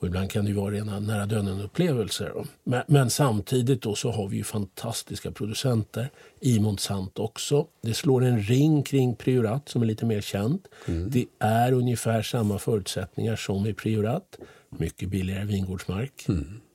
Och 0.00 0.06
ibland 0.06 0.30
kan 0.30 0.44
det 0.44 0.52
vara 0.52 0.74
rena 0.74 1.00
nära 1.00 1.26
döden-upplevelser. 1.26 2.32
Men, 2.64 2.82
men 2.86 3.10
samtidigt 3.10 3.82
då 3.82 3.94
så 3.94 4.10
har 4.10 4.28
vi 4.28 4.36
ju 4.36 4.44
fantastiska 4.44 5.30
producenter 5.30 6.08
i 6.40 6.60
Montsant 6.60 7.18
också. 7.18 7.66
Det 7.82 7.94
slår 7.94 8.24
en 8.24 8.40
ring 8.40 8.82
kring 8.82 9.14
Priorat 9.14 9.68
som 9.68 9.82
är 9.82 9.86
lite 9.86 10.06
mer 10.06 10.20
känt. 10.20 10.68
Det 11.08 11.26
är 11.38 11.72
ungefär 11.72 12.22
samma 12.22 12.58
förutsättningar 12.58 13.36
som 13.36 13.66
i 13.66 13.74
Priorat. 13.74 14.38
Mycket 14.68 15.08
billigare 15.08 15.44
vingårdsmark. 15.44 16.26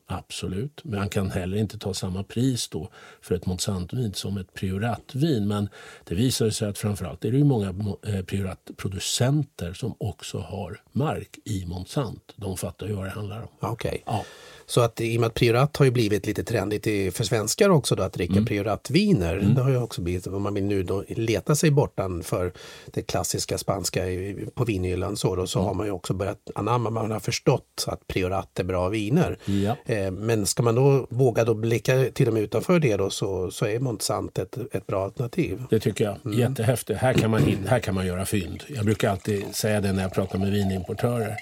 Absolut, 0.07 0.83
men 0.83 0.99
man 0.99 1.09
kan 1.09 1.31
heller 1.31 1.57
inte 1.57 1.79
ta 1.79 1.93
samma 1.93 2.23
pris 2.23 2.67
då 2.67 2.89
för 3.21 3.35
ett 3.35 3.45
Monsantovin 3.45 4.13
som 4.13 4.37
ett 4.37 4.53
Prioratvin. 4.53 5.47
Men 5.47 5.69
det 6.03 6.15
visar 6.15 6.49
sig 6.49 6.69
att 6.69 6.77
framförallt 6.77 7.25
är 7.25 7.31
det 7.31 7.37
ju 7.37 7.43
många 7.43 7.97
eh, 8.07 8.21
Prioratproducenter 8.25 9.73
som 9.73 9.95
också 9.97 10.39
har 10.39 10.81
mark 10.91 11.37
i 11.45 11.65
Monsant. 11.65 12.33
De 12.35 12.57
fattar 12.57 12.87
ju 12.87 12.93
vad 12.93 13.05
det 13.05 13.11
handlar 13.11 13.41
om. 13.41 13.47
Okej. 13.59 14.03
Ja. 14.05 14.25
Så 14.67 14.81
att 14.81 15.01
i 15.01 15.17
och 15.17 15.21
med 15.21 15.27
att 15.27 15.33
Priorat 15.33 15.77
har 15.77 15.85
ju 15.85 15.91
blivit 15.91 16.25
lite 16.27 16.43
trendigt 16.43 16.87
i- 16.87 17.11
för 17.11 17.23
svenskar 17.23 17.69
också 17.69 17.95
då 17.95 18.03
att 18.03 18.13
dricka 18.13 18.33
Mm. 18.33 18.45
Prioratviner. 18.45 19.35
Det 19.55 19.61
har 19.61 19.69
ju 19.69 19.77
också 19.77 20.01
blivit, 20.01 20.27
om 20.27 20.41
man 20.43 20.53
vill 20.53 20.63
nu 20.63 20.83
då 20.83 21.03
leta 21.07 21.55
sig 21.55 21.71
bortan 21.71 22.23
för 22.23 22.53
det 22.85 23.01
klassiska 23.01 23.57
spanska 23.57 24.07
i- 24.09 24.45
på 24.53 24.65
vinhyllan 24.65 25.17
så 25.17 25.35
då, 25.35 25.47
så 25.47 25.59
Mm. 25.59 25.67
har 25.67 25.73
man 25.73 25.85
ju 25.85 25.91
också 25.91 26.13
börjat 26.13 26.37
anamma, 26.55 26.89
man 26.89 27.11
har 27.11 27.19
förstått 27.19 27.85
att 27.87 28.07
Priorat 28.07 28.59
är 28.59 28.63
bra 28.63 28.89
viner. 28.89 29.37
Ja. 29.45 29.75
Eh, 29.85 30.11
Men 30.11 30.45
ska 30.45 30.63
man 30.63 30.75
då 30.75 31.07
våga 31.09 31.43
då 31.43 31.53
blicka 31.53 32.05
till 32.13 32.27
och 32.27 32.33
med 32.33 32.43
utanför 32.43 32.79
det 32.79 32.95
då 32.97 33.09
så, 33.09 33.51
så 33.51 33.65
är 33.65 33.79
Montsant 33.79 34.37
ett, 34.39 34.57
ett 34.71 34.87
bra 34.87 35.03
alternativ. 35.03 35.63
Det 35.69 35.79
tycker 35.79 36.03
jag. 36.05 36.17
Mm. 36.25 36.39
Jättehäftigt. 36.39 36.99
Här 36.99 37.13
kan, 37.13 37.31
man, 37.31 37.41
här 37.67 37.79
kan 37.79 37.95
man 37.95 38.07
göra 38.07 38.25
fynd. 38.25 38.63
Jag 38.67 38.85
brukar 38.85 39.09
alltid 39.11 39.55
säga 39.55 39.81
det 39.81 39.93
när 39.93 40.01
jag 40.01 40.13
pratar 40.13 40.39
med 40.39 40.51
vinimportörer. 40.51 41.35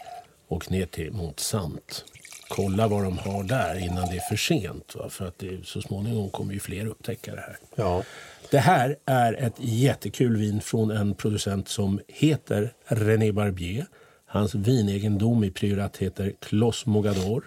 Åk 0.48 0.70
ner 0.70 0.86
till 0.86 1.12
Montsant. 1.14 2.06
Kolla 2.48 2.88
vad 2.88 3.04
de 3.04 3.18
har 3.18 3.44
där 3.44 3.80
innan 3.86 4.10
det 4.10 4.16
är 4.16 4.30
för 4.30 4.36
sent. 4.36 4.96
Va? 4.96 5.10
För 5.10 5.28
att 5.28 5.40
det, 5.40 5.66
så 5.66 5.82
småningom 5.82 6.30
kommer 6.30 6.54
ju 6.54 6.60
fler 6.60 6.86
upptäcka 6.86 7.36
det 7.36 7.42
här. 7.42 7.58
Ja. 7.76 8.04
Det 8.52 8.60
här 8.60 8.96
är 9.06 9.34
ett 9.34 9.56
jättekul 9.58 10.38
vin 10.38 10.62
från 10.62 10.92
en 10.92 11.14
producent 11.14 11.68
som 11.68 12.00
heter 12.08 12.74
René 12.86 13.32
Barbier. 13.32 13.86
Hans 14.26 14.56
vinegendom 14.56 15.44
i 15.44 15.52
Priorat 15.52 15.98
heter 15.98 16.34
Clos 16.40 16.86
Mogador. 16.86 17.44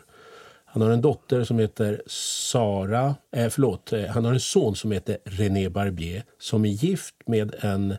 Han 0.65 0.83
har 0.83 0.91
en 0.91 1.01
dotter 1.01 1.45
som 1.45 1.59
heter 1.59 2.03
Sara, 2.07 3.15
eh, 3.37 3.49
förlåt, 3.49 3.93
eh, 3.93 4.05
han 4.05 4.25
har 4.25 4.33
en 4.33 4.41
son 4.41 4.77
som 4.77 4.93
heter 4.93 5.19
René 5.25 5.69
Barbier 5.69 6.25
som 6.39 6.65
är 6.65 6.69
gift 6.69 7.15
med 7.27 7.55
en 7.61 7.97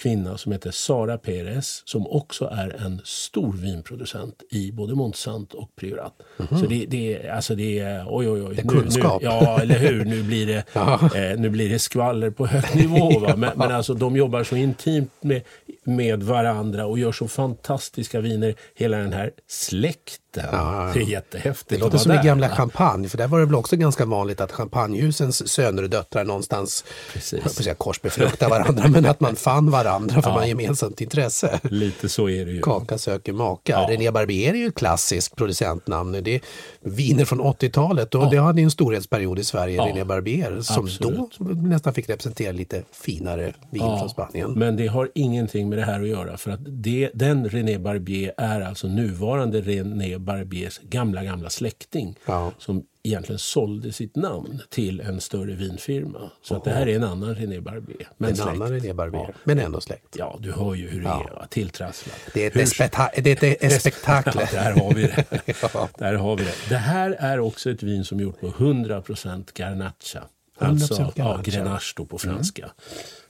kvinna 0.00 0.38
som 0.38 0.52
heter 0.52 0.70
Sara 0.70 1.18
Perez 1.18 1.82
som 1.84 2.06
också 2.06 2.44
är 2.44 2.82
en 2.86 3.00
stor 3.04 3.52
vinproducent 3.52 4.42
i 4.50 4.72
både 4.72 4.94
Montsant 4.94 5.54
och 5.54 5.76
Priorat. 5.76 6.12
Så 6.48 6.66
det, 6.68 6.86
det, 6.88 7.14
är- 7.14 7.30
alltså 7.32 7.54
det 7.54 7.78
är, 7.78 8.04
oj 8.08 8.28
oj 8.28 8.42
oj. 8.42 8.54
Det 8.54 8.60
är 8.62 8.64
nu, 8.66 8.74
nu, 8.74 8.80
kunskap. 8.82 9.22
ja, 9.22 9.60
eller 9.60 9.78
hur. 9.78 10.04
Nu 10.04 10.22
blir 10.22 10.46
det, 10.46 10.64
eh, 11.32 11.38
nu 11.40 11.48
blir 11.50 11.68
det 11.70 11.78
skvaller 11.78 12.30
på 12.30 12.46
hög 12.46 12.76
nivå. 12.76 13.18
Va? 13.18 13.36
Men, 13.36 13.50
men 13.56 13.72
alltså, 13.72 13.94
de 13.94 14.16
jobbar 14.16 14.44
så 14.44 14.56
intimt 14.56 15.12
med, 15.20 15.42
med 15.84 16.22
varandra 16.22 16.86
och 16.86 16.98
gör 16.98 17.12
så 17.12 17.28
fantastiska 17.28 18.20
viner. 18.20 18.54
Hela 18.74 18.96
den 18.96 19.12
här 19.12 19.30
släkten. 19.48 20.44
Ja. 20.52 20.90
Det 20.94 21.00
är 21.00 21.04
jättehäftigt 21.04 21.68
Det 21.68 21.78
låter 21.78 21.98
som 21.98 22.12
i 22.12 22.16
där, 22.16 22.22
gamla 22.24 22.48
va? 22.48 22.54
champagne, 22.54 23.08
för 23.08 23.18
där 23.18 23.26
var 23.26 23.40
det 23.40 23.46
väl 23.46 23.54
också 23.54 23.76
ganska 23.76 24.04
vanligt 24.04 24.40
att 24.40 24.52
champagnehusens 24.52 25.48
söner 25.48 25.82
och 25.82 25.90
döttrar 25.90 26.24
någonstans 26.24 26.84
Precis. 27.12 27.32
jag 27.32 27.38
höll 27.38 27.44
på 27.44 27.48
att 27.58 27.64
säga 27.64 27.74
korsbefrukta 27.74 28.48
varandra, 28.48 28.88
men 28.88 29.06
att 29.06 29.20
man 29.20 29.36
fann 29.36 29.70
varandra 29.70 29.89
för 29.98 30.22
man 30.30 30.38
har 30.38 30.46
gemensamt 30.46 31.00
intresse. 31.00 31.60
Lite 31.62 32.08
så 32.08 32.28
är 32.28 32.44
det 32.44 32.52
ju. 32.52 32.60
Kaka 32.60 32.98
söker 32.98 33.32
maka. 33.32 33.72
Ja. 33.72 33.86
René 33.90 34.10
Barbier 34.10 34.52
är 34.54 34.58
ju 34.58 34.66
ett 34.66 34.74
klassiskt 34.74 35.36
producentnamn. 35.36 36.12
Det 36.12 36.34
är 36.34 36.40
viner 36.80 37.24
från 37.24 37.40
80-talet 37.40 38.14
och 38.14 38.30
det 38.30 38.36
hade 38.36 38.62
en 38.62 38.70
storhetsperiod 38.70 39.38
i 39.38 39.44
Sverige, 39.44 39.76
Ja. 39.76 39.86
René 39.86 40.04
Barbier, 40.04 40.60
som 40.60 40.84
Absolut. 40.84 41.36
då 41.38 41.44
nästan 41.44 41.94
fick 41.94 42.08
representera 42.08 42.52
lite 42.52 42.82
finare 42.92 43.54
vin 43.70 43.80
från 43.98 44.08
Spanien. 44.08 44.52
Men 44.52 44.76
det 44.76 44.86
har 44.86 45.10
ingenting 45.14 45.68
med 45.68 45.78
det 45.78 45.84
här 45.84 46.00
att 46.02 46.08
göra 46.08 46.36
för 46.36 46.50
att 46.50 46.60
det, 46.66 47.10
den 47.14 47.48
René 47.48 47.78
Barbier 47.78 48.32
är 48.36 48.60
alltså 48.60 48.86
nuvarande 48.86 49.60
René 49.60 50.18
Barbiers 50.18 50.78
gamla, 50.82 51.24
gamla 51.24 51.50
släkting 51.50 52.16
Ja. 52.26 52.52
som 52.58 52.82
egentligen 53.02 53.38
sålde 53.38 53.92
sitt 53.92 54.16
namn 54.16 54.62
till 54.68 55.00
en 55.00 55.20
större 55.20 55.52
vinfirma. 55.54 56.30
Så 56.42 56.56
att 56.56 56.64
det 56.64 56.70
här 56.70 56.88
är 56.88 56.96
en 56.96 57.04
annan 57.04 57.34
René 57.34 57.60
Barbier. 57.60 58.08
Men 58.16 58.30
en 58.30 58.36
släkt. 58.36 58.48
annan 58.48 58.68
René 58.72 58.92
Barbier, 58.92 59.24
Ja. 59.28 59.34
men 59.44 59.58
ändå 59.58 59.80
släkt. 59.80 60.16
Ja, 60.18 60.38
du 60.40 60.52
hör 60.52 60.74
ju 60.74 60.88
hur 60.88 61.00
det 61.02 61.08
är. 61.08 61.12
Va? 61.34 61.46
Tilltrasslat. 61.50 62.16
Det 62.34 62.42
är 62.42 62.46
ett, 62.46 62.54
Hur- 62.56 63.22
det 63.22 63.64
är 63.64 63.66
ett 63.66 63.80
spektakel. 63.80 64.32
Ja, 64.54 64.62
där 64.62 64.72
har 64.72 64.94
vi 64.94 65.02
det. 65.02 65.24
Ja. 65.74 65.88
Där 65.98 66.14
har 66.14 66.36
vi 66.36 66.44
det. 66.44 66.54
Det 66.68 66.76
här 66.76 67.10
är 67.10 67.40
också 67.40 67.70
ett 67.70 67.82
vin 67.82 68.04
som 68.04 68.18
är 68.18 68.22
gjort 68.22 68.40
på 68.40 68.48
100% 68.48 69.44
Garnacha. 69.54 70.22
100% 70.58 70.68
Alltså 70.68 70.94
ja, 70.94 71.12
Garnacha. 71.16 71.32
Mm. 71.32 71.42
Grenache 71.42 71.92
då 71.96 72.04
på 72.04 72.18
franska. 72.18 72.70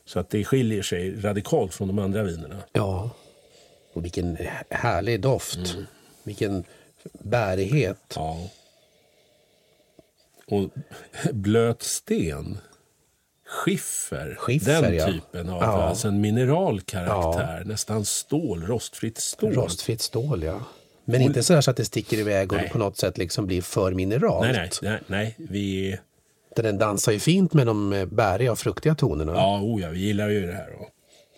Så 0.04 0.20
att 0.20 0.30
det 0.30 0.44
skiljer 0.44 0.82
sig 0.82 1.20
radikalt 1.20 1.74
från 1.74 1.88
de 1.88 1.98
andra 1.98 2.22
vinerna. 2.22 2.56
Ja, 2.72 3.10
och 3.92 4.04
vilken 4.04 4.38
härlig 4.70 5.20
doft. 5.20 5.56
Mm. 5.74 5.86
Vilken 6.22 6.64
bärighet. 7.12 7.98
Ja. 8.16 8.38
Och 10.50 10.70
blöt 11.32 11.82
sten. 11.82 12.58
Skiffer, 13.46 14.34
Skiffer, 14.38 14.82
den 14.82 14.94
ja. 14.94 15.06
typen 15.06 15.48
av 15.48 15.62
Ja. 15.62 15.66
alltså 15.82 16.08
en 16.08 16.20
mineralkaraktär. 16.20 17.62
Nästan 17.66 18.04
stål, 18.04 18.62
rostfritt 18.66 19.18
stål. 19.18 19.52
Rostfritt 19.54 20.00
stål, 20.00 20.42
ja. 20.42 20.60
Men 21.04 21.20
inte 21.20 21.42
så, 21.42 21.54
här 21.54 21.60
så 21.60 21.70
att 21.70 21.76
det 21.76 21.84
sticker 21.84 22.18
iväg 22.18 22.52
och 22.52 22.58
Nej. 22.58 22.70
på 22.70 22.78
något 22.78 22.96
sätt 22.96 23.18
liksom 23.18 23.46
blir 23.46 23.62
för 23.62 23.92
mineralt. 23.92 24.52
Nej, 24.52 24.52
nej, 24.52 24.70
nej, 24.82 25.00
nej. 25.06 25.34
Vi, 25.38 25.98
Den 26.56 26.78
dansar 26.78 27.12
ju 27.12 27.18
fint 27.18 27.52
med 27.54 27.66
de 27.66 27.92
eh, 27.92 28.06
bäriga 28.06 28.52
och 28.52 28.58
fruktiga 28.58 28.94
tonerna. 28.94 29.32
ja, 29.32 29.60
oh 29.62 29.82
ja, 29.82 29.88
vi 29.88 29.98
gillar 30.00 30.28
ju 30.28 30.46
det 30.46 30.52
här. 30.52 30.70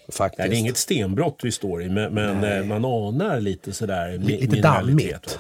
Faktiskt. 0.09 0.39
Nej, 0.39 0.49
det 0.49 0.57
är 0.57 0.59
inget 0.59 0.77
stenbrott 0.77 1.41
vi 1.43 1.53
står 1.53 1.83
i, 1.83 1.89
men, 1.89 2.15
men 2.15 2.45
eh, 2.45 2.65
man 2.65 2.85
anar 2.85 3.41
lite 3.41 3.73
sådär 3.73 4.19
Lite 4.19 4.57
mineralitet, 4.57 4.63
dammigt. 4.63 5.39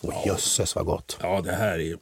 Va? 0.00 0.10
Precis. 0.12 0.26
Jösses 0.26 0.74
vad 0.76 0.86
gott. 0.86 1.18
Ja, 1.22 1.40
det 1.40 1.52
här 1.52 1.72
är 1.72 1.78
ju... 1.78 1.96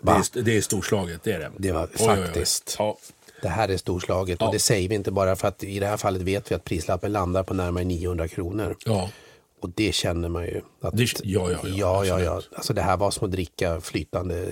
Det 0.00 0.12
Va? 0.12 0.22
är, 0.34 0.42
det 0.42 0.56
är 0.56 0.60
storslaget, 0.60 1.20
det 1.24 1.32
är 1.32 1.38
det. 1.38 1.50
Det 1.58 1.72
var 1.72 1.82
Oj, 1.84 1.90
oj, 1.98 2.06
oj. 2.18 2.24
faktiskt. 2.24 2.76
Ja. 2.78 2.98
Det 3.42 3.48
här 3.48 3.68
är 3.68 3.76
storslaget 3.76 4.40
Ja. 4.40 4.46
och 4.46 4.52
det 4.52 4.58
säger 4.58 4.88
vi 4.88 4.94
inte 4.94 5.10
bara 5.10 5.36
för 5.36 5.48
att 5.48 5.64
i 5.64 5.78
det 5.78 5.86
här 5.86 5.96
fallet 5.96 6.22
vet 6.22 6.50
vi 6.50 6.54
att 6.54 6.64
prislappen 6.64 7.12
landar 7.12 7.42
på 7.42 7.54
närmare 7.54 7.84
900 7.84 8.28
kronor. 8.28 8.76
ja. 8.84 9.10
Och 9.60 9.70
det 9.74 9.94
känner 9.94 10.28
man 10.28 10.44
ju. 10.44 10.60
Att, 10.80 10.96
Det- 10.96 11.20
ja, 11.24 11.50
ja, 11.50 11.58
ja, 11.64 11.68
ja, 11.76 12.04
ja, 12.06 12.20
ja. 12.20 12.42
Alltså 12.54 12.72
det 12.74 12.82
här 12.82 12.96
var 12.96 13.10
som 13.10 13.24
att 13.24 13.32
dricka 13.32 13.80
flytande 13.80 14.48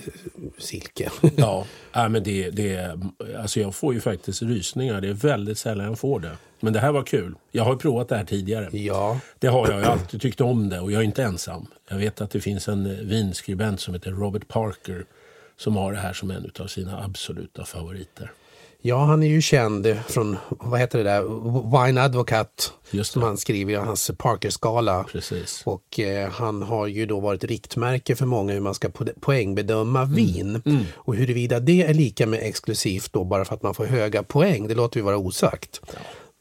silke. 0.58 1.10
Ja, 1.36 1.66
ja 1.92 2.08
men 2.08 2.22
det, 2.22 2.50
det, 2.50 2.98
alltså 3.38 3.60
jag 3.60 3.74
får 3.74 3.94
ju 3.94 4.00
faktiskt 4.00 4.42
rysningar. 4.42 5.00
Det 5.00 5.08
är 5.08 5.12
väldigt 5.14 5.58
sällan 5.58 5.86
jag 5.86 5.98
får 5.98 6.20
det. 6.20 6.36
Men 6.60 6.72
det 6.72 6.80
här 6.80 6.92
var 6.92 7.02
kul. 7.02 7.34
Jag 7.52 7.64
har 7.64 7.72
ju 7.72 7.78
provat 7.78 8.08
det 8.08 8.16
här 8.16 8.24
tidigare. 8.24 8.68
ja, 8.78 9.20
Det 9.38 9.46
har 9.46 9.68
jag. 9.70 9.80
Jag 9.80 9.84
har 9.84 9.92
alltid 9.92 10.20
tyckt 10.20 10.40
om 10.40 10.68
det 10.68 10.80
och 10.80 10.92
jag 10.92 11.00
är 11.00 11.04
inte 11.04 11.22
ensam. 11.22 11.66
Jag 11.88 11.96
vet 11.96 12.20
att 12.20 12.30
det 12.30 12.40
finns 12.40 12.68
en 12.68 13.08
vinskribent 13.08 13.80
som 13.80 13.94
heter 13.94 14.10
Robert 14.10 14.48
Parker 14.48 15.04
som 15.56 15.76
har 15.76 15.92
det 15.92 15.98
här 15.98 16.12
som 16.12 16.30
en 16.30 16.50
av 16.58 16.66
sina 16.66 17.04
absoluta 17.04 17.64
favoriter. 17.64 18.32
Ja, 18.86 19.04
han 19.04 19.22
är 19.22 19.26
ju 19.26 19.40
känd 19.42 19.96
från, 20.08 20.36
vad 20.48 20.80
heter 20.80 20.98
det 20.98 21.04
där, 21.04 21.22
Wine 21.86 22.02
Advocate. 22.02 22.62
Som 23.02 23.22
han 23.22 23.36
skriver 23.36 23.72
i 23.72 23.76
hans 23.76 24.10
Parker-skala. 24.18 25.04
Precis. 25.12 25.62
Och 25.64 26.00
eh, 26.00 26.30
han 26.30 26.62
har 26.62 26.86
ju 26.86 27.06
då 27.06 27.20
varit 27.20 27.44
riktmärke 27.44 28.16
för 28.16 28.26
många 28.26 28.52
hur 28.52 28.60
man 28.60 28.74
ska 28.74 28.88
po- 28.88 29.20
poängbedöma 29.20 30.02
Mm. 30.02 30.14
vin. 30.14 30.62
Och 30.94 31.14
huruvida 31.16 31.60
det 31.60 31.82
är 31.82 31.94
lika 31.94 32.26
med 32.26 32.40
exklusivt 32.42 33.12
då 33.12 33.24
bara 33.24 33.44
för 33.44 33.54
att 33.54 33.62
man 33.62 33.74
får 33.74 33.84
höga 33.86 34.22
poäng, 34.22 34.68
det 34.68 34.74
låter 34.74 35.00
vi 35.00 35.04
vara 35.04 35.16
osagt. 35.16 35.80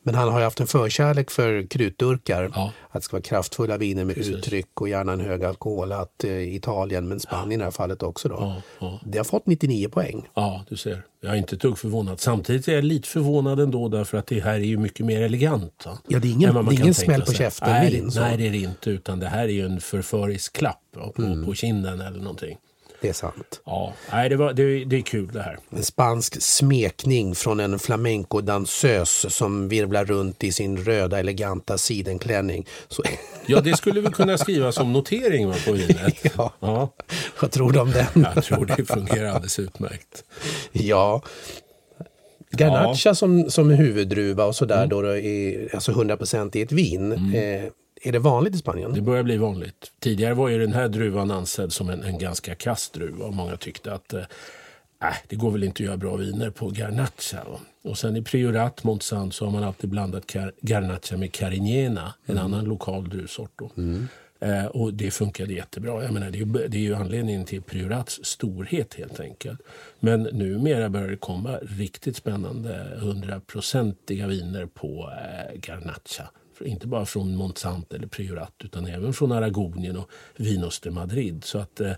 Men 0.06 0.16
han 0.16 0.30
har 0.32 0.40
ju 0.40 0.44
haft 0.44 0.60
en 0.60 0.68
förkärlek 0.68 1.32
för 1.32 1.68
krutdurkar. 1.68 2.52
Ja. 2.56 2.72
Att 2.90 2.94
det 2.94 3.02
ska 3.02 3.16
vara 3.16 3.22
kraftfulla 3.24 3.78
viner 3.78 4.06
med 4.06 4.16
Precis. 4.16 4.36
uttryck 4.36 4.82
och 4.82 4.90
gärna 4.90 5.14
en 5.14 5.20
hög 5.20 5.44
alkohol. 5.44 5.92
Att 5.92 6.24
eh, 6.24 6.56
Italien, 6.56 7.08
men 7.08 7.20
Spanien 7.20 7.52
i 7.52 7.58
det 7.58 7.64
här 7.64 7.72
fallet 7.72 8.04
också 8.04 8.30
då. 8.30 8.36
Ja, 8.40 8.62
ja. 8.80 9.00
Det 9.06 9.18
har 9.18 9.26
fått 9.26 9.46
99 9.46 9.90
poäng. 9.90 10.28
Ja, 10.34 10.66
du 10.70 10.78
ser. 10.78 11.04
Jag 11.22 11.32
är 11.34 11.36
inte 11.38 11.56
ett 11.56 11.62
dugg 11.62 11.78
förvånad. 11.78 12.20
Samtidigt 12.20 12.68
är 12.68 12.74
jag 12.76 12.84
lite 12.84 13.08
förvånad 13.08 13.60
ändå 13.60 13.88
därför 13.90 14.18
att 14.18 14.28
det 14.28 14.40
här 14.40 14.54
är 14.54 14.58
ju 14.60 14.78
mycket 14.78 15.06
mer 15.06 15.22
elegant. 15.22 15.84
Va? 15.86 15.98
Ja, 16.08 16.20
det 16.20 16.28
är 16.28 16.32
ingen- 16.32 16.54
man 16.54 16.66
det 16.66 16.76
är 16.76 16.82
ingen 16.82 16.94
smäll 16.94 17.22
på 17.22 17.34
käften 17.34 17.70
Nej, 17.70 17.92
vin, 17.92 18.12
så. 18.12 18.20
nej, 18.20 18.38
det 18.38 18.48
är 18.48 18.52
det 18.52 18.58
inte. 18.58 18.90
Utan 18.90 19.20
det 19.20 19.28
här 19.28 19.44
är 19.44 19.48
ju 19.52 19.66
en 19.66 19.82
förförisk 19.82 20.54
klapp 20.54 20.82
va, 20.96 21.12
på, 21.16 21.22
Mm. 21.22 21.46
på 21.46 21.54
kinden 21.54 22.02
eller 22.02 22.20
någonting. 22.20 22.58
Det 23.04 23.10
är 23.10 23.14
sant. 23.14 23.62
Ja, 23.66 23.94
nej, 24.12 24.30
det, 24.30 24.36
var, 24.36 24.54
det, 24.54 24.86
det 24.86 24.96
är 24.96 25.02
kul 25.02 25.30
det 25.34 25.42
här. 25.42 25.58
En 25.70 25.84
spansk 25.84 26.42
smekning 26.42 27.36
från 27.36 27.60
en 27.60 27.80
flamenco-dansös 27.80 29.26
som 29.30 29.70
virvlar 29.70 30.06
runt 30.06 30.44
i 30.44 30.52
sin 30.52 30.78
röda 30.78 31.20
eleganta 31.20 31.78
sidenklänning. 31.78 32.66
Så, 32.88 33.04
Ja, 33.46 33.62
det 33.62 33.78
skulle 33.78 34.02
vi 34.02 34.08
kunna 34.08 34.38
skriva 34.38 34.72
som 34.72 34.94
notering 34.94 35.48
va, 35.48 35.56
på 35.66 35.72
vinet. 35.72 36.26
Ja. 36.38 36.54
ja. 36.60 36.94
vad 37.42 37.52
tror 37.52 37.72
du 37.72 37.80
om 37.80 37.92
den? 37.92 38.26
Jag 38.36 38.44
tror 38.44 38.66
det 38.66 38.86
fungerar 38.86 39.30
alldeles 39.30 39.60
utmärkt. 39.60 40.24
Ja. 40.72 41.22
Garnacha 42.52 43.16
som, 43.16 43.50
som 43.50 43.70
huvuddruva 43.70 44.44
och 44.44 44.48
Mm. 44.48 44.54
sådär 44.54 44.88
då, 44.88 45.02
då 45.02 45.18
är 45.18 45.76
alltså 45.76 45.92
100% 45.92 46.58
i 46.58 46.62
ett 46.62 46.72
vin. 46.72 47.12
Eh, 47.36 47.64
är 48.04 48.12
det 48.12 48.20
vanligt 48.20 48.56
i 48.56 48.58
Spanien? 48.58 48.94
Det 48.94 49.02
börjar 49.02 49.24
bli 49.24 49.38
vanligt. 49.38 49.92
Tidigare 50.00 50.34
var 50.34 50.50
ju 50.50 50.60
den 50.60 50.74
här 50.74 50.88
druvan 50.88 51.32
ansedd 51.32 51.74
som 51.74 51.90
en, 51.90 52.04
en 52.04 52.18
ganska 52.18 52.56
kass 52.56 52.90
druva 52.90 53.26
och 53.26 53.34
många 53.34 53.58
tyckte 53.58 53.94
att 53.94 54.14
eh, 54.14 54.20
äh, 55.04 55.14
det 55.28 55.36
går 55.36 55.52
väl 55.52 55.64
inte 55.64 55.84
att 55.84 55.88
göra 55.88 55.98
bra 55.98 56.16
viner 56.16 56.50
på 56.50 56.70
garnacha. 56.70 57.44
Och 57.84 57.98
sen 57.98 58.16
i 58.16 58.22
Priorat, 58.22 58.84
Montsant, 58.84 59.34
så 59.34 59.46
har 59.46 59.52
man 59.52 59.64
alltid 59.64 59.90
blandat 59.90 60.36
garnacha 60.62 61.18
med 61.18 61.32
carignena, 61.34 62.14
en 62.26 62.38
annan 62.38 62.66
lokal 62.66 63.10
druvsort. 63.10 63.52
Då. 63.56 63.70
Eh, 64.40 64.66
och 64.66 64.94
det 64.94 65.12
funkade 65.12 65.54
jättebra. 65.54 66.04
Jag 66.04 66.14
menar, 66.14 66.30
det, 66.30 66.38
är, 66.38 66.46
ju- 66.46 66.68
det 66.68 66.78
är 66.78 66.82
ju 66.82 66.96
anledningen 66.96 67.46
till 67.46 67.62
Priorats 67.62 68.20
storhet 68.24 68.94
helt 68.94 69.20
enkelt. 69.20 69.60
Men 70.00 70.24
numera 70.24 70.90
börjar 70.90 71.08
det 71.08 71.18
komma 71.18 71.58
riktigt 71.62 72.16
spännande 72.18 72.88
hundraprocentiga 72.98 74.28
viner 74.28 74.66
på 74.66 75.12
eh, 75.12 75.60
garnacha. 75.60 76.30
Inte 76.66 76.88
bara 76.88 77.06
från 77.06 77.36
Montsant 77.36 77.94
eller 77.94 78.08
Priorat 78.08 78.54
utan 78.64 78.86
även 78.86 79.14
från 79.14 79.32
Aragonien 79.32 79.98
och 79.98 80.10
Vinos 80.36 80.80
de 80.80 80.92
Madrid. 80.92 81.44
Så 81.44 81.58
att 81.58 81.80
eh, 81.80 81.92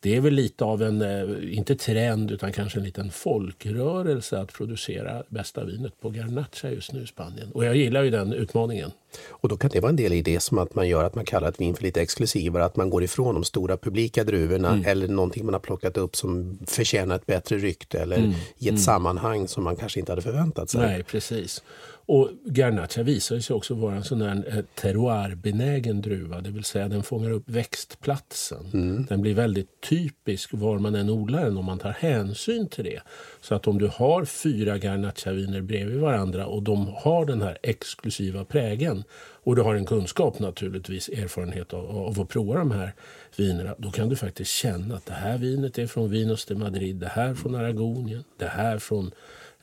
det 0.00 0.16
är 0.16 0.20
väl 0.20 0.34
lite 0.34 0.64
av 0.64 0.82
en, 0.82 1.02
eh, 1.02 1.56
inte 1.58 1.76
trend 1.76 2.30
utan 2.30 2.52
kanske 2.52 2.78
en 2.78 2.84
liten 2.84 3.10
folkrörelse 3.10 4.38
att 4.40 4.52
producera 4.52 5.22
bästa 5.28 5.64
vinet 5.64 6.00
på 6.00 6.10
garnacha 6.10 6.70
just 6.70 6.92
nu 6.92 7.02
i 7.02 7.06
Spanien. 7.06 7.52
Och 7.52 7.64
jag 7.64 7.76
gillar 7.76 8.02
ju 8.02 8.10
den 8.10 8.32
utmaningen. 8.32 8.90
Och 9.28 9.48
då 9.48 9.56
kan 9.56 9.70
det 9.72 9.80
vara 9.80 9.90
en 9.90 9.96
del 9.96 10.12
i 10.12 10.22
det 10.22 10.40
som 10.40 10.58
att 10.58 10.74
man 10.74 10.88
gör 10.88 11.04
att 11.04 11.14
man 11.14 11.24
kallar 11.24 11.48
ett 11.48 11.60
vin 11.60 11.74
för 11.74 11.82
lite 11.82 12.02
exklusivare, 12.02 12.64
att 12.64 12.76
man 12.76 12.90
går 12.90 13.02
ifrån 13.04 13.34
de 13.34 13.44
stora 13.44 13.76
publika 13.76 14.24
druvorna 14.24 14.68
Mm. 14.68 14.84
eller 14.86 15.08
någonting 15.08 15.44
man 15.44 15.54
har 15.54 15.60
plockat 15.60 15.96
upp 15.96 16.16
som 16.16 16.58
förtjänar 16.66 17.16
ett 17.16 17.26
bättre 17.26 17.58
rykte 17.58 17.98
eller 17.98 18.34
i 18.58 18.68
ett 18.68 18.80
sammanhang 18.80 19.48
som 19.48 19.64
man 19.64 19.76
kanske 19.76 20.00
inte 20.00 20.12
hade 20.12 20.22
förväntat 20.22 20.70
sig. 20.70 20.80
Mm. 20.80 20.92
Nej, 20.92 21.02
precis. 21.02 21.62
Och 22.06 22.30
Garnacha 22.44 23.02
visar 23.02 23.38
sig 23.38 23.56
också 23.56 23.74
vara 23.74 23.94
en 23.94 24.04
sån 24.04 24.18
där 24.18 24.44
eh, 24.48 24.64
terroirbenägen 24.74 26.00
druva, 26.00 26.40
det 26.40 26.50
vill 26.50 26.64
säga 26.64 26.88
den 26.88 27.02
fångar 27.02 27.30
upp 27.30 27.42
växtplatsen. 27.46 28.66
Den 29.08 29.20
blir 29.20 29.34
väldigt 29.34 29.80
typisk 29.80 30.50
var 30.52 30.78
man 30.78 30.94
än 30.94 31.10
odlar 31.10 31.44
den 31.44 31.56
om 31.56 31.64
man 31.64 31.78
tar 31.78 31.90
hänsyn 31.90 32.68
till 32.68 32.84
det. 32.84 33.00
Så 33.40 33.54
att 33.54 33.66
om 33.66 33.78
du 33.78 33.90
har 33.94 34.24
fyra 34.24 34.78
Garnacha-viner 34.78 35.60
bredvid 35.60 36.00
varandra 36.00 36.46
och 36.46 36.62
de 36.62 36.86
har 36.96 37.26
den 37.26 37.42
här 37.42 37.58
exklusiva 37.62 38.44
prägen 38.44 39.04
och 39.44 39.56
du 39.56 39.62
har 39.62 39.74
en 39.74 39.86
kunskap 39.86 40.38
naturligtvis, 40.38 41.08
erfarenhet 41.08 41.74
av, 41.74 41.98
av 41.98 42.20
att 42.20 42.28
prova 42.28 42.54
de 42.54 42.70
här 42.70 42.92
vinerna, 43.36 43.74
då 43.78 43.90
kan 43.90 44.08
du 44.08 44.16
faktiskt 44.16 44.50
känna 44.50 44.96
att 44.96 45.06
det 45.06 45.12
här 45.12 45.38
vinet 45.38 45.78
är 45.78 45.86
från 45.86 46.10
Vinos 46.10 46.46
de 46.46 46.54
Madrid, 46.54 46.96
det 46.96 47.08
här 47.08 47.34
från 47.34 47.54
Aragonien, 47.54 48.24
det 48.38 48.46
här 48.46 48.78
från 48.78 49.10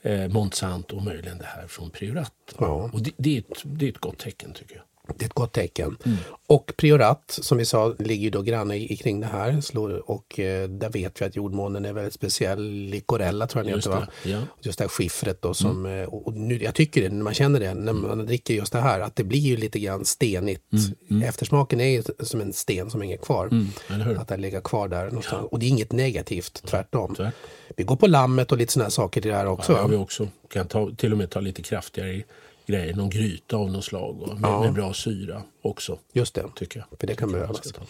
eh, 0.02 0.28
Montsant 0.28 0.90
och 0.90 1.02
möjligen 1.02 1.38
det 1.38 1.44
här 1.44 1.66
från 1.66 1.90
Priorat. 1.90 2.32
Ja. 2.58 2.90
Och 2.92 3.02
det, 3.02 3.10
det, 3.16 3.36
är 3.36 3.38
ett, 3.38 3.62
det 3.64 3.86
är 3.86 3.90
ett 3.90 3.98
gott 3.98 4.18
tecken 4.18 4.52
tycker 4.52 4.76
jag. 4.76 4.84
Det 5.08 5.24
är 5.24 5.26
ett 5.26 5.32
gott 5.34 5.52
tecken. 5.52 5.96
Mm. 6.04 6.18
Och 6.46 6.72
Priorat, 6.76 7.38
som 7.42 7.58
vi 7.58 7.64
sa, 7.64 7.94
ligger 7.98 8.24
ju 8.24 8.30
då 8.30 8.42
granne 8.42 8.76
i- 8.76 8.96
kring 8.96 9.20
det 9.20 9.26
här. 9.26 9.60
Slår- 9.60 10.10
Och 10.10 10.38
eh, 10.40 10.68
där 10.68 10.88
vet 10.90 11.20
vi 11.20 11.24
att 11.24 11.36
jordmånen 11.36 11.84
är 11.84 11.92
väldigt 11.92 12.14
speciell. 12.14 12.70
Licorella 12.72 13.46
tror 13.46 13.60
jag 13.64 13.66
den 13.72 13.78
heter 13.78 13.90
va? 13.90 14.08
det, 14.24 14.30
ja. 14.30 14.36
Mm. 14.36 14.48
Just 14.60 14.78
det 14.78 14.84
här 14.84 14.88
skiffret 14.88 15.42
då 15.42 15.54
som, 15.54 15.86
eh, 15.86 16.02
och 16.04 16.26
och 16.26 16.34
nu, 16.34 16.62
jag 16.62 16.74
tycker 16.74 17.02
det 17.02 17.08
när 17.08 17.24
man 17.24 17.34
känner 17.34 17.60
det, 17.60 17.74
när 17.74 17.92
man 17.92 18.26
dricker 18.26 18.54
just 18.54 18.72
det 18.72 18.80
här, 18.80 19.00
att 19.00 19.16
det 19.16 19.24
blir 19.24 19.38
ju 19.40 19.56
lite 19.56 19.78
grann 19.78 20.04
stenigt. 20.04 20.64
Eftersmaken 21.24 21.80
är 21.80 21.84
ju 21.88 22.02
som 22.20 22.40
en 22.40 22.52
sten 22.52 22.90
som 22.90 23.00
hänger 23.00 23.16
kvar. 23.16 23.46
Mm? 23.46 24.18
Att 24.18 24.28
den 24.28 24.40
ligger 24.40 24.60
kvar 24.60 24.88
där 24.88 25.04
någonstans. 25.04 25.46
Och 25.50 25.58
det 25.58 25.66
är 25.66 25.68
inget 25.68 25.92
negativt, 25.92 26.62
tvärtom. 26.66 27.14
Tvärtom. 27.14 27.32
Vi 27.76 27.84
går 27.84 27.96
på 27.96 28.06
lammet 28.06 28.52
och 28.52 28.58
lite 28.58 28.72
sådana 28.72 28.90
saker 28.90 29.20
till 29.20 29.30
det 29.30 29.36
här 29.36 29.46
också. 29.46 29.72
Ja, 29.72 29.86
vi 29.86 29.96
också. 29.96 30.28
Kan 30.52 30.66
ta, 30.68 30.90
till 30.96 31.12
och 31.12 31.18
med 31.18 31.30
ta 31.30 31.40
lite 31.40 31.62
kraftigare 31.62 32.22
grejer. 32.66 32.94
Någon 32.94 33.10
gryta 33.10 33.56
av 33.56 33.70
något 33.72 33.84
slag 33.84 34.22
och 34.22 34.40
med, 34.40 34.60
med 34.60 34.72
bra 34.72 34.92
syra 34.94 35.42
också. 35.62 35.98
Just 36.12 36.34
det, 36.34 36.44
Tycker 36.56 36.78
jag. 36.90 36.98
för 37.00 37.06
det 37.06 37.14
kan 37.14 37.32
behövas. 37.32 37.60
ta. 37.72 37.80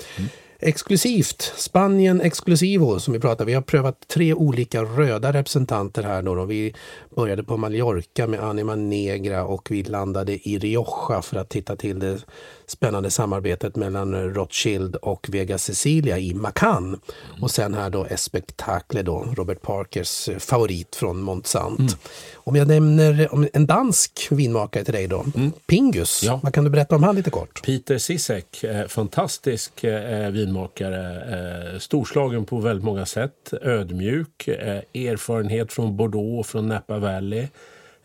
Exklusivt, 0.65 1.43
Spanien 1.57 2.21
Exclusivo 2.21 3.01
som 3.01 3.15
vi 3.15 3.21
pratar. 3.21 3.45
Vi 3.45 3.55
har 3.55 3.63
prövat 3.63 4.09
tre 4.09 4.35
olika 4.35 4.83
röda 4.83 5.33
representanter 5.33 6.03
här 6.03 6.23
då. 6.23 6.35
då. 6.35 6.45
Vi 6.45 6.75
började 7.17 7.45
på 7.45 7.57
Mallorca 7.57 8.27
med 8.27 8.41
Anima 8.41 8.75
Negra 8.75 9.45
och 9.45 9.71
vi 9.71 9.83
landade 9.83 10.49
i 10.49 10.59
Rioja 10.59 11.23
för 11.23 11.37
att 11.37 11.49
titta 11.49 11.77
till 11.77 11.99
det 11.99 12.19
spännande 12.67 13.11
samarbetet 13.11 13.77
mellan 13.77 14.35
Rothschild 14.35 14.97
och 14.97 15.27
Vega 15.31 15.59
Cecilia 15.59 16.19
i 16.19 16.35
Macan. 16.35 17.01
Och 17.41 17.51
sen 17.51 17.75
här 17.75 17.91
då 17.91 18.05
Espectacle 18.05 19.03
då, 19.03 19.27
Robert 19.37 19.63
Parkers 19.63 20.29
favorit 20.39 20.97
från 20.97 21.23
Montsant. 21.23 21.97
Om 22.35 22.57
jag 22.57 22.69
nämner 22.69 23.35
om 23.35 23.49
en 23.53 23.67
dansk 23.67 24.29
vinmakare 24.31 24.85
till 24.85 24.95
dig 24.95 25.09
då, 25.09 25.25
Pingus. 25.67 26.23
Ja. 26.23 26.41
Vad 26.43 26.55
kan 26.55 26.65
du 26.65 26.71
berätta 26.71 26.97
om 26.97 27.03
han 27.03 27.17
lite 27.17 27.31
kort? 27.31 27.63
Peter 27.65 27.99
Sisek, 27.99 28.65
eh, 28.65 28.87
fantastisk 28.87 29.85
eh, 29.85 30.31
vinmakare. 30.31 31.73
Eh, 31.73 31.79
storslagen 31.79 32.45
på 32.45 32.61
väldigt 32.61 32.85
många 32.85 33.07
sätt. 33.07 33.53
Ödmjuk. 33.63 34.49
Erfarenhet 34.49 35.73
från 35.73 35.97
Bordeaux 35.97 36.49
från 36.49 36.69
Napa 36.69 36.99
Valley. 37.03 37.49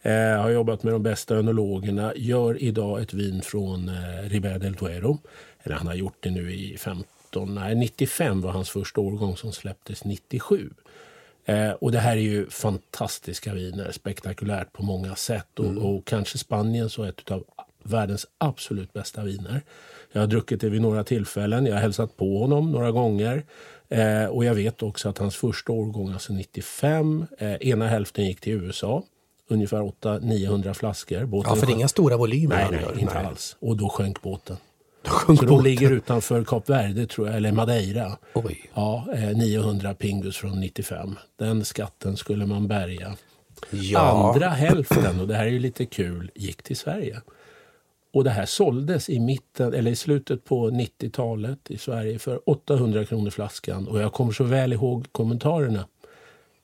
Eh, 0.02 0.42
har 0.42 0.50
jobbat 0.50 0.84
med 0.84 0.94
de 0.94 1.04
bästa 1.04 1.36
önologerna. 1.36 2.14
Gör 2.16 2.64
idag 2.64 3.02
ett 3.02 3.14
vin 3.14 3.42
från 3.42 3.90
eh, 3.90 4.30
Ribera 4.30 4.58
del 4.58 4.74
Duero. 4.74 5.18
Eller 5.64 5.76
han 5.76 5.88
har 5.88 5.96
gjort 5.96 6.18
det 6.20 6.32
nu 6.32 6.54
i 6.54 6.78
15, 6.78 7.56
nej 7.56 7.76
95 7.76 8.42
var 8.42 8.52
hans 8.52 8.70
första 8.70 9.02
årgång 9.02 9.38
som 9.38 9.52
släpptes 9.52 10.04
97. 10.04 10.70
Eh, 11.46 11.72
och 11.72 11.92
det 11.92 12.00
här 12.00 12.18
är 12.18 12.22
ju 12.22 12.50
fantastiska 12.50 13.54
viner, 13.54 13.92
spektakulärt 13.92 14.74
på 14.74 14.84
många 14.84 15.16
sätt. 15.16 15.60
Och, 15.60 15.78
och 15.78 16.06
kanske 16.06 16.38
Spanien 16.38 16.90
så 16.90 17.04
ett 17.04 17.32
av 17.32 17.44
världens 17.84 18.26
absolut 18.38 18.94
bästa 18.94 19.24
viner. 19.24 19.62
Jag 20.12 20.22
har 20.22 20.28
druckit 20.28 20.62
det 20.62 20.70
vid 20.70 20.82
några 20.82 21.04
tillfällen, 21.04 21.66
jag 21.66 21.74
har 21.74 21.82
hälsat 21.82 22.18
på 22.18 22.40
honom 22.40 22.72
några 22.72 22.92
gånger. 22.92 23.44
Eh, 23.90 24.26
och 24.26 24.46
jag 24.46 24.54
vet 24.56 24.84
också 24.84 25.10
att 25.10 25.18
hans 25.18 25.36
första 25.36 25.72
årgång, 25.72 26.14
alltså 26.14 26.34
95, 26.34 27.26
eh, 27.38 27.54
ena 27.54 27.88
hälften 27.88 28.26
gick 28.26 28.42
till 28.42 28.54
USA. 28.54 29.04
Ungefär 29.50 29.82
800-900 29.82 30.74
flaskor. 30.74 31.26
Båten 31.26 31.50
Ja, 31.50 31.56
för 31.56 31.66
det 31.66 31.72
är 31.72 31.74
sjönk- 31.74 31.80
inga 31.80 31.88
stora 31.88 32.18
volymer 32.18 32.56
Nej, 32.56 32.82
nej, 32.94 33.02
inte 33.02 33.20
alls. 33.20 33.56
Och 33.60 33.78
då 33.78 33.90
sjönk 33.90 34.22
båten. 34.22 34.58
Så 35.28 35.46
de 35.46 35.64
ligger 35.64 35.92
utanför 35.92 36.44
Kap 36.44 36.70
Verde, 36.70 37.08
tror 37.08 37.28
jag, 37.28 37.36
eller 37.38 37.52
Madeira. 37.52 38.18
Oj. 38.34 38.70
Ja, 38.74 39.08
eh, 39.16 39.38
900 39.38 39.94
pingus 39.94 40.38
från 40.38 40.60
95. 40.60 41.16
Den 41.40 41.66
skatten 41.66 42.18
skulle 42.18 42.46
man 42.46 42.68
bärga. 42.68 43.16
Ja. 43.70 44.32
Andra 44.34 44.50
hälften, 44.50 45.20
och 45.20 45.28
det 45.28 45.36
här 45.36 45.46
är 45.46 45.50
ju 45.52 45.60
lite 45.60 45.86
kul, 45.86 46.32
gick 46.36 46.64
till 46.64 46.78
Sverige. 46.78 47.22
Och 48.14 48.24
det 48.24 48.30
här 48.30 48.46
såldes 48.46 49.10
i, 49.10 49.20
mitten, 49.20 49.74
eller 49.74 49.92
i 49.92 49.96
slutet 49.96 50.44
på 50.44 50.70
90-talet 50.70 51.72
i 51.72 51.78
Sverige 51.78 52.20
för 52.20 52.50
800 52.50 53.06
kronor 53.06 53.30
flaskan. 53.30 53.88
Och 53.88 54.02
jag 54.02 54.14
kommer 54.14 54.32
så 54.32 54.44
väl 54.44 54.74
ihåg 54.74 55.06
kommentarerna. 55.12 55.88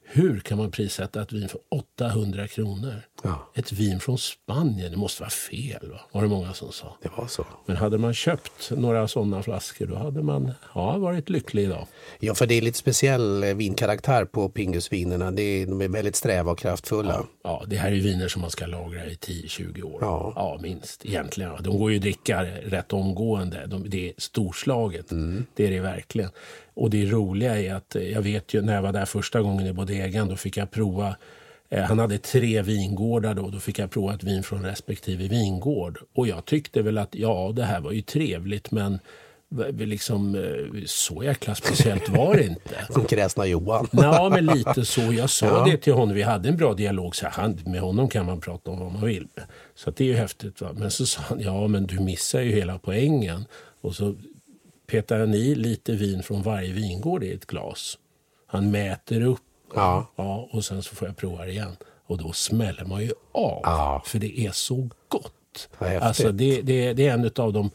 Hur 0.05 0.39
kan 0.39 0.57
man 0.57 0.71
prissätta 0.71 1.21
ett 1.21 1.31
vin 1.31 1.49
för 1.49 1.59
800 1.69 2.47
kronor? 2.47 3.01
Ja. 3.23 3.51
Ett 3.55 3.71
vin 3.71 3.99
från 3.99 4.17
Spanien, 4.17 4.91
det 4.91 4.97
måste 4.97 5.21
vara 5.21 5.29
fel, 5.29 5.89
va? 5.91 5.99
var 6.11 6.21
det 6.21 6.27
många 6.27 6.53
som 6.53 6.71
sa. 6.71 6.97
Det 7.01 7.09
var 7.17 7.27
så. 7.27 7.45
Men 7.65 7.77
hade 7.77 7.97
man 7.97 8.13
köpt 8.13 8.71
några 8.71 9.07
sådana 9.07 9.43
flaskor 9.43 9.85
då 9.85 9.95
hade 9.95 10.23
man 10.23 10.51
ja, 10.75 10.97
varit 10.97 11.29
lycklig 11.29 11.63
idag. 11.63 11.87
Ja, 12.19 12.35
för 12.35 12.45
det 12.45 12.55
är 12.55 12.61
lite 12.61 12.77
speciell 12.77 13.43
eh, 13.43 13.53
vinkaraktär 13.53 14.25
på 14.25 14.49
Pingusvinerna. 14.49 15.31
Det 15.31 15.41
är, 15.41 15.65
de 15.65 15.81
är 15.81 15.87
väldigt 15.87 16.15
sträva 16.15 16.51
och 16.51 16.59
kraftfulla. 16.59 17.25
Ja, 17.43 17.63
det 17.67 17.75
här 17.75 17.91
är 17.91 17.95
viner 17.95 18.27
som 18.27 18.41
man 18.41 18.51
ska 18.51 18.65
lagra 18.65 19.05
i 19.05 19.13
10-20 19.13 19.83
år. 19.83 19.97
Ja. 20.01 20.59
minst. 20.61 21.05
Egentligen. 21.05 21.51
ja. 21.51 21.61
De 21.61 21.79
går 21.79 21.91
ju 21.91 21.97
att 21.97 22.01
dricka 22.01 22.43
rätt 22.43 22.93
omgående. 22.93 23.65
De, 23.67 23.89
det 23.89 24.09
är 24.09 24.13
storslaget. 24.17 25.05
Det 25.55 25.67
är 25.67 25.71
det 25.71 25.79
verkligen. 25.79 26.29
Och 26.73 26.89
det 26.89 27.05
roliga 27.05 27.59
är 27.61 27.73
att 27.73 27.95
eh, 27.95 28.03
jag 28.11 28.21
vet 28.21 28.53
ju 28.53 28.61
när 28.61 28.75
jag 28.75 28.81
var 28.81 28.93
där 28.93 29.05
första 29.05 29.41
gången 29.41 29.67
i 29.67 29.73
bodegan 29.73 30.27
då 30.29 30.35
fick 30.35 30.57
jag 30.57 30.71
prova 30.71 31.15
eh, 31.69 31.83
han 31.83 31.99
hade 31.99 32.17
tre 32.17 32.61
vingårdar 32.61 33.33
då. 33.33 33.49
Då 33.49 33.59
fick 33.59 33.79
jag 33.79 33.91
prova 33.91 34.13
ett 34.13 34.23
vin 34.23 34.43
från 34.43 34.65
respektive 34.65 35.27
vingård. 35.27 35.99
Och 36.15 36.27
jag 36.27 36.45
tyckte 36.45 36.81
väl 36.81 36.97
att 36.97 37.15
ja, 37.15 37.51
det 37.55 37.63
här 37.63 37.81
var 37.81 37.91
ju 37.91 38.01
trevligt 38.01 38.71
men 38.71 38.99
liksom, 39.79 40.35
eh, 40.35 40.83
så 40.85 41.23
jäkla 41.23 41.55
speciellt 41.55 42.09
var 42.09 42.35
det 42.35 42.43
inte. 42.45 42.75
Som 42.89 43.05
kräsna 43.05 43.45
Johan. 43.45 43.87
Ja, 43.91 44.29
men 44.29 44.45
lite 44.45 44.85
så. 44.85 45.01
Jag 45.01 45.29
sa 45.29 45.45
Ja. 45.45 45.65
det 45.71 45.77
till 45.77 45.93
honom. 45.93 46.15
Vi 46.15 46.21
hade 46.21 46.49
en 46.49 46.57
bra 46.57 46.73
dialog. 46.73 47.15
Så 47.15 47.27
han, 47.31 47.59
med 47.65 47.81
honom 47.81 48.09
kan 48.09 48.25
man 48.25 48.39
prata 48.41 48.71
om 48.71 48.79
vad 48.79 48.91
man 48.91 49.05
vill. 49.05 49.27
Så 49.75 49.91
det 49.91 50.03
är 50.03 50.07
ju 50.07 50.15
häftigt. 50.15 50.61
Va? 50.61 50.69
Men 50.73 50.91
så 50.91 51.05
sa 51.05 51.21
han, 51.21 51.39
ja 51.41 51.67
men 51.67 51.85
du 51.87 51.99
missar 51.99 52.41
ju 52.41 52.51
hela 52.51 52.77
poängen. 52.77 53.45
Och 53.81 53.95
så 53.95 54.15
petar 54.93 55.19
han 55.19 55.33
i 55.33 55.55
lite 55.55 55.91
vin 55.91 56.23
från 56.23 56.41
varje 56.41 56.73
vingård 56.73 57.23
i 57.23 57.33
ett 57.33 57.45
glas. 57.45 57.97
Han 58.47 58.71
mäter 58.71 59.21
upp. 59.21 59.39
Ja. 59.75 60.11
Ja, 60.15 60.49
och 60.51 60.65
sen 60.65 60.83
så 60.83 60.95
får 60.95 61.07
jag 61.07 61.17
prova 61.17 61.45
det 61.45 61.51
igen. 61.51 61.75
Och 62.05 62.17
då 62.17 62.33
smäller 62.33 62.85
man 62.85 63.01
ju 63.01 63.11
av. 63.31 63.61
Ja. 63.63 64.03
För 64.05 64.19
det 64.19 64.39
är 64.39 64.51
så 64.51 64.89
gott. 65.07 65.69
Häftigt. 65.77 66.01
Alltså 66.01 66.31
det, 66.31 66.61
det, 66.61 66.93
det 66.93 67.07
är 67.07 67.13
en 67.13 67.31
av 67.35 67.53
de 67.53 67.69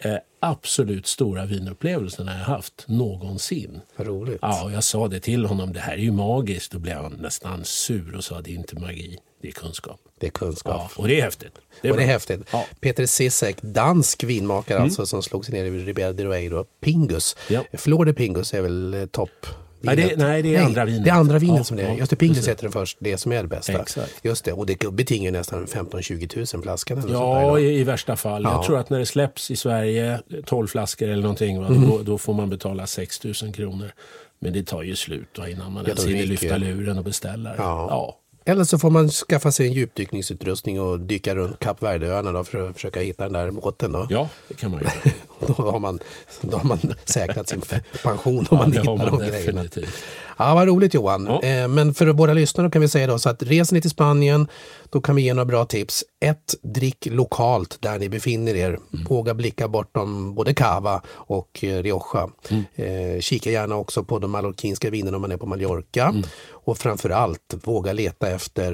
eh, 0.00 0.16
absolut 0.40 1.06
stora 1.06 1.46
vinupplevelserna 1.46 2.38
jag 2.38 2.44
haft 2.44 2.84
någonsin. 2.88 3.80
Roligt. 3.96 4.38
Ja, 4.42 4.64
och 4.64 4.72
jag 4.72 4.84
sa 4.84 5.08
det 5.08 5.20
till 5.20 5.44
honom. 5.44 5.72
Det 5.72 5.80
här 5.80 5.92
är 5.92 5.98
ju 6.02 6.12
magiskt. 6.12 6.72
Då 6.72 6.78
blev 6.78 6.96
han 6.96 7.12
nästan 7.12 7.64
sur 7.64 8.16
och 8.16 8.24
sa 8.24 8.40
det 8.40 8.50
är 8.50 8.54
inte 8.54 8.80
magi, 8.80 9.18
det 9.44 9.48
är 9.48 9.52
kunskap. 9.52 10.00
Det 10.20 10.26
är 10.26 10.30
kunskap. 10.30 10.90
Ja, 10.96 11.02
och 11.02 11.08
det 11.08 11.20
är 11.20 11.22
häftigt. 11.24 11.52
och 11.82 11.96
det 11.96 12.02
är 12.02 12.06
häftigt. 12.06 12.40
Ja. 12.52 12.58
Mm. 12.58 12.68
Peter 12.80 13.06
Sisek, 13.06 13.56
dansk 13.62 14.24
vinmakare 14.24 14.78
alltså, 14.78 15.06
som 15.06 15.22
slog 15.22 15.44
sig 15.44 15.54
ner 15.54 15.64
i 15.64 15.70
Ribera 15.84 16.12
de 16.12 16.22
Duero. 16.22 16.64
Pingus. 16.80 17.36
Ja. 17.48 17.64
Flor 17.72 18.04
de 18.04 18.12
Pingus 18.12 18.54
är 18.54 18.60
väl 18.62 18.94
eh, 18.94 19.06
topp. 19.06 19.46
Nej, 19.80 19.96
det- 19.96 20.16
nej, 20.16 20.42
det 20.42 20.56
är 20.56 20.62
andra 20.62 20.84
vinet. 20.84 21.04
Det 21.04 21.10
är 21.10 21.14
andra 21.14 21.38
vinet 21.38 21.56
Ja, 21.58 21.64
som 21.64 21.76
det 21.76 21.82
är. 21.82 21.88
ja, 21.88 21.94
Just 21.98 22.10
det, 22.10 22.16
Pingus 22.16 22.48
heter 22.48 22.62
den 22.62 22.72
först. 22.72 22.96
Det 23.00 23.18
som 23.18 23.32
är 23.32 23.42
det 23.42 23.48
bästa. 23.48 23.72
Exakt. 23.80 24.14
Just 24.22 24.44
det, 24.44 24.52
och 24.52 24.66
det 24.66 24.92
betingar 24.92 25.30
nästan 25.32 25.66
15-20 25.66 26.28
tusen 26.28 26.62
flaskan. 26.62 26.98
Eller 26.98 27.12
Ja, 27.12 27.58
i, 27.58 27.80
i 27.80 27.84
värsta 27.84 28.16
fall. 28.16 28.42
Ja. 28.42 28.52
Jag 28.52 28.64
tror 28.64 28.78
att 28.78 28.90
när 28.90 28.98
det 28.98 29.06
släpps 29.06 29.50
i 29.50 29.56
Sverige, 29.56 30.20
12 30.46 30.66
flaskor 30.66 31.08
eller 31.08 31.22
någonting, 31.22 31.60
va, 31.60 31.66
Mm. 31.66 31.88
då, 31.90 32.02
då 32.02 32.18
får 32.18 32.34
man 32.34 32.50
betala 32.50 32.86
6 32.86 33.24
000 33.24 33.34
kronor. 33.54 33.92
Men 34.38 34.52
det 34.52 34.62
tar 34.66 34.82
ju 34.82 34.96
slut 34.96 35.38
va, 35.38 35.48
innan 35.48 35.72
man 35.72 35.82
Ja, 35.84 35.88
ens 35.88 36.02
då 36.04 36.08
hinner 36.10 36.26
lyfta 36.26 36.58
det. 36.58 36.58
luren 36.58 36.98
och 36.98 37.04
beställa. 37.04 37.54
Ja. 37.58 38.18
Eller 38.46 38.64
så 38.64 38.78
får 38.78 38.90
man 38.90 39.08
skaffa 39.08 39.52
sig 39.52 39.66
en 39.66 39.72
djupdykningsutrustning 39.72 40.80
och 40.80 41.00
dyka 41.00 41.34
runt 41.34 41.58
Kap 41.58 41.82
Verdeöarna 41.82 42.44
för 42.44 42.68
att 42.68 42.74
försöka 42.74 43.00
hitta 43.00 43.24
den 43.24 43.32
där 43.32 43.50
båten. 43.50 43.92
Då. 43.92 44.06
Ja, 44.10 44.28
det 44.48 44.54
kan 44.54 44.70
man 44.70 44.80
göra. 44.80 44.92
Då, 45.46 45.52
har 45.70 45.78
man, 45.78 45.98
då 46.40 46.56
har 46.56 46.64
man 46.64 46.78
säkrat 47.04 47.48
sin 47.48 47.62
pension 48.02 48.46
om 48.50 48.58
man 48.58 48.70
det 48.70 48.78
hittar 48.78 48.96
man 48.96 49.06
de 49.06 49.18
grejerna. 49.18 49.62
definitivt. 49.62 49.94
Ja, 50.38 50.54
vad 50.54 50.66
roligt 50.68 50.94
Johan. 50.94 51.26
Ja. 51.26 51.42
Eh, 51.42 51.68
Men 51.68 51.94
för 51.94 52.06
våra 52.06 52.32
lyssnare 52.32 52.70
kan 52.70 52.80
vi 52.82 52.88
säga 52.88 53.06
då 53.06 53.18
så 53.18 53.28
att 53.28 53.42
reser 53.42 53.74
ni 53.74 53.80
till 53.80 53.90
Spanien, 53.90 54.48
då 54.90 55.00
kan 55.00 55.16
vi 55.16 55.22
ge 55.22 55.34
några 55.34 55.44
bra 55.44 55.64
tips. 55.64 56.04
Ett, 56.20 56.54
drick 56.62 57.06
lokalt 57.10 57.76
där 57.80 57.98
ni 57.98 58.08
befinner 58.08 58.54
er. 58.54 58.68
Mm. 58.68 59.04
Våga 59.08 59.34
blicka 59.34 59.68
bortom 59.68 60.34
både 60.34 60.54
Cava 60.54 61.02
och 61.08 61.64
eh, 61.64 61.82
Rioja. 61.82 62.28
Mm. 62.50 62.64
Eh, 62.74 63.20
kika 63.20 63.50
gärna 63.50 63.76
också 63.76 64.04
på 64.04 64.18
de 64.18 64.30
mallorquinska 64.30 64.90
vinerna 64.90 65.16
om 65.16 65.20
man 65.20 65.32
är 65.32 65.36
på 65.36 65.46
Mallorca. 65.46 66.04
Mm. 66.04 66.22
Och 66.50 66.78
framförallt 66.78 67.54
våga 67.64 67.92
leta 67.92 68.30
efter 68.30 68.72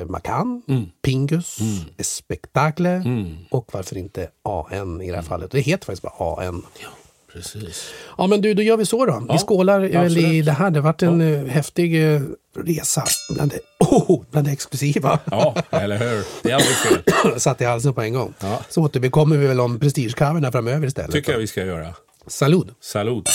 eh, 0.00 0.06
Macan, 0.06 0.62
Mm. 0.68 0.84
Pingus, 1.02 1.58
Spectacle 2.02 3.02
och 3.50 3.68
varför 3.72 3.96
inte 3.96 4.28
AN 4.42 5.00
i 5.02 5.10
det 5.10 5.16
här 5.16 5.22
fallet. 5.22 5.50
Det 5.50 5.60
heter 5.60 5.84
faktiskt 5.86 5.97
bara 6.02 6.46
AN. 6.46 6.62
Ja, 6.82 6.88
precis. 7.32 7.90
Ja 8.18 8.26
men 8.26 8.40
du, 8.40 8.54
då 8.54 8.62
gör 8.62 8.76
vi 8.76 8.86
så 8.86 9.06
då. 9.06 9.24
Ja, 9.28 9.32
vi 9.32 9.38
skålar 9.38 9.80
väl 9.80 9.92
i 9.92 9.96
absolut. 9.96 10.44
det 10.46 10.52
här. 10.52 10.70
Det 10.70 10.78
har 10.78 10.84
varit 10.84 11.02
en 11.02 11.20
eh, 11.20 11.44
häftig 11.52 12.14
eh, 12.14 12.20
resa 12.56 13.04
bland 13.34 13.50
det, 13.50 13.60
oh, 13.84 14.22
bland 14.30 14.46
det 14.46 14.52
exklusiva. 14.52 15.18
Ja, 15.30 15.54
eller 15.70 15.98
hur? 15.98 16.24
Det 16.42 16.50
är 16.50 16.54
aldrig 16.54 16.76
fel. 16.76 17.40
Satt 17.40 17.60
i 17.60 17.64
halsen 17.64 17.94
på 17.94 18.02
en 18.02 18.12
gång. 18.14 18.34
Ja. 18.40 18.60
Så 18.68 18.82
återkommer 18.82 19.36
vi 19.36 19.46
väl 19.46 19.60
om 19.60 19.80
prestigekaverna 19.80 20.52
framöver 20.52 20.86
istället. 20.86 21.12
tycker 21.12 21.32
jag 21.32 21.38
vi 21.38 21.46
ska 21.46 21.64
göra. 21.64 21.94
Salud! 22.26 22.74
Salut! 22.80 23.28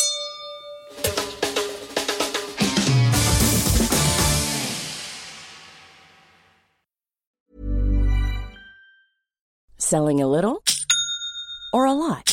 Selling 9.78 10.22
a 10.22 10.28
little 10.28 10.64
or 11.74 11.86
a 11.86 11.94
lot? 11.94 12.33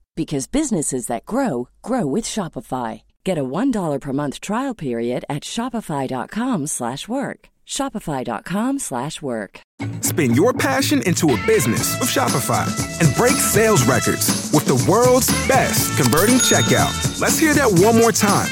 because 0.15 0.47
businesses 0.47 1.07
that 1.07 1.25
grow 1.25 1.69
grow 1.81 2.05
with 2.05 2.25
Shopify. 2.25 3.01
Get 3.23 3.37
a 3.37 3.43
$1 3.43 4.01
per 4.01 4.13
month 4.13 4.41
trial 4.41 4.73
period 4.73 5.25
at 5.29 5.43
shopify.com 5.43 6.67
slash 6.67 7.07
work. 7.07 7.49
shopify.com 7.67 8.79
slash 8.79 9.21
work. 9.21 9.61
Spin 10.01 10.33
your 10.33 10.53
passion 10.53 11.01
into 11.03 11.31
a 11.33 11.45
business 11.47 11.97
with 11.99 12.09
Shopify 12.09 12.67
and 12.99 13.15
break 13.15 13.37
sales 13.37 13.85
records 13.85 14.51
with 14.53 14.65
the 14.65 14.83
world's 14.89 15.29
best 15.47 15.95
converting 16.01 16.35
checkout. 16.35 17.21
Let's 17.21 17.39
hear 17.39 17.53
that 17.53 17.71
one 17.71 17.97
more 17.97 18.11
time. 18.11 18.51